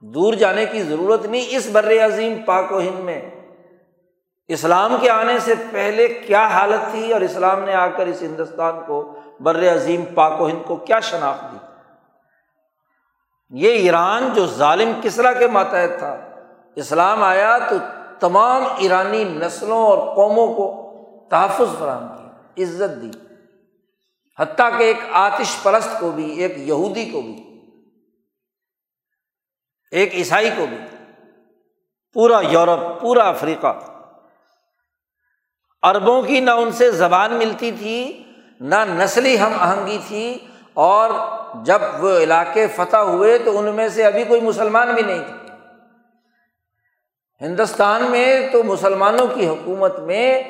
دور 0.00 0.34
جانے 0.34 0.66
کی 0.66 0.82
ضرورت 0.82 1.26
نہیں 1.26 1.44
اس 1.48 1.68
بر 1.72 2.06
عظیم 2.06 2.42
پاک 2.46 2.72
و 2.72 2.78
ہند 2.78 2.98
میں۔ 2.98 3.30
اسلام 4.48 4.96
کے 5.00 5.10
آنے 5.10 5.38
سے 5.38 5.54
پہلے 5.70 6.08
کیا 6.08 6.46
حالت 6.46 6.90
تھی 6.90 7.12
اور 7.12 7.20
اسلام 7.20 7.60
نے 7.60 7.74
آ 7.74 7.86
کر 7.86 8.06
اس 8.06 8.22
ہندوستان 8.22 8.74
کو، 8.86 9.18
بر 9.40 9.74
عظیم 9.74 10.04
پاک 10.14 10.40
و 10.40 10.48
ہند 10.48 10.66
کو 10.66 10.76
کیا 10.76 11.00
شناخت 11.00 11.52
دی؟ 11.52 11.56
یہ 13.50 13.70
ایران 13.70 14.28
جو 14.34 14.46
ظالم 14.46 14.92
کسرا 15.02 15.32
کے 15.32 15.46
ماتحت 15.46 15.98
تھا، 15.98 16.16
اسلام 16.76 17.22
آیا 17.22 17.58
تو 17.58 17.76
تمام 18.20 18.64
ایرانی 18.78 19.24
نسلوں 19.24 19.78
اور 19.78 20.14
قوموں 20.14 20.54
کو 20.54 20.83
تحفظ 21.30 21.78
فراہم 21.78 22.06
کیا 22.08 22.64
عزت 22.64 23.02
دی۔ 23.02 23.10
حتیٰ 24.38 24.78
کہ 24.78 24.82
ایک 24.82 25.00
آتش 25.12 25.56
پرست 25.62 25.98
کو 26.00 26.10
بھی، 26.10 26.30
ایک 26.32 26.58
یہودی 26.58 27.04
کو 27.10 27.20
بھی، 27.20 27.36
ایک 29.92 30.14
عیسائی 30.14 30.50
کو 30.56 30.66
بھی، 30.66 30.78
پورا 32.16 32.40
یورپ، 32.50 33.00
پورا 33.00 33.28
افریقہ۔ 33.28 33.72
اربوں 35.82 36.22
کی 36.22 36.40
نہ 36.40 36.50
ان 36.50 36.72
سے 36.72 36.90
زبان 36.90 37.32
ملتی 37.32 37.70
تھی، 37.78 38.22
نہ 38.60 38.84
نسلی 38.88 39.38
ہم 39.40 39.52
آہنگی 39.58 39.98
تھی، 40.08 40.38
اور 40.74 41.10
جب 41.64 41.82
وہ 42.00 42.16
علاقے 42.18 42.66
فتح 42.66 42.96
ہوئے 42.96 43.38
تو 43.38 43.58
ان 43.58 43.74
میں 43.74 43.88
سے 43.88 44.04
ابھی 44.04 44.24
کوئی 44.24 44.40
مسلمان 44.40 44.94
بھی 44.94 45.02
نہیں 45.02 45.22
تھے 45.24 45.32
ہندوستان 47.40 48.02
میں 48.02 48.48
تو 48.52 48.62
مسلمانوں 48.62 49.26
کی 49.26 49.46
حکومت 49.48 49.98
میں 49.98 50.42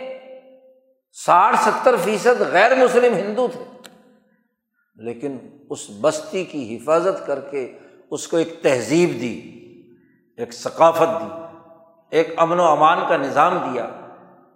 ساٹھ 1.14 1.56
ستر 1.56 1.94
فیصد 2.04 2.40
غیر 2.40 2.74
مسلم 2.74 3.14
ہندو 3.14 3.48
تھے۔ 3.52 3.64
لیکن 4.96 5.38
اس 5.70 5.90
بستی 6.00 6.44
کی 6.44 6.76
حفاظت 6.76 7.26
کر 7.26 7.40
کے 7.40 7.78
اس 8.10 8.28
کو 8.28 8.36
ایک 8.36 8.62
تہذیب 8.62 9.10
دی، 9.20 9.40
ایک 10.38 10.52
ثقافت 10.52 11.20
دی، 11.20 11.56
ایک 12.10 12.28
امن 12.36 12.60
و 12.60 12.64
امان 12.64 12.98
کا 13.08 13.16
نظام 13.16 13.58
دیا، 13.58 13.90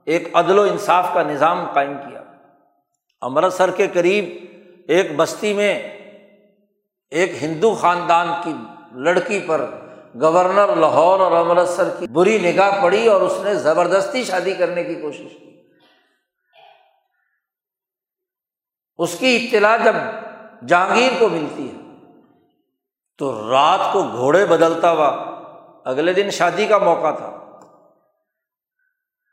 ایک 0.05 0.29
عدل 0.37 0.59
و 0.59 0.63
انصاف 0.63 1.15
کا 1.15 1.23
نظام 1.23 1.67
قائم 1.75 1.95
کیا۔ 1.95 2.23
امرتسر 3.21 3.71
کے 3.71 3.87
قریب 3.93 4.25
ایک 4.89 5.17
بستی 5.17 5.55
میں 5.55 5.75
ایک 7.11 7.43
ہندو 7.43 7.75
خاندان 7.75 8.29
کی 8.45 8.53
لڑکی 8.99 9.41
پر 9.47 9.71
گورنر 10.21 10.77
لاہور 10.77 11.21
اور 11.21 11.33
امرتسر 11.33 11.89
کی 11.99 12.07
بری 12.07 12.53
نگاہ 12.53 12.83
پڑی 12.83 13.07
اور 13.07 13.21
اس 13.21 13.35
نے 13.45 13.55
زبردستی 13.55 14.25
شادی 14.25 14.55
کرنے 14.55 14.85
کی 14.85 14.95
کوشش 14.95 15.39
کی۔ 15.39 15.58
اس 18.99 19.19
کی 19.19 19.35
اطلاع 19.37 19.77
جب 19.77 19.95
جہانگیر 20.67 21.13
کو 21.19 21.29
ملتی 21.29 21.69
ہے، 21.69 21.77
تو 23.19 23.51
رات 23.51 23.93
کو 23.93 24.03
گھوڑے 24.03 24.47
بدلتا 24.47 24.91
ہوا 24.91 25.09
اگلے 25.85 26.13
دن 26.13 26.31
شادی 26.31 26.67
کا 26.67 26.79
موقع 26.79 27.11
تھا۔ 27.11 27.31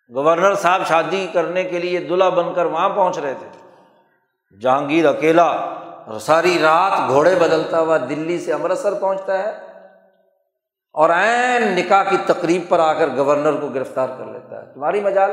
گورنر 0.10 0.56
صاحب 0.56 0.82
شادی 0.88 1.28
کرنے 1.34 1.64
کے 1.64 1.80
لیے 1.80 2.00
دلہا 2.00 2.30
بن 2.30 2.54
کر 2.54 2.66
وہاں 2.66 2.90
پہنچ 2.90 3.18
رہے 3.18 3.34
تھے۔ 3.40 3.50
جہانگیر 4.58 5.06
اکیلا 5.06 5.50
ساری 6.22 6.58
رات 6.60 7.10
گھوڑے 7.10 7.36
بدلتا 7.36 7.80
ہوا 7.80 7.98
دلی 8.10 8.40
سے 8.40 8.54
امرتسر 8.54 8.94
پہنچتا 8.94 9.38
ہے 9.40 9.50
اور 10.96 11.10
عین 11.10 11.64
نکاح 11.76 12.04
کی 12.04 12.18
تقریب 12.26 12.62
پر 12.70 12.80
آ 12.80 12.94
کر 12.94 13.10
گورنر 13.18 13.60
کو 13.62 13.68
گرفتار 13.68 14.10
کر 14.18 14.26
لیتا 14.26 14.62
ہے۔ 14.62 14.74
تمہاری 14.74 15.02
مجال 15.02 15.32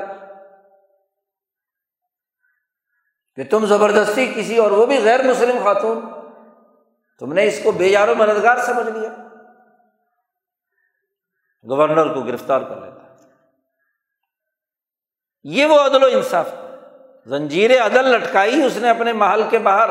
کہ 3.38 3.44
تم 3.50 3.64
زبردستی 3.66 4.26
کسی 4.36 4.56
اور، 4.58 4.70
وہ 4.70 4.86
بھی 4.86 4.98
غیر 5.04 5.22
مسلم 5.22 5.58
خاتون، 5.64 6.00
تم 7.20 7.32
نے 7.32 7.46
اس 7.46 7.60
کو 7.64 7.72
بے 7.72 7.86
یار 7.86 8.08
و 8.08 8.14
مددگار 8.14 8.58
سمجھ 8.66 8.88
لیا۔ 8.88 9.10
گورنر 11.64 12.12
کو 12.14 12.20
گرفتار 12.22 12.60
کر 12.60 12.80
لیتا 12.80 13.00
یہ 15.44 15.66
وہ 15.66 15.78
عدل 15.80 16.02
و 16.02 16.06
انصاف 16.12 16.48
زنجیر 17.26 17.70
عدل 17.84 18.08
لٹکائی 18.08 18.62
اس 18.62 18.76
نے 18.76 18.90
اپنے 18.90 19.12
محل 19.12 19.42
کے 19.50 19.58
باہر 19.58 19.90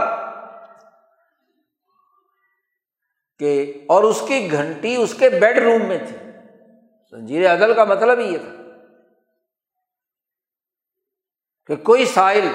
کہ، 3.40 3.52
اور 3.90 4.04
اس 4.04 4.22
کی 4.28 4.52
گھنٹی 4.52 4.96
اس 4.96 5.14
کے 5.20 5.30
بیڈ 5.30 5.58
روم 5.58 5.86
میں 5.88 5.98
تھی۔ 5.98 6.18
زنجیر 7.14 7.52
عدل 7.54 7.74
کا 7.74 7.84
مطلب 7.84 8.20
ہی 8.20 8.26
یہ 8.26 8.38
تھا 8.38 8.52
کہ 11.70 11.76
کوئی 11.84 12.06
سائل 12.06 12.48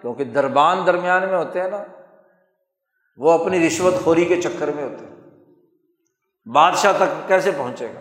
کیونکہ 0.00 0.24
دربان 0.24 0.86
درمیان 0.86 1.28
میں 1.28 1.38
ہوتے 1.38 1.60
ہیں 1.60 1.70
نا، 1.70 1.84
وہ 3.16 3.32
اپنی 3.32 3.66
رشوت 3.66 3.94
خوری 4.04 4.24
کے 4.24 4.42
چکر 4.42 4.70
میں 4.76 4.84
ہوتے 4.84 5.04
ہیں۔ 5.04 5.14
بادشاہ 6.52 6.92
تک 6.92 7.28
کیسے 7.28 7.50
پہنچے 7.50 7.86
گا؟ 7.86 8.00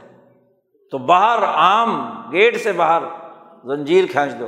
تو 0.92 0.98
باہر 0.98 1.44
عام 1.44 2.22
گیٹ 2.32 2.62
سے 2.62 2.72
باہر 2.72 3.02
زنجیر 3.64 4.06
کھینچ 4.12 4.40
دو، 4.40 4.48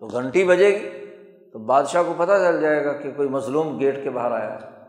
تو 0.00 0.06
گھنٹی 0.06 0.44
بجے 0.44 0.68
گی، 0.68 1.06
تو 1.52 1.58
بادشاہ 1.58 2.02
کو 2.02 2.14
پتہ 2.16 2.32
چل 2.32 2.60
جائے 2.60 2.84
گا 2.84 2.92
کہ 2.92 3.10
کوئی 3.16 3.28
مظلوم 3.28 3.80
گیٹ 3.80 4.02
کے 4.02 4.10
باہر 4.10 4.32
آیا 4.32 4.54
ہے۔ 4.54 4.80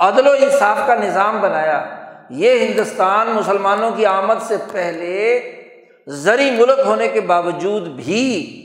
عدل 0.00 0.26
و 0.26 0.30
انصاف 0.30 0.78
کا 0.86 0.94
نظام 0.94 1.40
بنایا۔ 1.40 1.96
یہ 2.30 2.66
ہندوستان 2.66 3.26
مسلمانوں 3.28 3.90
کی 3.90 4.06
آمد 4.06 4.42
سے 4.42 4.56
پہلے 4.72 5.40
زرعی 6.06 6.50
ملک 6.50 6.78
ہونے 6.86 7.08
کے 7.08 7.20
باوجود 7.20 7.82
بھی 7.82 8.56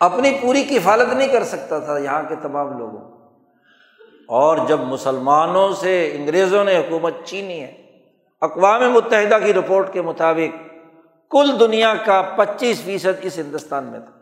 اپنی 0.00 0.30
پوری 0.40 0.62
کفالت 0.64 1.14
نہیں 1.14 1.28
کر 1.28 1.44
سکتا 1.44 1.78
تھا 1.78 1.98
یہاں 1.98 2.22
کے 2.28 2.36
تمام 2.36 2.78
لوگوں 2.78 3.00
اور 4.28 4.56
جب 4.68 4.80
مسلمانوں 4.80 5.72
سے 5.72 5.94
انگریزوں 6.16 6.64
نے 6.64 6.76
حکومت 6.78 7.14
چینی 7.24 7.60
ہے، 7.60 7.72
اقوام 8.40 8.82
متحدہ 8.92 9.38
کی 9.44 9.54
رپورٹ 9.54 9.92
کے 9.92 10.02
مطابق 10.02 10.56
کل 11.30 11.60
دنیا 11.60 11.94
کا 11.94 12.22
پچیس 12.36 12.82
فیصد 12.82 13.18
اس 13.22 13.38
ہندوستان 13.38 13.84
میں 13.84 14.00
تھا۔ 14.00 14.18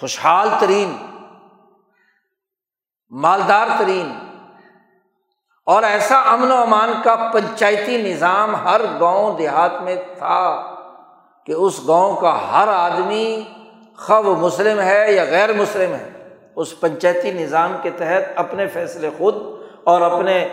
خوشحال 0.00 0.48
ترین، 0.60 0.96
مالدار 3.10 3.66
ترین 3.78 4.12
اور 5.66 5.82
ایسا 5.82 6.20
امن 6.32 6.52
و 6.52 6.56
امان 6.56 6.92
کا 7.04 7.14
پنچایتی 7.32 8.02
نظام 8.02 8.54
ہر 8.54 8.80
گاؤں 9.00 9.36
دیہات 9.38 9.82
میں 9.82 9.96
تھا 10.18 10.40
کہ 11.46 11.52
اس 11.52 11.80
گاؤں 11.88 12.16
کا 12.16 12.38
ہر 12.52 12.68
آدمی 12.68 13.42
خب 13.98 14.24
مسلم 14.24 14.80
ہے 14.80 15.12
یا 15.12 15.24
غیر 15.24 15.52
مسلم 15.52 15.94
ہے، 15.94 16.10
اس 16.56 16.80
پنچایتی 16.80 17.30
نظام 17.30 17.76
کے 17.82 17.90
تحت 17.90 18.22
اپنے 18.36 18.66
فیصلے 18.68 19.10
خود 19.18 19.34
اور 19.84 20.00
اپنے 20.00 20.48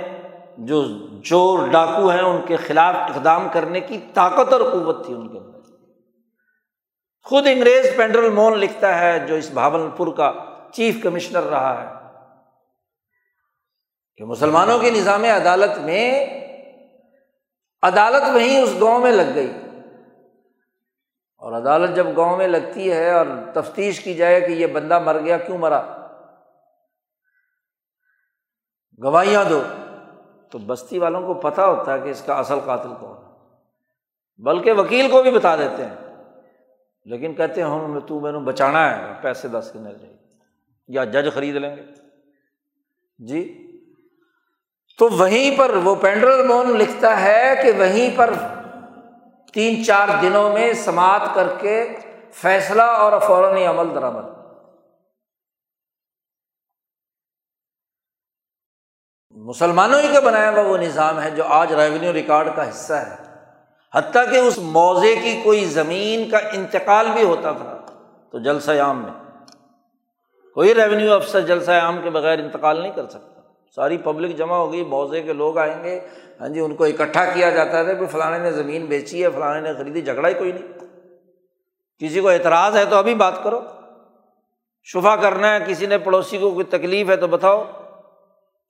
جو 0.57 0.83
چور 1.23 1.67
ڈاکو 1.67 2.09
ہیں، 2.09 2.21
ان 2.21 2.41
کے 2.47 2.55
خلاف 2.55 2.95
اقدام 2.95 3.47
کرنے 3.53 3.79
کی 3.79 3.99
طاقت 4.13 4.53
اور 4.53 4.61
قوت 4.61 5.05
تھی 5.05 5.13
ان 5.13 5.27
کے 5.31 5.37
اندر۔ 5.37 5.59
خود 7.23 7.47
انگریز 7.47 7.85
پینڈرل 7.95 8.29
مون 8.29 8.57
لکھتا 8.57 8.99
ہے، 8.99 9.19
جو 9.19 9.35
اس 9.35 9.49
بھاول 9.49 9.89
پور 9.97 10.07
کا 10.17 10.31
چیف 10.73 11.03
کمشنر 11.03 11.43
رہا 11.43 11.73
ہے، 11.81 11.87
کہ 14.17 14.23
مسلمانوں 14.23 14.79
کے 14.79 14.89
نظام 14.89 15.23
عدالت 15.23 15.77
میں، 15.77 16.25
عدالت 17.81 18.29
وہیں 18.29 18.61
اس 18.61 18.69
گاؤں 18.81 18.99
میں 18.99 19.11
لگ 19.11 19.35
گئی۔ 19.35 19.53
اور 21.43 21.53
عدالت 21.53 21.95
جب 21.95 22.07
گاؤں 22.17 22.37
میں 22.37 22.47
لگتی 22.47 22.91
ہے 22.91 23.11
اور 23.11 23.25
تفتیش 23.53 23.99
کی 23.99 24.13
جائے 24.13 24.41
کہ 24.41 24.51
یہ 24.51 24.67
بندہ 24.67 24.99
مر 24.99 25.19
گیا، 25.19 25.37
کیوں 25.37 25.57
مرا؟ 25.57 25.81
گواہیاں 29.03 29.43
دو۔ 29.49 29.63
تو 30.51 30.57
بستی 30.57 30.99
والوں 30.99 31.27
کو 31.27 31.33
پتا 31.33 31.65
ہوتا 31.65 31.93
ہے 31.93 31.99
کہ 31.99 32.09
اس 32.09 32.21
کا 32.25 32.33
اصل 32.33 32.59
قاتل 32.65 32.89
کون 32.99 33.17
ہے۔ 33.17 33.31
بلکہ 34.37 34.71
وکیل 34.71 35.11
کو 35.11 35.23
بھی 35.23 35.31
بتا 35.31 35.55
دیتے 35.55 35.85
ہیں۔ 35.85 35.95
لیکن 37.05 37.33
کہتے 37.33 37.61
ہیں، 37.61 37.69
ہم 37.69 37.99
تو 37.99 38.19
میں 38.19 38.31
نے 38.31 38.39
بچانا 38.39 38.97
ہے، 38.97 39.13
پیسے 39.21 39.47
دس 39.47 39.69
کے 39.73 39.79
نہیں 39.79 39.93
جائیے 39.93 40.17
یا 40.87 41.03
جج 41.03 41.33
خرید 41.33 41.55
لیں 41.55 41.75
گے۔ 41.75 41.81
جی۔ 43.19 43.59
تو 44.99 45.09
وہیں 45.09 45.57
پر 45.57 45.69
وہ 45.69 45.95
پینڈرل 45.95 46.47
مون 46.47 46.67
لکھتا 46.67 47.21
ہے 47.21 47.53
کہ 47.63 47.71
وہیں 47.71 48.17
پر 48.17 48.33
تین 49.53 49.85
چار 49.85 50.07
دنوں 50.21 50.53
میں 50.53 50.73
سماعت 50.73 51.21
کر 51.33 51.47
کے 51.59 51.95
فیصلہ 52.31 52.81
اور 52.81 53.19
فوراً 53.19 53.57
عمل 53.57 53.95
درآمد 53.95 54.43
مسلمانوں 59.31 60.01
ہی 60.01 60.13
کا 60.13 60.19
بنایا 60.19 60.51
ہوا 60.51 60.61
وہ 60.61 60.77
نظام 60.77 61.21
ہے 61.21 61.29
جو 61.29 61.43
آج 61.45 61.73
ریونیو 61.73 62.13
ریکارڈ 62.13 62.47
کا 62.55 62.69
حصہ 62.69 62.93
ہے۔ 62.93 63.15
حتیٰ 63.95 64.31
کہ 64.31 64.37
اس 64.37 64.57
موضے 64.57 65.15
کی 65.15 65.41
کوئی 65.43 65.65
زمین 65.65 66.29
کا 66.29 66.37
انتقال 66.37 67.07
بھی 67.13 67.23
ہوتا 67.23 67.51
تھا 67.51 67.85
تو 68.31 68.39
جلسہ 68.39 68.71
عام 68.71 69.03
میں۔ 69.03 69.11
کوئی 70.53 70.75
ریونیو 70.75 71.13
افسر 71.13 71.41
جلسہ 71.41 71.71
عام 71.71 72.01
کے 72.03 72.09
بغیر 72.09 72.39
انتقال 72.39 72.81
نہیں 72.81 72.91
کر 72.91 73.07
سکتا۔ 73.07 73.32
ساری 73.76 73.97
پبلک 73.97 74.38
جمع 74.38 74.55
ہو 74.55 74.71
گئی 74.71 74.84
موضے 74.84 75.21
کے 75.21 75.34
لوگ 75.34 75.57
آئیں 75.57 75.84
گے۔ 75.84 75.99
ہاں 76.39 76.49
جی 76.49 76.59
ان 76.59 76.76
کو 76.76 76.84
اکٹھا 76.84 77.26
کیا 77.26 77.49
جاتا 77.49 77.80
ہے 77.80 77.95
کہ 77.95 78.05
فلانے 78.05 78.38
نے 78.38 78.51
زمین 78.51 78.86
بیچی 78.86 79.24
ہے، 79.24 79.30
فلانے 79.30 79.61
نے 79.61 79.74
خریدی، 79.74 80.01
جھگڑا 80.01 80.30
ہی 80.30 80.34
کوئی 80.34 80.51
نہیں۔ 80.51 80.67
کسی 81.99 82.19
کو 82.19 82.30
اعتراض 82.30 82.78
ہے 82.78 82.86
تو 82.86 82.95
ابھی 82.95 83.15
بات 83.15 83.43
کرو۔ 83.43 83.59
شفا 84.84 85.15
کرنا 85.15 85.53
ہے، 85.53 85.59
کسی 85.67 85.86
نے 85.86 85.97
پڑوسی 85.97 86.38
کو 86.38 86.51
کوئی 86.51 86.65
تکلیف 86.65 87.09
ہے 87.09 87.15
تو 87.15 87.28
بتاؤ۔ 87.28 87.63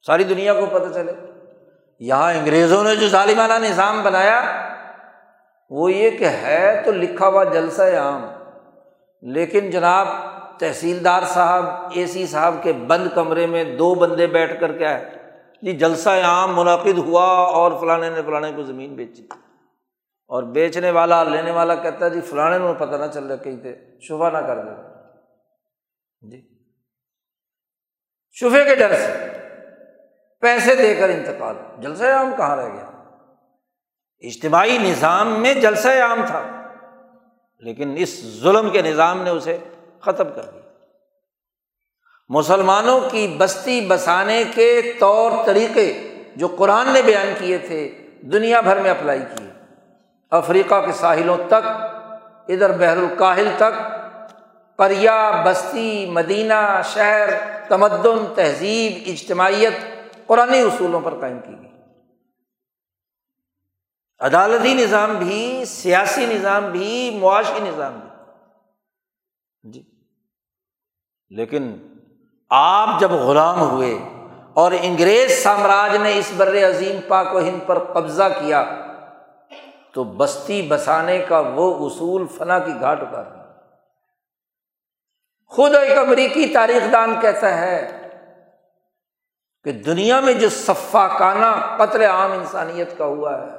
ساری 0.08 0.24
دنیا 0.24 0.54
کو 0.54 0.66
پتہ 0.66 0.94
چلے۔ 0.94 1.14
یہاں 2.00 2.34
انگریزوں 2.34 2.84
نے 2.84 2.96
جو 2.96 3.08
ظالمانہ 3.08 3.54
نظام 3.54 4.04
بنایا، 4.04 4.42
وہ 5.70 5.92
یہ 5.92 6.10
کہ 6.10 6.26
ہے 6.26 6.82
تو 6.86 6.92
لکھا 6.92 7.28
ہوا 7.28 7.44
جلسہ 7.44 7.82
عام۔ 7.82 8.26
لیکن 9.22 9.70
جناب 9.70 10.08
تحصیلدار 10.68 11.24
صاحب، 11.24 11.66
اے 11.94 12.08
سی 12.08 12.28
صاحب 12.28 12.56
کے 12.64 12.74
بند 12.74 13.08
کمرے 13.16 13.48
میں 13.48 13.64
دو 13.64 13.96
بندے 13.96 14.28
بیٹھ 14.28 14.60
کر 14.60 14.78
کیا 14.78 15.00
ہے؟ 15.00 15.10
جی 15.62 15.72
جلسہ 15.72 16.10
عام 16.10 16.56
منعقد 16.56 16.98
ہوا 16.98 17.26
اور 17.26 17.72
فلانے 17.80 18.10
نے 18.10 18.22
فلانے 18.22 18.52
کو 18.56 18.64
زمین 18.64 18.96
بیچی۔ 18.96 19.28
اور 20.28 20.44
بیچنے 20.44 20.92
والا، 20.92 21.24
لینے 21.24 21.52
والا 21.52 21.76
کہتا 21.76 22.06
ہے 22.06 22.10
جی 22.10 22.22
فلانے 22.22 22.58
میں 22.60 22.74
پتہ 22.74 22.96
نہ 22.96 23.12
چل 23.14 23.28
رہا، 23.28 23.36
کہیں 23.36 23.58
تھے 23.58 23.78
شبہ 24.02 24.30
نہ 24.30 24.38
کر 24.38 24.58
دے۔ 24.58 24.70
جی۔ 26.32 26.42
شفے 28.32 28.64
کے 28.64 28.76
ڈر 28.76 28.94
سے 28.94 29.14
پیسے 30.42 30.76
دے 30.76 30.96
کر 30.96 31.10
انتقال۔ 31.10 31.56
جلسہ 31.80 32.04
عام 32.04 32.34
کہاں 32.38 32.58
رہ 32.58 32.74
گیا؟ 32.74 32.90
اجتماعی 34.20 34.78
نظام 34.78 35.42
میں 35.42 35.54
جلسہ 35.54 35.88
عام 35.88 36.26
تھا، 36.28 36.64
لیکن 37.60 37.94
اس 37.98 38.40
ظلم 38.42 38.70
کے 38.70 38.82
نظام 38.82 39.24
نے 39.24 39.30
اسے 39.30 39.58
ختم 40.04 40.24
کر 40.36 40.42
دیا 40.42 40.62
مسلمانوں 42.30 43.02
کی 43.12 43.36
بستی 43.38 43.86
بسانے 43.88 44.44
کے 44.56 44.94
طور 45.00 45.32
طریقے 45.46 46.14
جو 46.36 46.48
قرآن 46.48 46.90
نے 46.90 47.02
بیان 47.02 47.34
کیے 47.40 47.58
تھے، 47.58 48.08
دنیا 48.22 48.62
بھر 48.62 48.82
میں 48.82 48.92
اپلائی 48.92 49.20
کیے۔ 49.20 49.50
افریقہ 50.30 50.86
کے 50.86 50.92
ساحلوں 50.92 51.38
تک، 51.48 51.68
ادھر 52.50 52.78
بحر 52.78 52.98
الکاہل 52.98 53.50
تک، 53.58 53.82
پریا، 54.78 55.44
بستی، 55.46 56.06
مدینہ، 56.10 56.82
شہر، 56.84 57.30
تمدن، 57.68 58.34
تہذیب، 58.36 59.04
اجتماعیت 59.06 59.74
قرآن 60.28 60.50
اصولوں 60.50 61.00
پر 61.00 61.20
قائم 61.20 61.40
کی 61.40 61.54
گئی۔ 61.62 61.72
عدالتی 64.20 64.74
نظام 64.74 65.16
بھی، 65.16 65.64
سیاسی 65.66 66.26
نظام 66.26 66.72
بھی، 66.72 67.18
معاشی 67.22 67.60
نظام 67.60 68.00
بھی۔ 68.00 68.10
جی۔ 69.72 69.93
لیکن 71.34 71.74
آپ 72.52 73.00
جب 73.00 73.12
غلام 73.12 73.60
ہوئے 73.60 73.94
اور 74.54 74.72
انگریز 74.82 75.32
سامراج 75.44 75.96
نے 75.96 76.18
اس 76.18 76.32
بر 76.38 76.56
عظیم 76.70 77.00
پاک 77.08 77.34
و 77.36 77.40
ہند 77.40 77.60
پر 77.68 77.80
قبضہ 77.94 78.28
کیا، 78.40 78.64
تو 79.94 80.04
بستی 80.04 80.62
بسانے 80.62 81.18
کا 81.28 81.40
وہ 81.40 81.86
اصول 81.86 82.26
فنا 82.38 82.60
کی 82.60 82.72
گھاٹ 82.80 83.02
اتار 83.02 83.26
خود 85.52 85.76
ایک 85.76 85.98
امریکی 85.98 86.46
تاریخ 86.48 86.92
دان 86.92 87.14
کہتا 87.22 87.58
ہے 87.58 87.80
کہ 89.64 89.72
دنیا 89.72 90.20
میں 90.20 90.34
جو 90.34 90.50
صفاقانہ 90.50 91.52
قتل 91.78 92.02
عام 92.02 92.32
انسانیت 92.32 92.98
کا 92.98 93.06
ہوا 93.06 93.38
ہے، 93.38 93.52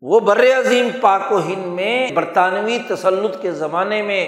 وہ 0.00 0.20
بر 0.20 0.44
عظیم 0.58 0.88
پاک 1.00 1.32
و 1.32 1.38
ہند 1.38 1.66
میں 1.66 2.10
برطانوی 2.14 2.78
تسلط 2.88 3.40
کے 3.42 3.52
زمانے 3.52 4.02
میں 4.02 4.24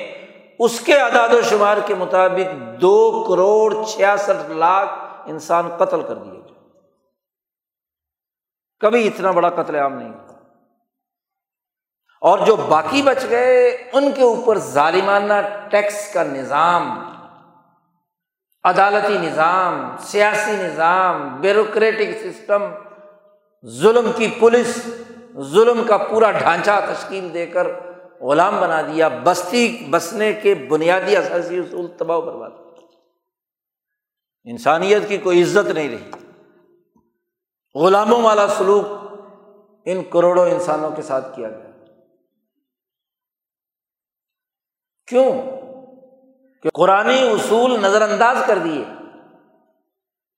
اس 0.59 0.81
کے 0.81 1.01
اعداد 1.01 1.29
و 1.29 1.43
شمار 1.43 1.77
کے 1.87 1.95
مطابق 1.95 2.81
دو 2.81 3.25
کروڑ 3.29 3.85
چھیاسٹھ 3.85 4.51
لاکھ 4.51 4.91
انسان 5.29 5.69
قتل 5.69 6.03
کر 6.03 6.15
دیے 6.15 6.31
جائے 6.31 6.61
کبھی 8.81 9.07
اتنا 9.09 9.31
بڑا 9.31 9.49
قتل 9.49 9.75
عام 9.75 9.99
نہیں 9.99 10.09
ہوا 10.09 10.21
اور 12.23 12.39
جو 12.39 12.57
باقی 12.57 13.03
بچ 13.03 13.25
گئے، 13.31 13.69
ان 13.93 14.13
کے 14.13 14.23
اوپر 14.23 14.59
ظالمانہ 14.59 15.35
ٹیکس 15.71 16.13
کا 16.13 16.23
نظام، 16.23 16.91
عدالتی 18.65 19.19
نظام، 19.19 19.97
سیاسی 20.01 20.53
نظام، 20.53 21.41
بیوروکریٹک 21.41 22.19
سسٹم، 22.23 22.63
ظلم 23.67 24.11
کی 24.17 24.29
پولیس، 24.41 24.89
ظلم 25.41 25.85
کا 25.89 25.97
پورا 25.97 26.31
ڈھانچہ 26.31 26.81
تشکیل 26.89 27.35
دے 27.35 27.47
کر 27.47 27.67
غلام 28.23 28.61
بنا 28.61 28.83
دیا، 28.83 29.09
بستی، 29.09 29.87
بسنے 29.91 30.33
کے 30.33 30.55
بنیادی 30.55 31.17
اثاثی 31.17 31.59
اصول 31.59 31.87
تباہ 31.99 32.21
برباد۔ 32.21 32.51
انسانیت 34.45 35.09
کی 35.09 35.19
کوئی 35.19 35.43
عزت 35.43 35.71
نہیں 35.71 35.89
رہی۔ 35.89 36.11
غلاموں 37.75 38.23
والا 38.23 38.49
سلوک 38.49 38.87
ان 39.85 40.05
کروڑوں 40.05 40.51
انسانوں 40.51 40.91
کے 40.91 41.03
ساتھ 41.03 41.37
کیا 41.37 41.49
گیا۔ 41.49 41.71
کیوں؟ 45.07 45.43
کہ 46.63 46.69
قرآن 46.75 47.07
اصول 47.07 47.81
نظر 47.83 48.03
انداز 48.03 48.37
کر 48.47 48.59
دیے۔ 48.59 48.85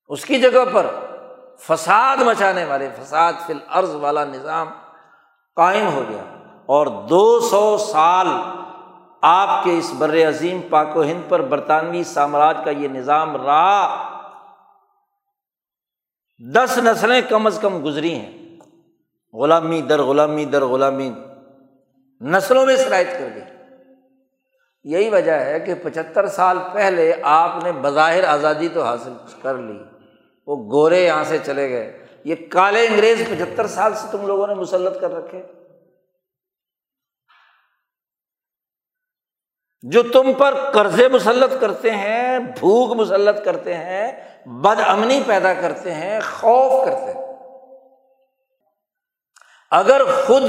اس 0.07 0.25
کی 0.25 0.41
جگہ 0.41 0.65
پر 0.73 0.85
فساد 1.59 2.17
مچانے 2.17 2.65
والے، 2.65 2.89
فساد 2.99 3.33
فی 3.47 3.53
الارض 3.53 3.95
والا 3.95 4.25
نظام 4.25 4.67
قائم 5.55 5.87
ہو 5.87 6.03
گیا۔ 6.09 6.44
اور 6.65 6.87
دو 6.87 7.39
سو 7.39 7.77
سال 7.77 8.27
آپ 9.21 9.63
کے 9.63 9.77
اس 9.77 9.93
بر 9.97 10.29
عظیم 10.29 10.61
پاک 10.69 10.97
و 10.97 11.03
ہند 11.03 11.29
پر 11.29 11.41
برطانوی 11.41 12.03
سامراج 12.03 12.57
کا 12.65 12.71
یہ 12.71 12.87
نظام 12.87 13.45
رہا۔ 13.45 14.09
دس 16.55 16.77
نسلیں 16.77 17.21
کم 17.29 17.45
از 17.45 17.59
کم 17.61 17.85
گزری 17.85 18.13
ہیں۔ 18.15 18.57
غلامی 19.33 19.81
در 19.81 20.01
غلامی 20.01 20.45
در 20.45 20.65
غلامی۔ 20.65 21.13
نسلوں 22.21 22.65
میں 22.65 22.75
شرائط 22.75 23.07
کر 23.11 23.27
گئی 23.35 23.43
یہی 24.83 25.09
وجہ 25.09 25.31
ہے 25.31 25.59
کہ 25.59 25.73
پچہتر 25.83 26.27
سال 26.27 26.57
پہلے 26.73 27.13
آپ 27.23 27.63
نے 27.63 27.71
بظاہر 27.71 28.23
آزادی 28.23 28.67
تو 28.67 28.83
حاصل 28.83 29.13
کر 29.41 29.57
لی۔ 29.57 29.79
وہ 30.47 30.71
گورے 30.71 31.05
یہاں 31.05 31.23
سے 31.23 31.37
چلے 31.45 31.69
گئے۔ 31.69 32.05
یہ 32.23 32.35
کالے 32.49 32.87
انگریز 32.87 33.23
پچہتر 33.29 33.67
سال 33.67 33.93
سے 33.95 34.07
تم 34.11 34.27
لوگوں 34.27 34.47
نے 34.47 34.53
مسلط 34.53 35.01
کر 35.01 35.11
رکھے۔ 35.11 35.43
جو 39.91 40.01
تم 40.03 40.33
پر 40.33 40.53
قرضے 40.73 41.07
مسلط 41.07 41.59
کرتے 41.61 41.91
ہیں، 41.91 42.39
بھوک 42.39 42.95
مسلط 42.95 43.43
کرتے 43.45 43.73
ہیں، 43.73 44.11
بد 44.45 44.79
امنی 44.87 45.19
پیدا 45.25 45.53
کرتے 45.53 45.93
ہیں، 45.93 46.19
خوف 46.19 46.85
کرتے 46.85 47.11
ہیں۔ 47.11 47.23
اگر 49.71 50.01
خود 50.25 50.43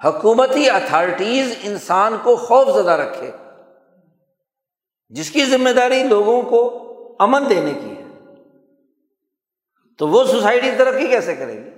حکومتی 0.00 0.68
اتھارٹیز 0.70 1.54
انسان 1.62 2.16
کو 2.22 2.36
خوف 2.36 2.68
زدہ 2.74 2.90
رکھے، 2.90 3.30
جس 5.08 5.30
کی 5.30 5.44
ذمہ 5.44 5.70
داری 5.70 6.02
لوگوں 6.02 6.40
کو 6.42 6.60
امن 7.20 7.48
دینے 7.48 7.72
کی 7.72 7.90
ہے، 7.90 8.06
تو 10.00 10.08
وہ 10.08 10.24
سوسائٹی 10.24 10.70
ترقی 10.78 11.06
کیسے 11.06 11.34
کرے 11.36 11.54
گی؟ 11.54 11.70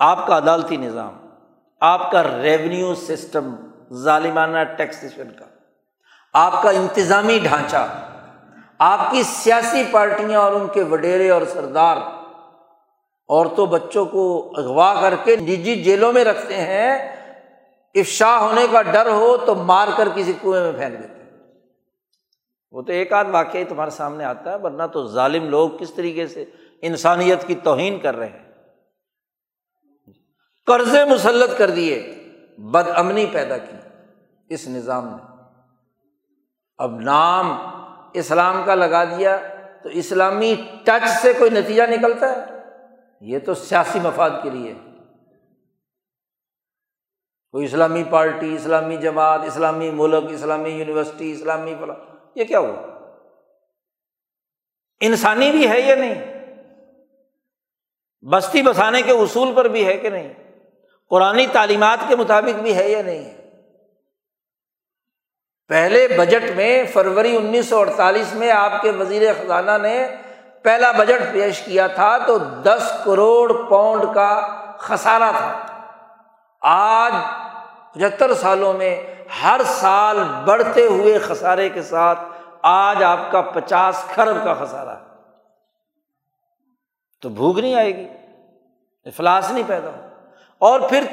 آپ 0.00 0.26
کا 0.26 0.36
عدالتی 0.36 0.76
نظام، 0.76 1.20
آپ 1.80 2.10
کا 2.10 2.22
ریونیو 2.22 2.94
سسٹم 2.94 3.54
ظالمانہ 3.94 4.58
ٹیکسیشن 4.76 5.32
کا۔ 5.38 5.44
آپ 6.32 6.62
کا 6.62 6.70
انتظامی 6.70 7.38
ڈھانچہ، 7.38 8.04
آپ 8.78 9.10
کی 9.10 9.22
سیاسی 9.22 9.84
پارٹیاں 9.90 10.40
اور 10.40 10.52
ان 10.52 10.68
کے 10.68 10.82
وڈیرے 10.82 11.30
اور 11.30 11.42
سردار 11.42 11.96
عورتوں 13.28 13.66
بچوں 13.66 14.04
کو 14.04 14.52
اغوا 14.56 15.00
کر 15.00 15.14
کے 15.24 15.36
نجی 15.36 15.82
جیلوں 15.82 16.12
میں 16.12 16.24
رکھتے 16.24 16.56
ہیں، 16.56 17.16
افشا 17.94 18.38
ہونے 18.40 18.66
کا 18.72 18.82
ڈر 18.82 19.10
ہو 19.10 19.36
تو 19.36 19.54
مار 19.54 19.88
کر 19.96 20.08
کسی 20.14 20.32
کنویں 20.42 20.72
میں 20.72 20.72
پھینک 20.72 21.02
دیتے 21.02 21.22
ہیں۔ 21.22 21.30
وہ 22.70 22.82
تو 22.82 22.92
ایک 22.92 23.12
آدھ 23.12 23.28
واقعہ 23.28 23.60
تمہارے 23.68 23.90
سامنے 23.90 24.24
آتا 24.24 24.50
ہے، 24.50 24.58
ورنہ 24.58 24.82
تو 24.92 25.06
ظالم 25.06 25.48
لوگ 25.48 25.70
کس 25.70 25.94
طریقے 25.94 26.26
سے 26.26 26.44
انسانیت 26.82 27.46
کی 27.46 27.54
توہین 27.54 27.98
کر 27.98 28.16
رہے 28.16 28.26
ہیں۔ 28.26 28.52
قرضے 30.66 31.04
مسلط 31.04 31.58
کر 31.58 31.70
دیے۔ 31.70 32.21
بد 32.58 32.88
امنی 32.96 33.26
پیدا 33.32 33.58
کی 33.58 33.76
اس 34.48 34.68
نظام 34.68 35.08
نے۔ 35.08 35.42
اب 36.78 37.00
نام 37.00 37.58
اسلام 38.14 38.62
کا 38.66 38.74
لگا 38.74 39.04
دیا 39.04 39.38
تو 39.82 39.88
اسلامی 39.88 40.54
ٹچ 40.84 41.08
سے 41.22 41.32
کوئی 41.32 41.50
نتیجہ 41.50 41.82
نکلتا 41.82 42.32
ہے؟ 42.32 42.44
یہ 43.20 43.38
تو 43.38 43.54
سیاسی 43.54 44.00
مفاد 44.00 44.30
کے 44.42 44.50
لیے۔ 44.50 44.74
کوئی 47.50 47.64
اسلامی 47.64 48.04
پارٹی، 48.10 48.54
اسلامی 48.54 48.96
جماعت، 48.96 49.40
اسلامی 49.46 49.90
ملک، 49.90 50.24
اسلامی 50.30 50.70
یونیورسٹی، 50.70 51.32
اسلامی 51.32 51.74
فلاں، 51.80 51.96
یہ 52.34 52.44
کیا 52.44 52.58
ہوا؟ 52.58 52.92
انسانی 55.00 55.50
بھی 55.50 55.68
ہے 55.68 55.80
یا 55.80 55.96
نہیں؟ 55.96 56.32
بستی 58.30 58.62
بسانے 58.62 59.02
کے 59.02 59.10
اصول 59.10 59.54
پر 59.54 59.64
بھی 59.64 59.86
ہے 59.86 59.96
کہ 59.96 60.10
نہیں؟ 60.10 60.32
قرآن 61.12 61.40
تعلیمات 61.52 61.98
کے 62.08 62.16
مطابق 62.16 62.60
بھی 62.60 62.76
ہے 62.76 62.88
یا 62.88 63.02
نہیں 63.02 63.34
پہلے 65.68 66.08
بجٹ 66.18 66.56
میں 66.56 66.84
فروری 66.92 67.36
انیس 67.36 67.68
سو 67.68 67.80
اڑتالیس 67.80 68.34
میں 68.34 68.50
آپ 68.50 68.72
کے 68.82 68.90
وزیر 68.90 69.32
خزانہ 69.32 69.70
نے 69.82 70.16
پہلا 70.62 70.92
بجٹ 70.92 71.22
پیش 71.32 71.60
کیا 71.60 71.86
تھا 71.86 72.18
تو 72.18 72.38
دس 72.38 72.92
کروڑ 73.04 73.52
پاؤنڈ 73.70 74.02
کا 74.14 74.46
خسارا 74.78 75.30
تھا۔ 75.30 75.66
آج 76.60 77.12
پچہتر 77.94 78.34
سالوں 78.34 78.72
میں 78.72 79.14
ہر 79.42 79.60
سال 79.66 80.18
بڑھتے 80.44 80.86
ہوئے 80.86 81.18
خسارے 81.18 81.68
کے 81.68 81.82
ساتھ 81.82 82.18
آج 82.62 83.02
آپ 83.02 83.30
کا 83.30 83.40
پچاس 83.40 84.04
کھرب 84.08 84.44
کا 84.44 84.54
خسارا 84.54 84.94
تو 87.22 87.28
بھوک 87.28 87.58
نہیں 87.58 87.74
آئے 87.74 87.96
گی، 87.96 88.08
افلاس 89.04 89.50
نہیں 89.50 89.64
پیدا 89.66 89.88
ہو۔ 89.88 90.11
اور 90.62 90.80
پھر 90.80 91.04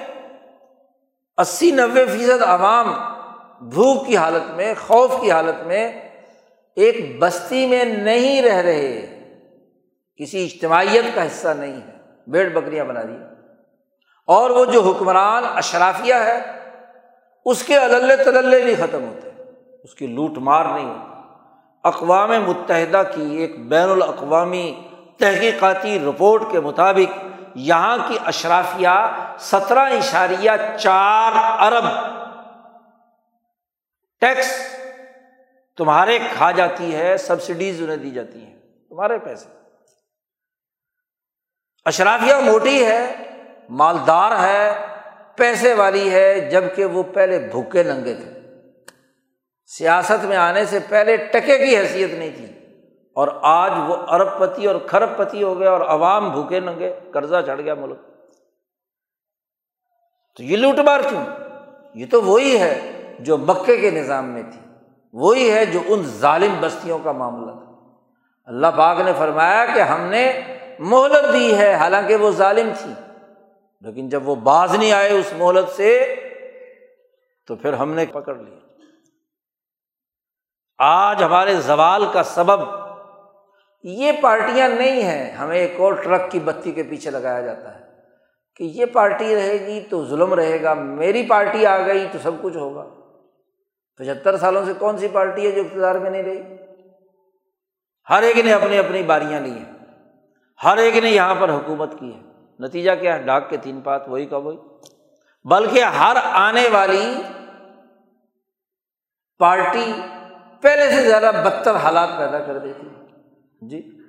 اسی 1.37 1.71
نوے 1.71 2.05
فیصد 2.05 2.41
عوام 2.41 2.93
بھوک 3.69 4.07
کی 4.07 4.17
حالت 4.17 4.51
میں، 4.51 4.73
خوف 4.87 5.21
کی 5.21 5.31
حالت 5.31 5.67
میں 5.67 5.91
ایک 6.75 7.19
بستی 7.19 7.65
میں 7.65 7.85
نہیں 7.85 8.41
رہ 8.41 8.55
رہے، 8.55 9.19
کسی 10.15 10.45
اجتماعیت 10.45 11.15
کا 11.15 11.25
حصہ 11.25 11.47
نہیں 11.47 11.73
ہے 11.73 11.91
بیڑ 12.27 12.49
بکریاں 12.49 12.85
بنا 12.85 13.01
دی۔ 13.01 13.17
اور 14.27 14.49
وہ 14.49 14.65
جو 14.65 14.81
حکمران 14.81 15.43
اشرافیہ 15.55 16.13
ہے، 16.13 16.39
اس 17.45 17.63
کے 17.63 17.77
اللہ 17.77 18.23
تللے 18.23 18.63
نہیں 18.63 18.75
ختم 18.75 19.03
ہوتے 19.03 19.29
اس 19.83 19.95
کی 19.95 20.07
لوٹ 20.07 20.37
مار 20.37 20.65
نہیں 20.65 20.89
ہوتی۔ 20.89 21.09
اقوام 21.83 22.29
متحدہ 22.29 23.03
کی 23.15 23.37
ایک 23.37 23.67
بین 23.67 23.89
الاقوامی 23.89 24.81
تحقیقاتی 25.19 25.99
رپورٹ 25.99 26.43
کے 26.51 26.59
مطابق 26.59 27.28
یہاں 27.55 27.97
کی 28.07 28.17
اشرافیہ 28.25 29.35
سترہ 29.39 29.79
اشاریہ 29.79 30.51
چار 30.79 31.31
ارب 31.35 31.83
ٹیکس 34.19 34.51
تمہارے 35.77 36.19
کھا 36.33 36.51
جاتی 36.51 36.95
ہے، 36.95 37.17
سبسڈیز 37.17 37.81
انہیں 37.81 37.97
دی 37.97 38.11
جاتی 38.11 38.45
ہیں، 38.45 38.55
تمہارے 38.89 39.17
پیسے۔ 39.17 39.49
اشرافیہ 41.85 42.33
موٹی 42.35 42.85
ہے، 42.85 43.15
مالدار 43.69 44.31
ہے، 44.39 44.85
پیسے 45.35 45.73
والی 45.73 46.11
ہے 46.11 46.39
جبکہ 46.39 46.85
وہ 46.85 47.03
پہلے 47.03 47.39
بھوکے 47.39 47.83
ننگے 47.83 48.13
تھے۔ 48.13 48.39
سیاست 49.65 50.25
میں 50.25 50.37
آنے 50.37 50.65
سے 50.65 50.79
پہلے 50.89 51.17
ٹکے 51.17 51.57
کی 51.57 51.77
حیثیت 51.77 52.11
نہیں 52.11 52.29
تھی۔ 52.29 52.58
اور 53.19 53.27
آج 53.41 53.71
وہ 53.87 53.95
ارب 54.09 54.39
پتی 54.39 54.67
اور 54.67 54.75
کھرب 54.87 55.09
پتی 55.17 55.43
ہو 55.43 55.59
گیا 55.59 55.71
اور 55.71 55.81
عوام 55.81 56.31
بھوکے 56.31 56.59
ننگے 56.59 56.99
قرضہ 57.13 57.35
چڑھ 57.45 57.61
گیا 57.61 57.73
ملک۔ 57.73 57.97
تو 60.37 60.43
یہ 60.43 60.57
لوٹ 60.57 60.79
مار 60.79 60.99
کیوں؟ 61.09 61.25
یہ 61.93 62.05
تو 62.11 62.21
وہی 62.21 62.59
ہے 62.59 63.05
جو 63.19 63.37
مکے 63.37 63.77
کے 63.77 63.91
نظام 63.91 64.25
میں 64.25 64.43
تھی۔ 64.43 64.59
وہی 65.13 65.51
ہے 65.51 65.65
جو 65.65 65.79
ان 65.87 66.03
ظالم 66.03 66.55
بستیوں 66.59 66.99
کا 67.03 67.11
معاملہ 67.11 67.51
تھا۔ 67.51 67.95
اللہ 68.45 68.67
پاک 68.77 68.99
نے 68.99 69.13
فرمایا 69.17 69.65
کہ 69.65 69.79
ہم 69.79 70.01
نے 70.01 70.41
مہلت 70.79 71.33
دی 71.33 71.57
ہے، 71.57 71.73
حالانکہ 71.73 72.15
وہ 72.15 72.31
ظالم 72.31 72.69
تھی۔ 72.79 72.93
لیکن 73.81 74.09
جب 74.09 74.29
وہ 74.29 74.35
باز 74.35 74.75
نہیں 74.75 74.91
آئے 74.91 75.11
اس 75.11 75.33
مہلت 75.37 75.69
سے، 75.69 76.15
تو 77.47 77.55
پھر 77.55 77.73
ہم 77.73 77.93
نے 77.93 78.05
پکڑ 78.05 78.35
لیا۔ 78.35 78.57
آج 80.77 81.23
ہمارے 81.23 81.55
زوال 81.55 82.05
کا 82.13 82.23
سبب 82.23 82.78
یہ 83.83 84.11
پارٹیاں 84.21 84.69
نہیں 84.69 85.01
ہیں، 85.01 85.31
ہمیں 85.31 85.57
ایک 85.57 85.73
اور 85.79 85.93
ٹرک 85.93 86.31
کی 86.31 86.39
بتی 86.39 86.71
کے 86.71 86.83
پیچھے 86.83 87.11
لگایا 87.11 87.41
جاتا 87.41 87.75
ہے۔ 87.75 87.79
کہ 88.55 88.63
یہ 88.63 88.85
پارٹی 88.85 89.35
رہے 89.35 89.65
گی 89.65 89.81
تو 89.89 90.05
ظلم 90.05 90.33
رہے 90.33 90.63
گا، 90.63 90.73
میری 90.73 91.25
پارٹی 91.25 91.65
آ 91.65 91.85
گئی 91.85 92.07
تو 92.11 92.17
سب 92.23 92.31
کچھ 92.41 92.57
ہوگا۔ 92.57 92.89
پچہتر 93.97 94.37
سالوں 94.37 94.65
سے 94.65 94.73
کون 94.79 94.97
سی 94.97 95.07
پارٹی 95.07 95.45
ہے 95.45 95.51
جو 95.51 95.61
اقتدار 95.61 95.95
میں 95.95 96.11
نہیں 96.11 96.23
رہی؟ 96.23 96.41
ہر 98.09 98.23
ایک 98.23 98.37
نے 98.37 98.53
اپنی 98.53 98.77
اپنی 98.77 99.03
باریاں 99.03 99.41
لی 99.41 99.51
ہیں۔ 99.51 99.71
ہر 100.63 100.77
ایک 100.77 100.97
نے 100.97 101.09
یہاں 101.09 101.35
پر 101.35 101.49
حکومت 101.49 101.99
کی 101.99 102.13
ہے۔ 102.13 102.19
نتیجہ 102.59 102.91
کیا 102.99 103.17
ہے؟ 103.17 103.21
ڈاک 103.21 103.49
کے 103.49 103.57
تین 103.57 103.81
پات، 103.81 104.09
وہی 104.09 104.25
کا 104.25 104.37
وہی۔ 104.37 104.57
بلکہ 105.43 105.83
ہر 105.83 106.17
آنے 106.23 106.67
والی 106.71 107.21
پارٹی 109.39 109.93
پہلے 110.61 110.89
سے 110.89 111.03
زیادہ 111.03 111.31
بدتر 111.45 111.75
حالات 111.75 112.09
پیدا 112.17 112.39
کر 112.39 112.57
دیتی 112.57 112.87
ہے۔ 112.87 112.98
جی؟ 113.61 113.99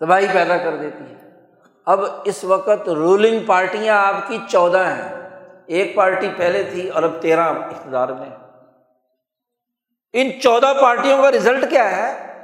تباہی 0.00 0.26
پیدا 0.32 0.56
کر 0.56 0.76
دیتی 0.76 1.04
ہے۔ 1.04 1.30
اب 1.86 2.00
اس 2.24 2.44
وقت 2.44 2.88
رولنگ 2.88 3.46
پارٹیاں 3.46 3.96
آپ 4.06 4.28
کی 4.28 4.38
چودہ 4.48 4.86
ہیں۔ 4.86 5.24
ایک 5.66 5.94
پارٹی 5.94 6.28
پہلے 6.36 6.64
تھی 6.64 6.88
اور 6.88 7.02
اب 7.02 7.10
تیرہ 7.20 7.40
اقتدار 7.40 8.08
میں 8.08 8.30
ان 10.12 10.40
چودہ 10.40 10.72
پارٹیوں 10.82 11.22
کا 11.22 11.30
رزلٹ 11.32 11.70
کیا 11.70 11.96
ہے؟ 11.96 12.34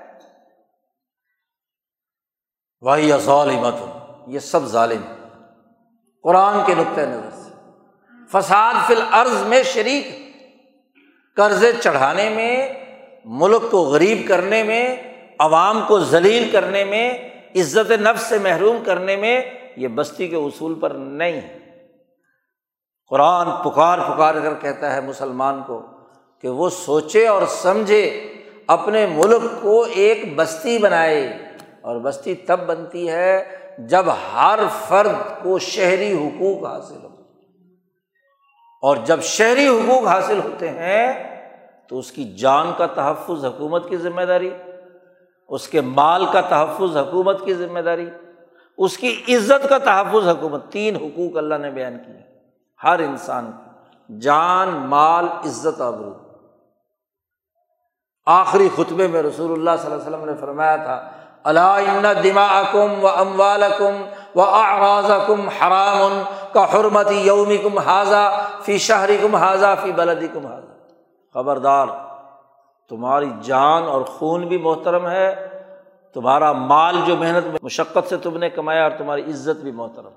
وہی 2.80 3.12
ظالمت 3.18 3.74
یہ 4.26 4.38
سب 4.38 4.66
ظالم۔ 4.66 5.03
قرآن 6.22 6.59
کے 6.66 6.74
نقطۂ 6.74 7.01
نظر 7.01 7.30
سے۔ 7.30 7.51
فساد 8.30 8.74
فی 8.86 8.94
الارض 8.94 9.42
میں 9.42 9.62
شریک۔ 9.62 10.07
قرضے 11.36 11.72
چڑھانے 11.72 12.28
میں، 12.28 12.72
ملک 13.24 13.70
کو 13.70 13.78
غریب 13.82 14.28
کرنے 14.28 14.62
میں 14.62 15.10
عوام 15.41 15.82
کو 15.86 16.01
ذلیل 16.01 16.51
کرنے 16.51 16.84
میں، 16.84 17.30
عزت 17.57 17.91
نفس 17.91 18.22
سے 18.22 18.38
محروم 18.38 18.84
کرنے 18.84 19.16
میں 19.16 19.41
یہ 19.76 19.88
بستی 19.88 20.28
کے 20.28 20.36
اصول 20.36 20.74
پر 20.74 20.91
نہیں 20.91 21.41
قرآن 23.09 23.47
پکار 23.64 23.99
پکار 23.99 24.34
کر 24.34 24.55
کہتا 24.61 24.95
ہے 24.95 25.01
مسلمان 25.01 25.62
کو 25.66 25.86
کہ 26.43 26.49
وہ 26.49 26.70
سوچے 26.70 27.26
اور 27.26 27.43
سمجھے، 27.49 28.32
اپنے 28.66 29.07
ملک 29.07 29.62
کو 29.62 29.86
ایک 29.95 30.36
بستی 30.36 30.78
بنائے۔ 30.78 31.38
اور 31.80 31.97
بستی 31.97 32.34
تب 32.34 32.61
بنتی 32.66 33.11
ہے 33.11 33.57
جب 33.78 34.05
ہر 34.34 34.59
فرد 34.88 35.43
کو 35.43 35.59
شہری 35.59 36.12
حقوق 36.12 36.66
حاصل 36.66 36.99
ہو۔ 37.03 37.09
اور 38.82 38.97
جب 38.97 39.20
شہری 39.22 39.68
حقوق 39.68 40.07
حاصل 40.07 40.41
ہوتے 40.45 40.68
ہیں 40.68 41.12
تو 41.88 41.99
اس 41.99 42.12
کی 42.12 42.24
جان 42.24 42.72
کا 42.76 42.86
تحفظ 42.86 43.45
حکومت 43.45 43.91
کی 43.91 43.97
ذمہ 43.97 44.22
داری۔ 44.22 44.51
اس 45.51 45.68
کے 45.68 45.80
مال 45.80 46.26
کا 46.32 46.40
تحفظ 46.40 46.96
حکومت 46.96 47.44
کی 47.44 47.55
ذمہ 47.55 47.80
داری، 47.80 48.11
اس 48.78 48.96
کی 48.96 49.22
عزت 49.28 49.68
کا 49.68 49.78
تحفظ 49.78 50.28
حکومت۔ 50.28 50.72
تین 50.72 50.96
حقوق 50.96 51.36
اللہ 51.36 51.55
نے 51.55 51.70
بیان 51.70 51.98
کیے 52.07 52.20
ہر 52.84 52.98
انسان 52.98 53.51
کی 53.53 54.18
جان، 54.20 54.68
مال، 54.68 55.24
عزت 55.24 55.80
آبرو 55.80 56.12
آخری 58.26 58.68
خطبے 58.76 59.07
میں 59.07 59.22
رسول 59.22 59.53
اللہ 59.53 59.70
صلی 59.78 59.92
اللہ 59.92 60.07
علیہ 60.07 60.16
وسلم 60.16 60.24
نے 60.24 60.36
فرمایا 60.40 60.76
تھا 60.76 61.11
اللہ 61.44 62.22
دما 62.24 62.62
کم 62.72 63.05
و 63.05 63.09
اموال 63.09 63.62
کم 63.78 64.03
و 64.34 64.40
آغاز 64.40 65.11
کم 65.26 65.48
حرام 65.48 66.22
کا 66.53 66.64
حرمتی 66.74 67.20
یومی 67.20 67.57
کم 67.57 67.78
حاضہ 67.78 68.48
فی 68.62 68.78
شہری 68.78 69.16
کم 69.22 69.34
حاضہ 69.34 69.74
فی 69.82 69.92
بلدی 69.92 70.28
کم 70.32 70.46
حاضہ 70.46 70.72
خبردار 71.34 71.86
تمہاری 72.91 73.30
جان 73.43 73.82
اور 73.82 74.03
خون 74.03 74.49
بھی 74.49 74.59
محترم 74.59 75.09
ہے، 75.09 75.49
تمہارا 76.14 76.53
مال 76.53 76.97
جو 77.07 77.16
محنت 77.16 77.47
میں 77.47 77.59
مشقت 77.62 78.09
سے 78.09 78.16
تم 78.16 78.38
نے 78.38 78.51
کمایا 78.51 78.82
اور 78.82 78.91
تمہاری 78.99 79.22
عزت 79.22 79.62
بھی 79.62 79.72
محترم۔ 79.72 80.12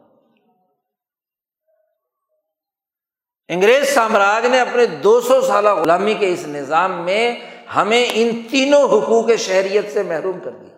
انگریز 3.47 3.93
سامراج 3.93 4.45
نے 4.45 4.59
اپنے 4.59 4.85
دو 4.85 5.21
سو 5.21 5.41
سالہ 5.41 5.69
غلامی 5.69 6.13
کے 6.13 6.33
اس 6.33 6.47
نظام 6.47 6.91
میں 6.91 7.35
ہمیں 7.75 8.05
ان 8.13 8.41
تینوں 8.51 8.83
حقوق 8.83 9.29
شہریت 9.37 9.93
سے 9.93 10.03
محروم 10.03 10.39
کر 10.43 10.51
دیا۔ 10.51 10.77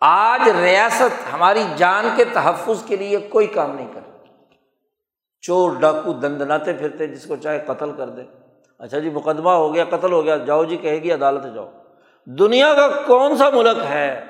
آج 0.00 0.48
ریاست 0.48 1.32
ہماری 1.32 1.62
جان 1.76 2.08
کے 2.16 2.24
تحفظ 2.24 2.84
کے 2.86 2.96
لیے 2.96 3.18
کوئی 3.18 3.46
کام 3.46 3.74
نہیں 3.74 3.88
کر 3.94 4.00
چور 5.40 5.70
ڈاکو 5.80 6.12
دندناتے 6.12 6.72
پھرتے، 6.72 7.06
جس 7.06 7.26
کو 7.26 7.36
چاہے 7.36 7.64
قتل 7.66 7.92
کر 7.92 8.08
دے۔ 8.08 8.22
اچھا 8.80 8.98
جی 8.98 9.10
مقدمہ 9.10 9.50
ہو 9.50 9.74
گیا، 9.74 9.84
قتل 9.84 10.12
ہو 10.12 10.24
گیا، 10.24 10.36
جاؤ 10.36 10.64
جی 10.64 10.76
کہے 10.76 11.02
گی 11.02 11.12
عدالت 11.12 11.54
جاؤ۔ 11.54 11.70
دنیا 12.26 12.74
کا 12.74 12.88
کون 13.06 13.36
سا 13.36 13.50
ملک 13.50 13.84
ہے 13.88 14.24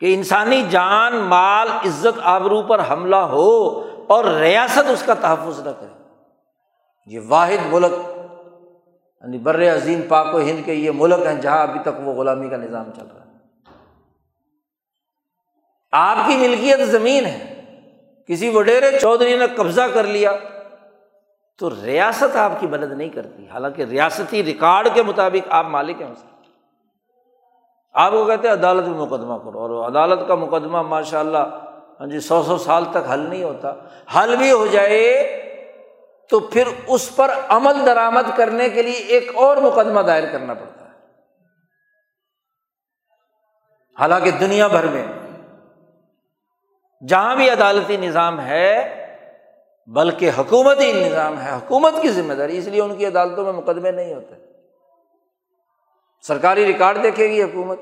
کہ 0.00 0.14
انسانی 0.14 0.62
جان، 0.70 1.16
مال، 1.16 1.68
عزت، 1.68 2.20
آبرو 2.22 2.62
پر 2.62 2.80
حملہ 2.90 3.16
ہو 3.16 3.84
اور 4.08 4.24
ریاست 4.24 4.90
اس 4.90 5.02
کا 5.02 5.14
تحفظ 5.14 5.60
نہ 5.60 5.70
کرے؟ 5.80 6.02
یہ 7.06 7.20
واحد 7.28 7.72
ملک 7.72 7.92
یعنی 9.22 9.38
بر 9.38 9.76
عظیم 9.76 10.00
پاک 10.08 10.34
و 10.34 10.38
ہند 10.38 10.64
کے 10.64 10.74
یہ 10.74 10.90
ملک 10.94 11.26
ہیں 11.26 11.40
جہاں 11.40 11.62
ابھی 11.62 11.80
تک 11.80 12.00
وہ 12.04 12.12
غلامی 12.12 12.48
کا 12.48 12.56
نظام 12.56 12.90
چل 12.96 13.06
رہا 13.14 13.24
ہے۔ 13.24 13.30
آپ 15.92 16.16
کی 16.26 16.36
ملکیت 16.36 16.78
زمین 16.78 17.26
ہے۔ 17.26 17.64
کسی 18.28 18.48
وڈیرے 18.48 18.98
چودھری 18.98 19.36
نے 19.36 19.46
قبضہ 19.56 19.82
کر 19.94 20.04
لیا۔ 20.04 20.32
تو 21.60 21.70
ریاست 21.70 22.36
آپ 22.36 22.52
کی 22.60 22.66
مدد 22.66 22.92
نہیں 22.92 23.08
کرتی، 23.08 23.46
حالانکہ 23.48 23.84
ریاستی 23.84 24.42
ریکارڈ 24.44 24.88
کے 24.94 25.02
مطابق 25.02 25.48
آپ 25.50 25.66
مالک 25.68 26.00
ہیں 26.02 26.10
اس 26.10 26.22
آپ 27.94 28.12
کو 28.12 28.24
کہتے 28.24 28.48
ہیں 28.48 28.54
عدالت 28.54 28.86
میں 28.88 28.98
مقدمہ 28.98 29.36
کرو، 29.44 29.58
اور 29.58 29.70
عدالت 29.86 30.20
کا 30.28 30.34
مقدمہ 30.34 30.82
ماشاء 30.82 31.20
اللہ 31.20 31.58
ہاں 32.00 32.06
جی 32.06 32.20
سو 32.20 32.42
سو 32.42 32.56
سال 32.58 32.84
تک 32.92 33.10
حل 33.12 33.20
نہیں 33.20 33.42
ہوتا۔ 33.44 33.72
حل 34.16 34.34
بھی 34.36 34.50
ہو 34.52 34.66
جائے 34.66 35.02
تو 36.30 36.38
پھر 36.40 36.68
اس 36.86 37.04
پر 37.16 37.30
عمل 37.48 37.84
درآمد 37.86 38.36
کرنے 38.36 38.68
کے 38.68 38.82
لیے 38.82 38.98
ایک 39.14 39.30
اور 39.34 39.56
مقدمہ 39.56 40.00
دائر 40.00 40.24
کرنا 40.32 40.54
پڑتا 40.54 40.84
ہے۔ 40.84 40.90
حالانکہ 43.98 44.30
دنیا 44.40 44.66
بھر 44.66 44.86
میں 44.86 45.04
جہاں 47.02 47.34
بھی 47.36 47.50
عدالتی 47.50 47.96
نظام 47.96 48.40
ہے 48.40 48.70
بلکہ 49.92 50.30
حکومتی 50.38 50.92
نظام 50.92 51.40
ہے، 51.40 51.50
حکومت 51.50 51.94
کی 52.02 52.08
ذمہ 52.08 52.32
داری، 52.32 52.58
اس 52.58 52.66
لیے 52.66 52.80
ان 52.80 52.96
کی 52.96 53.06
عدالتوں 53.06 53.44
میں 53.44 53.52
مقدمے 53.52 53.90
نہیں 53.90 54.14
ہوتے۔ 54.14 54.34
سرکاری 56.22 56.66
ریکارڈ 56.66 57.02
دیکھے 57.02 57.30
گی 57.30 57.42
حکومت 57.42 57.80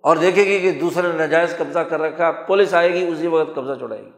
اور 0.00 0.16
دیکھے 0.16 0.44
گی 0.44 0.60
کہ 0.60 0.70
دوسرے 0.70 1.26
نجائز 1.26 1.56
قبضہ 1.56 1.78
کر 1.78 2.00
رکھا، 2.00 2.30
پولیس 2.30 2.74
آئے 2.74 2.92
گی، 2.92 3.06
اسی 3.06 3.26
وقت 3.26 3.54
قبضہ 3.54 3.78
چڑھائے 3.80 4.02
گی۔ 4.02 4.10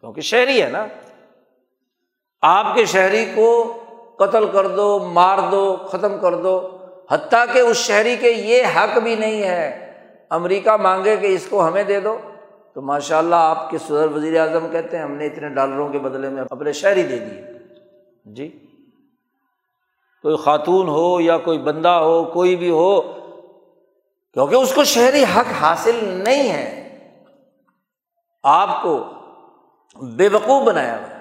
کیونکہ 0.00 0.20
شہری 0.20 0.62
ہے 0.62 0.68
نا۔ 0.68 0.86
آپ 2.42 2.74
کے 2.74 2.84
شہری 2.84 3.32
کو 3.34 3.78
قتل 4.18 4.46
کر 4.52 4.68
دو، 4.68 4.98
مار 4.98 5.38
دو، 5.50 5.76
ختم 5.76 6.18
کر 6.18 6.34
دو، 6.34 6.78
حتیٰ 7.10 7.44
کہ 7.52 7.58
اس 7.58 7.76
شہری 7.76 8.16
کے 8.16 8.30
یہ 8.30 8.62
حق 8.76 8.98
بھی 8.98 9.14
نہیں 9.14 9.42
ہے۔ 9.42 9.92
امریکہ 10.30 10.76
مانگے 10.76 11.16
کہ 11.16 11.26
اس 11.26 11.46
کو 11.50 11.66
ہمیں 11.66 11.82
دے 11.82 12.00
دو۔ 12.00 12.18
تو 12.76 12.82
ماشاء 12.82 13.18
اللہ 13.18 13.34
آپ 13.34 13.70
کے 13.70 13.78
صدر 13.78 14.06
وزیر 14.06 14.40
اعظم 14.40 14.66
کہتے 14.72 14.96
ہیں، 14.96 15.04
ہم 15.04 15.12
نے 15.12 15.26
اتنے 15.26 15.48
ڈالروں 15.48 15.88
کے 15.88 15.98
بدلے 15.98 16.28
میں 16.28 16.42
اپنے 16.50 16.72
شہری 16.72 17.02
دے 17.02 17.18
دیے 17.18 17.42
جی۔ 18.24 18.48
کوئی 20.22 20.36
خاتون 20.36 20.88
ہو 20.88 21.20
یا 21.20 21.38
کوئی 21.38 21.58
بندہ 21.58 21.88
ہو، 21.88 22.24
کوئی 22.24 22.56
بھی 22.56 22.70
ہو، 22.70 23.00
کیونکہ 24.36 24.54
اس 24.54 24.74
کو 24.74 24.84
شہری 24.84 25.24
حق 25.36 25.52
حاصل 25.60 26.04
نہیں 26.24 26.48
ہے۔ 26.48 26.66
آپ 28.44 28.82
کو 28.82 29.04
بے 30.02 30.28
وقوف 30.28 30.66
بنایا 30.66 30.96
ہوا 30.96 31.20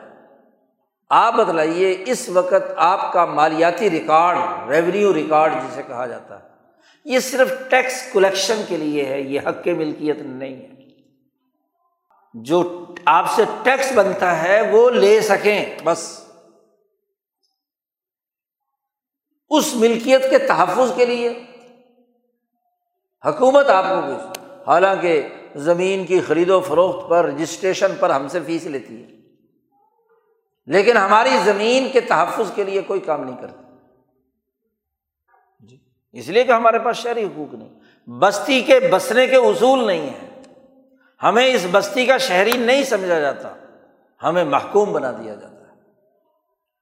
آپ 1.09 1.33
بتلائیے، 1.33 2.03
اس 2.07 2.29
وقت 2.29 2.71
آپ 2.77 3.13
کا 3.13 3.25
مالیاتی 3.25 3.89
ریکارڈ 3.89 4.37
ریونیو 4.69 5.13
ریکارڈ 5.13 5.53
جسے 5.53 5.81
کہا 5.87 6.07
جاتا 6.07 6.39
ہے، 6.39 6.47
یہ 7.05 7.19
صرف 7.19 7.53
ٹیکس 7.69 8.11
کلیکشن 8.13 8.61
کے 8.67 8.77
لیے 8.77 9.05
ہے، 9.05 9.21
یہ 9.21 9.39
حق 9.47 9.67
ملکیت 9.67 10.21
نہیں 10.21 10.55
ہے۔ 10.55 10.74
جو 12.43 12.85
آپ 13.05 13.33
سے 13.35 13.43
ٹیکس 13.63 13.91
بنتا 13.91 14.41
ہے 14.41 14.71
وہ 14.71 14.89
لے 14.89 15.21
سکیں۔ 15.21 15.65
بس۔ 15.83 16.25
اس 19.49 19.75
ملکیت 19.75 20.29
کے 20.29 20.37
تحفظ 20.37 20.91
کے 20.95 21.05
لیے۔ 21.05 21.29
حکومت 23.25 23.69
آپ 23.69 23.83
کو 23.83 24.41
حالانکہ 24.67 25.27
زمین 25.55 26.05
کی 26.05 26.19
خرید 26.19 26.49
و 26.49 26.61
فروخت 26.61 27.09
پر 27.09 27.25
رجسٹریشن 27.25 27.91
پر 27.99 28.09
ہم 28.09 28.27
سے 28.27 28.39
فیس 28.45 28.63
لیتی 28.63 29.03
ہے۔ 29.03 29.07
لیکن 30.65 30.97
ہماری 30.97 31.37
زمین 31.43 31.89
کے 31.91 32.01
تحفظ 32.01 32.51
کے 32.55 32.63
لیے 32.63 32.81
کوئی 32.81 32.99
کام 32.99 33.23
نہیں 33.23 33.41
کرتی 33.41 33.63
جی۔ 35.59 35.77
اس 36.11 36.27
لیے 36.27 36.43
کہ 36.43 36.51
ہمارے 36.51 36.79
پاس 36.79 36.97
شہری 36.97 37.23
حقوق 37.23 37.53
نہیں۔ 37.53 37.79
بستی 38.09 38.61
کے 38.61 38.79
بسنے 38.91 39.27
کے 39.27 39.35
اصول 39.35 39.87
نہیں 39.87 40.09
ہیں۔ 40.09 40.34
ہمیں 41.23 41.45
اس 41.45 41.65
بستی 41.71 42.05
کا 42.05 42.17
شہری 42.17 42.57
نہیں 42.57 42.83
سمجھا 42.83 43.19
جاتا، 43.19 43.49
ہمیں 44.23 44.43
محکوم 44.43 44.93
بنا 44.93 45.11
دیا 45.11 45.33
جاتا 45.33 45.67
ہے۔ 45.67 45.73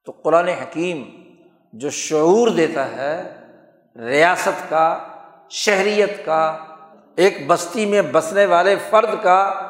تو 0.04 0.12
قرآن 0.12 0.48
حکیم 0.48 1.04
جو 1.72 1.90
شعور 1.90 2.48
دیتا 2.48 2.90
ہے 2.90 3.34
ریاست 3.96 4.70
کا، 4.70 4.98
شہریت 5.50 6.24
کا، 6.24 6.58
ایک 7.16 7.46
بستی 7.46 7.86
میں 7.86 8.02
بسنے 8.02 8.46
والے 8.46 8.76
فرد 8.90 9.22
کا، 9.22 9.68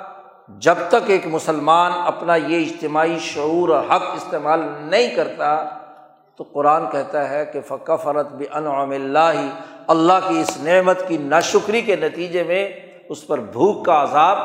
جب 0.49 0.75
تک 0.89 1.11
ایک 1.11 1.27
مسلمان 1.27 1.93
اپنا 2.05 2.35
یہ 2.37 2.65
اجتماعی 2.65 3.19
شعور 3.19 3.69
اور 3.69 3.85
حق 3.85 4.03
استعمال 4.03 4.61
نہیں 4.81 5.15
کرتا، 5.15 5.79
تو 6.37 6.45
قرآن 6.45 6.91
کہتا 6.91 7.29
ہے 7.29 7.45
کہ 7.47 7.61
فقہ 7.61 7.97
فرت 7.97 8.33
بھی 8.33 8.47
انعام 8.53 8.91
اللہ 8.91 9.49
اللہ 9.87 10.29
کی 10.29 10.41
اس 10.41 10.57
نعمت 10.61 11.09
کی 11.09 11.17
ناشکری 11.17 11.83
کے 11.83 11.97
نتیجے 11.97 12.43
میں 12.43 12.69
اس 13.09 13.27
پر 13.27 13.39
بھوک 13.39 13.85
کا 13.85 14.03
عذاب 14.03 14.37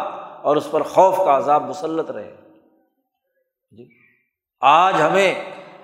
اور 0.42 0.56
اس 0.56 0.72
پر 0.72 0.84
خوف 0.84 1.18
کا 1.18 1.38
عذاب 1.38 1.70
مسلط 1.70 2.12
رہے۔ 2.12 2.36
جی۔ 3.72 3.88
آج 4.62 5.02
ہمیں 5.02 5.36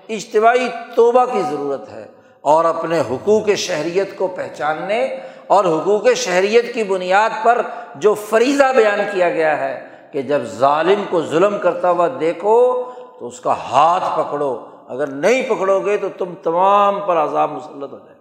اجتماعی 0.08 0.68
توبہ 0.96 1.24
کی 1.24 1.42
ضرورت 1.42 1.88
ہے 1.88 2.06
اور 2.40 2.64
اپنے 2.64 3.00
حقوق 3.00 3.48
شہریت 3.56 4.18
کو 4.18 4.26
پہچاننے 4.26 5.20
اور 5.46 5.64
حقوق 5.64 6.06
شہریت 6.16 6.74
کی 6.74 6.84
بنیاد 6.84 7.30
پر 7.44 7.62
جو 7.94 8.14
فریضہ 8.14 8.72
بیان 8.76 9.00
کیا 9.12 9.30
گیا 9.30 9.58
ہے 9.58 10.08
کہ 10.12 10.22
جب 10.22 10.42
ظالم 10.42 11.04
کو 11.10 11.22
ظلم 11.22 11.58
کرتا 11.58 11.90
ہوا 11.90 12.08
دیکھو 12.20 12.90
تو 13.20 13.26
اس 13.26 13.40
کا 13.40 13.52
ہاتھ 13.52 14.04
پکڑو، 14.16 14.66
اگر 14.88 15.06
نہیں 15.06 15.42
پکڑو 15.42 15.80
گے 15.80 15.96
تو 15.96 16.08
تم 16.18 16.34
تمام 16.42 17.00
پر 17.06 17.16
عذاب 17.16 17.50
مسلط 17.50 17.92
ہو 17.92 17.98
جائے۔ 17.98 18.15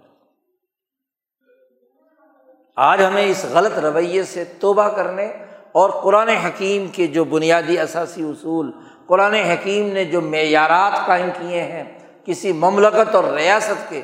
آج 2.76 3.04
ہمیں 3.04 3.26
اس 3.26 3.46
غلط 3.52 3.80
رویے 3.80 4.24
سے 4.24 4.44
توبہ 4.44 4.88
کرنے 4.88 5.34
اور 5.72 5.90
قرآن 5.90 6.30
حکیم 6.30 6.88
کے 6.88 7.08
جو 7.08 7.24
بنیادی 7.24 7.80
اثاثی 7.80 8.24
اصول، 8.24 8.72
قرآن 9.08 9.34
حکیم 9.34 9.94
نے 9.94 10.06
جو 10.06 10.22
معیارات 10.22 11.08
قائم 11.08 11.30
کیے 11.40 11.64
ہیں 11.64 12.00
کسی 12.26 12.52
مملکت 12.52 13.16
اور 13.16 13.24
ریاست 13.24 13.90
کے، 13.90 14.02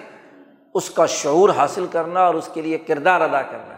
اس 0.74 0.89
کا 0.89 1.05
شعور 1.05 1.49
حاصل 1.49 1.86
کرنا 1.91 2.26
اور 2.26 2.36
اس 2.36 2.49
کے 2.53 2.61
لیے 2.61 2.78
کردار 2.78 3.22
ادا 3.22 3.41
کرنا۔ 3.41 3.78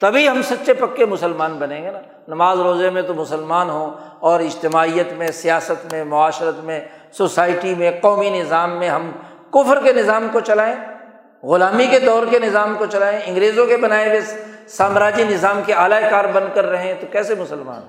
تبھی 0.00 0.28
ہم 0.28 0.42
سچے 0.42 0.74
پکے 0.74 1.04
مسلمان 1.04 1.54
بنیں 1.58 1.82
گے 1.82 1.90
نا۔ 1.90 2.00
نماز 2.28 2.60
روزے 2.60 2.90
میں 2.90 3.02
تو 3.02 3.14
مسلمان 3.14 3.70
ہوں 3.70 3.90
اور 4.20 4.40
اجتماعیت 4.40 5.12
میں، 5.12 5.28
سیاست 5.28 5.92
میں، 5.92 6.04
معاشرت 6.04 6.64
میں، 6.64 6.80
سوسائٹی 7.12 7.74
میں، 7.74 7.90
قومی 8.02 8.30
نظام 8.30 8.70
میں 8.78 8.88
ہم 8.88 9.10
کفر 9.50 9.82
کے 9.82 9.92
نظام 9.92 10.26
کو 10.32 10.40
چلائیں۔ 10.40 10.95
غلامی 11.46 11.86
کے 11.86 11.98
دور 11.98 12.26
کے 12.30 12.38
نظام 12.38 12.74
کو 12.78 12.86
چلائیں، 12.86 13.20
انگریزوں 13.26 13.66
کے 13.66 13.76
بنائے 13.76 14.08
ہوئے 14.08 14.20
سامراجی 14.68 15.24
نظام 15.24 15.60
کے 15.66 15.72
اعلی 15.72 15.96
کار 16.10 16.24
بن 16.32 16.44
کر 16.54 16.64
رہے 16.64 16.82
ہیں 16.82 16.94
تو 17.00 17.06
کیسے 17.10 17.34
مسلمان 17.34 17.82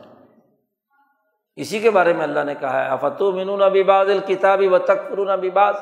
اسی 1.55 1.79
کے 1.79 1.91
بارے 1.91 2.13
میں 2.13 2.23
اللہ 2.23 2.39
نے 2.39 2.53
کہا 2.59 2.83
ہے 2.83 2.89
افتو 2.89 3.31
منون 3.31 3.61
ابی 3.61 3.83
باز 3.83 4.09
الکتابی 4.09 4.67
و 4.67 4.77
تک 4.77 5.09
فرون 5.09 5.29
ابی 5.29 5.49
باز 5.49 5.75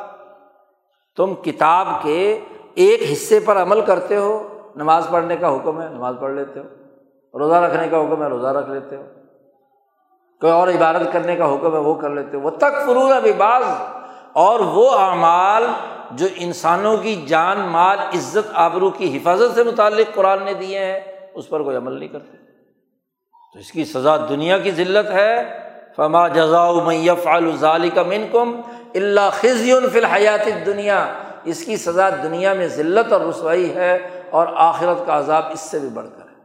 تم 1.16 1.34
کتاب 1.36 1.88
کے 2.02 2.40
ایک 2.76 3.02
حصے 3.12 3.40
پر 3.40 3.62
عمل 3.62 3.82
کرتے 3.82 4.18
ہو، 4.18 4.62
نماز 4.76 5.08
پڑھنے 5.12 5.38
کا 5.38 5.56
حکم 5.56 5.82
ہے، 5.82 5.90
نماز 5.90 6.16
پڑھ 6.20 6.34
لیتے 6.34 6.60
ہو، 6.60 7.40
روزہ 7.40 7.56
رکھنے 7.56 7.88
کا 7.88 7.98
حکم 7.98 8.24
ہے، 8.24 8.28
روزہ 8.28 8.48
رکھ 8.48 8.70
لیتے 8.70 8.96
ہو، 8.96 9.04
کوئی 10.40 10.54
اور 10.54 10.68
عبادت 10.68 11.14
کرنے 11.14 11.36
کا 11.36 11.46
حکم 11.46 11.74
ہے، 11.74 11.80
وہ 11.80 11.94
کر 11.94 12.10
لیتے 12.10 12.38
ہو۔ 12.38 12.42
وہ 12.42 12.50
تک 12.50 12.86
فرون 12.86 13.14
ابھی 13.14 13.32
بعض 13.32 13.64
اور 14.34 14.60
وہ 14.60 14.92
اعمال 15.00 15.64
جو 16.12 16.28
انسانوں 16.36 16.98
کی 16.98 17.26
جان، 17.28 17.60
مال، 17.60 18.00
عزت، 18.00 18.52
آبرو 18.54 18.90
کی 18.90 19.18
حفاظت 19.18 19.56
سے 19.56 19.64
متعلق 19.64 20.16
قرآن 20.16 20.44
نے 20.44 20.54
دیے 20.54 20.80
ہیں، 20.80 21.00
اس 21.34 21.50
پر 21.50 21.64
کوئی 21.64 21.78
عمل 21.78 22.00
نہیں 22.00 22.10
کرتے۔ 22.10 22.38
تو 23.54 23.60
اس 23.60 23.72
کی 23.72 23.86
سزا 23.86 24.18
دنیا 24.18 24.58
کی 24.58 24.72
ذلت 24.72 25.12
ہے۔ 25.12 25.66
فما 25.96 26.28
جزا 26.28 26.72
میف 26.72 27.28
الظالی 27.28 27.90
کا 27.90 28.04
من 28.04 28.28
کم 28.32 28.62
اللہ 28.96 29.30
خزی 29.34 29.74
فی 29.92 30.00
الحیات 30.00 30.66
دنیا 30.66 31.14
اس 31.44 31.66
کی 31.66 31.78
سزا 31.78 32.10
دنیا 32.10 32.54
میں 32.54 32.68
ذلت 32.68 33.14
اور 33.14 33.22
رسوائی 33.22 33.76
ہے 33.76 34.22
اور 34.30 34.48
آخرت 34.56 35.08
کا 35.08 35.18
عذاب 35.18 35.46
اس 35.52 35.60
سے 35.60 35.80
بھی 35.80 35.90
بڑھ 35.90 36.08
کر 36.18 36.30
ہے۔ 36.30 36.36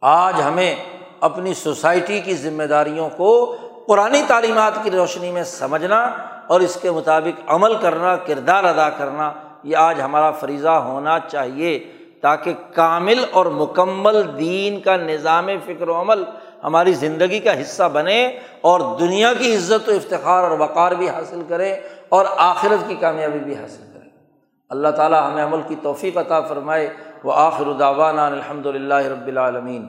آج 0.00 0.34
ہمیں 0.44 0.76
اپنی 1.20 1.54
سوسائٹی 1.54 2.20
کی 2.20 2.34
ذمہ 2.34 2.62
داریوں 2.62 3.08
کو 3.16 3.56
پرانی 3.88 4.22
تعلیمات 4.26 4.72
کی 4.82 4.90
روشنی 4.90 5.30
میں 5.30 5.44
سمجھنا 5.44 6.10
اور 6.46 6.60
اس 6.60 6.78
کے 6.82 6.90
مطابق 6.90 7.40
عمل 7.46 7.74
کرنا، 7.74 8.16
کردار 8.16 8.64
ادا 8.64 8.90
کرنا، 8.90 9.32
یہ 9.62 9.76
آج 9.76 10.00
ہمارا 10.00 10.30
فریضہ 10.30 10.68
ہونا 10.68 11.18
چاہیے 11.18 11.92
تاکہ 12.20 12.54
کامل 12.74 13.24
اور 13.30 13.46
مکمل 13.46 14.22
دین 14.38 14.80
کا 14.80 14.96
نظام 14.96 15.48
فکر 15.64 15.88
و 15.88 16.00
عمل 16.00 16.24
ہماری 16.64 16.92
زندگی 16.92 17.38
کا 17.38 17.60
حصہ 17.60 17.82
بنے 17.92 18.38
اور 18.60 18.80
دنیا 19.00 19.32
کی 19.38 19.56
عزت 19.56 19.88
و 19.88 19.92
افتخار 19.92 20.50
اور 20.50 20.58
وقار 20.58 20.92
بھی 20.92 21.08
حاصل 21.08 21.42
کرے 21.48 21.76
اور 22.08 22.24
آخرت 22.36 22.88
کی 22.88 22.94
کامیابی 22.94 23.38
بھی 23.38 23.54
حاصل 23.54 23.82
کرے۔ 23.94 24.08
اللہ 24.70 24.88
تعالیٰ 24.88 25.30
ہمیں 25.30 25.44
عمل 25.44 25.60
کی 25.68 25.74
توفیق 25.82 26.16
عطا 26.16 26.40
فرمائے۔ 26.40 26.90
وہ 27.24 27.32
آخر 27.36 27.66
الداوانہ 27.66 28.20
الحمد 28.20 28.66
للہ 28.66 28.94
رب 28.94 29.26
العالمین۔ 29.26 29.86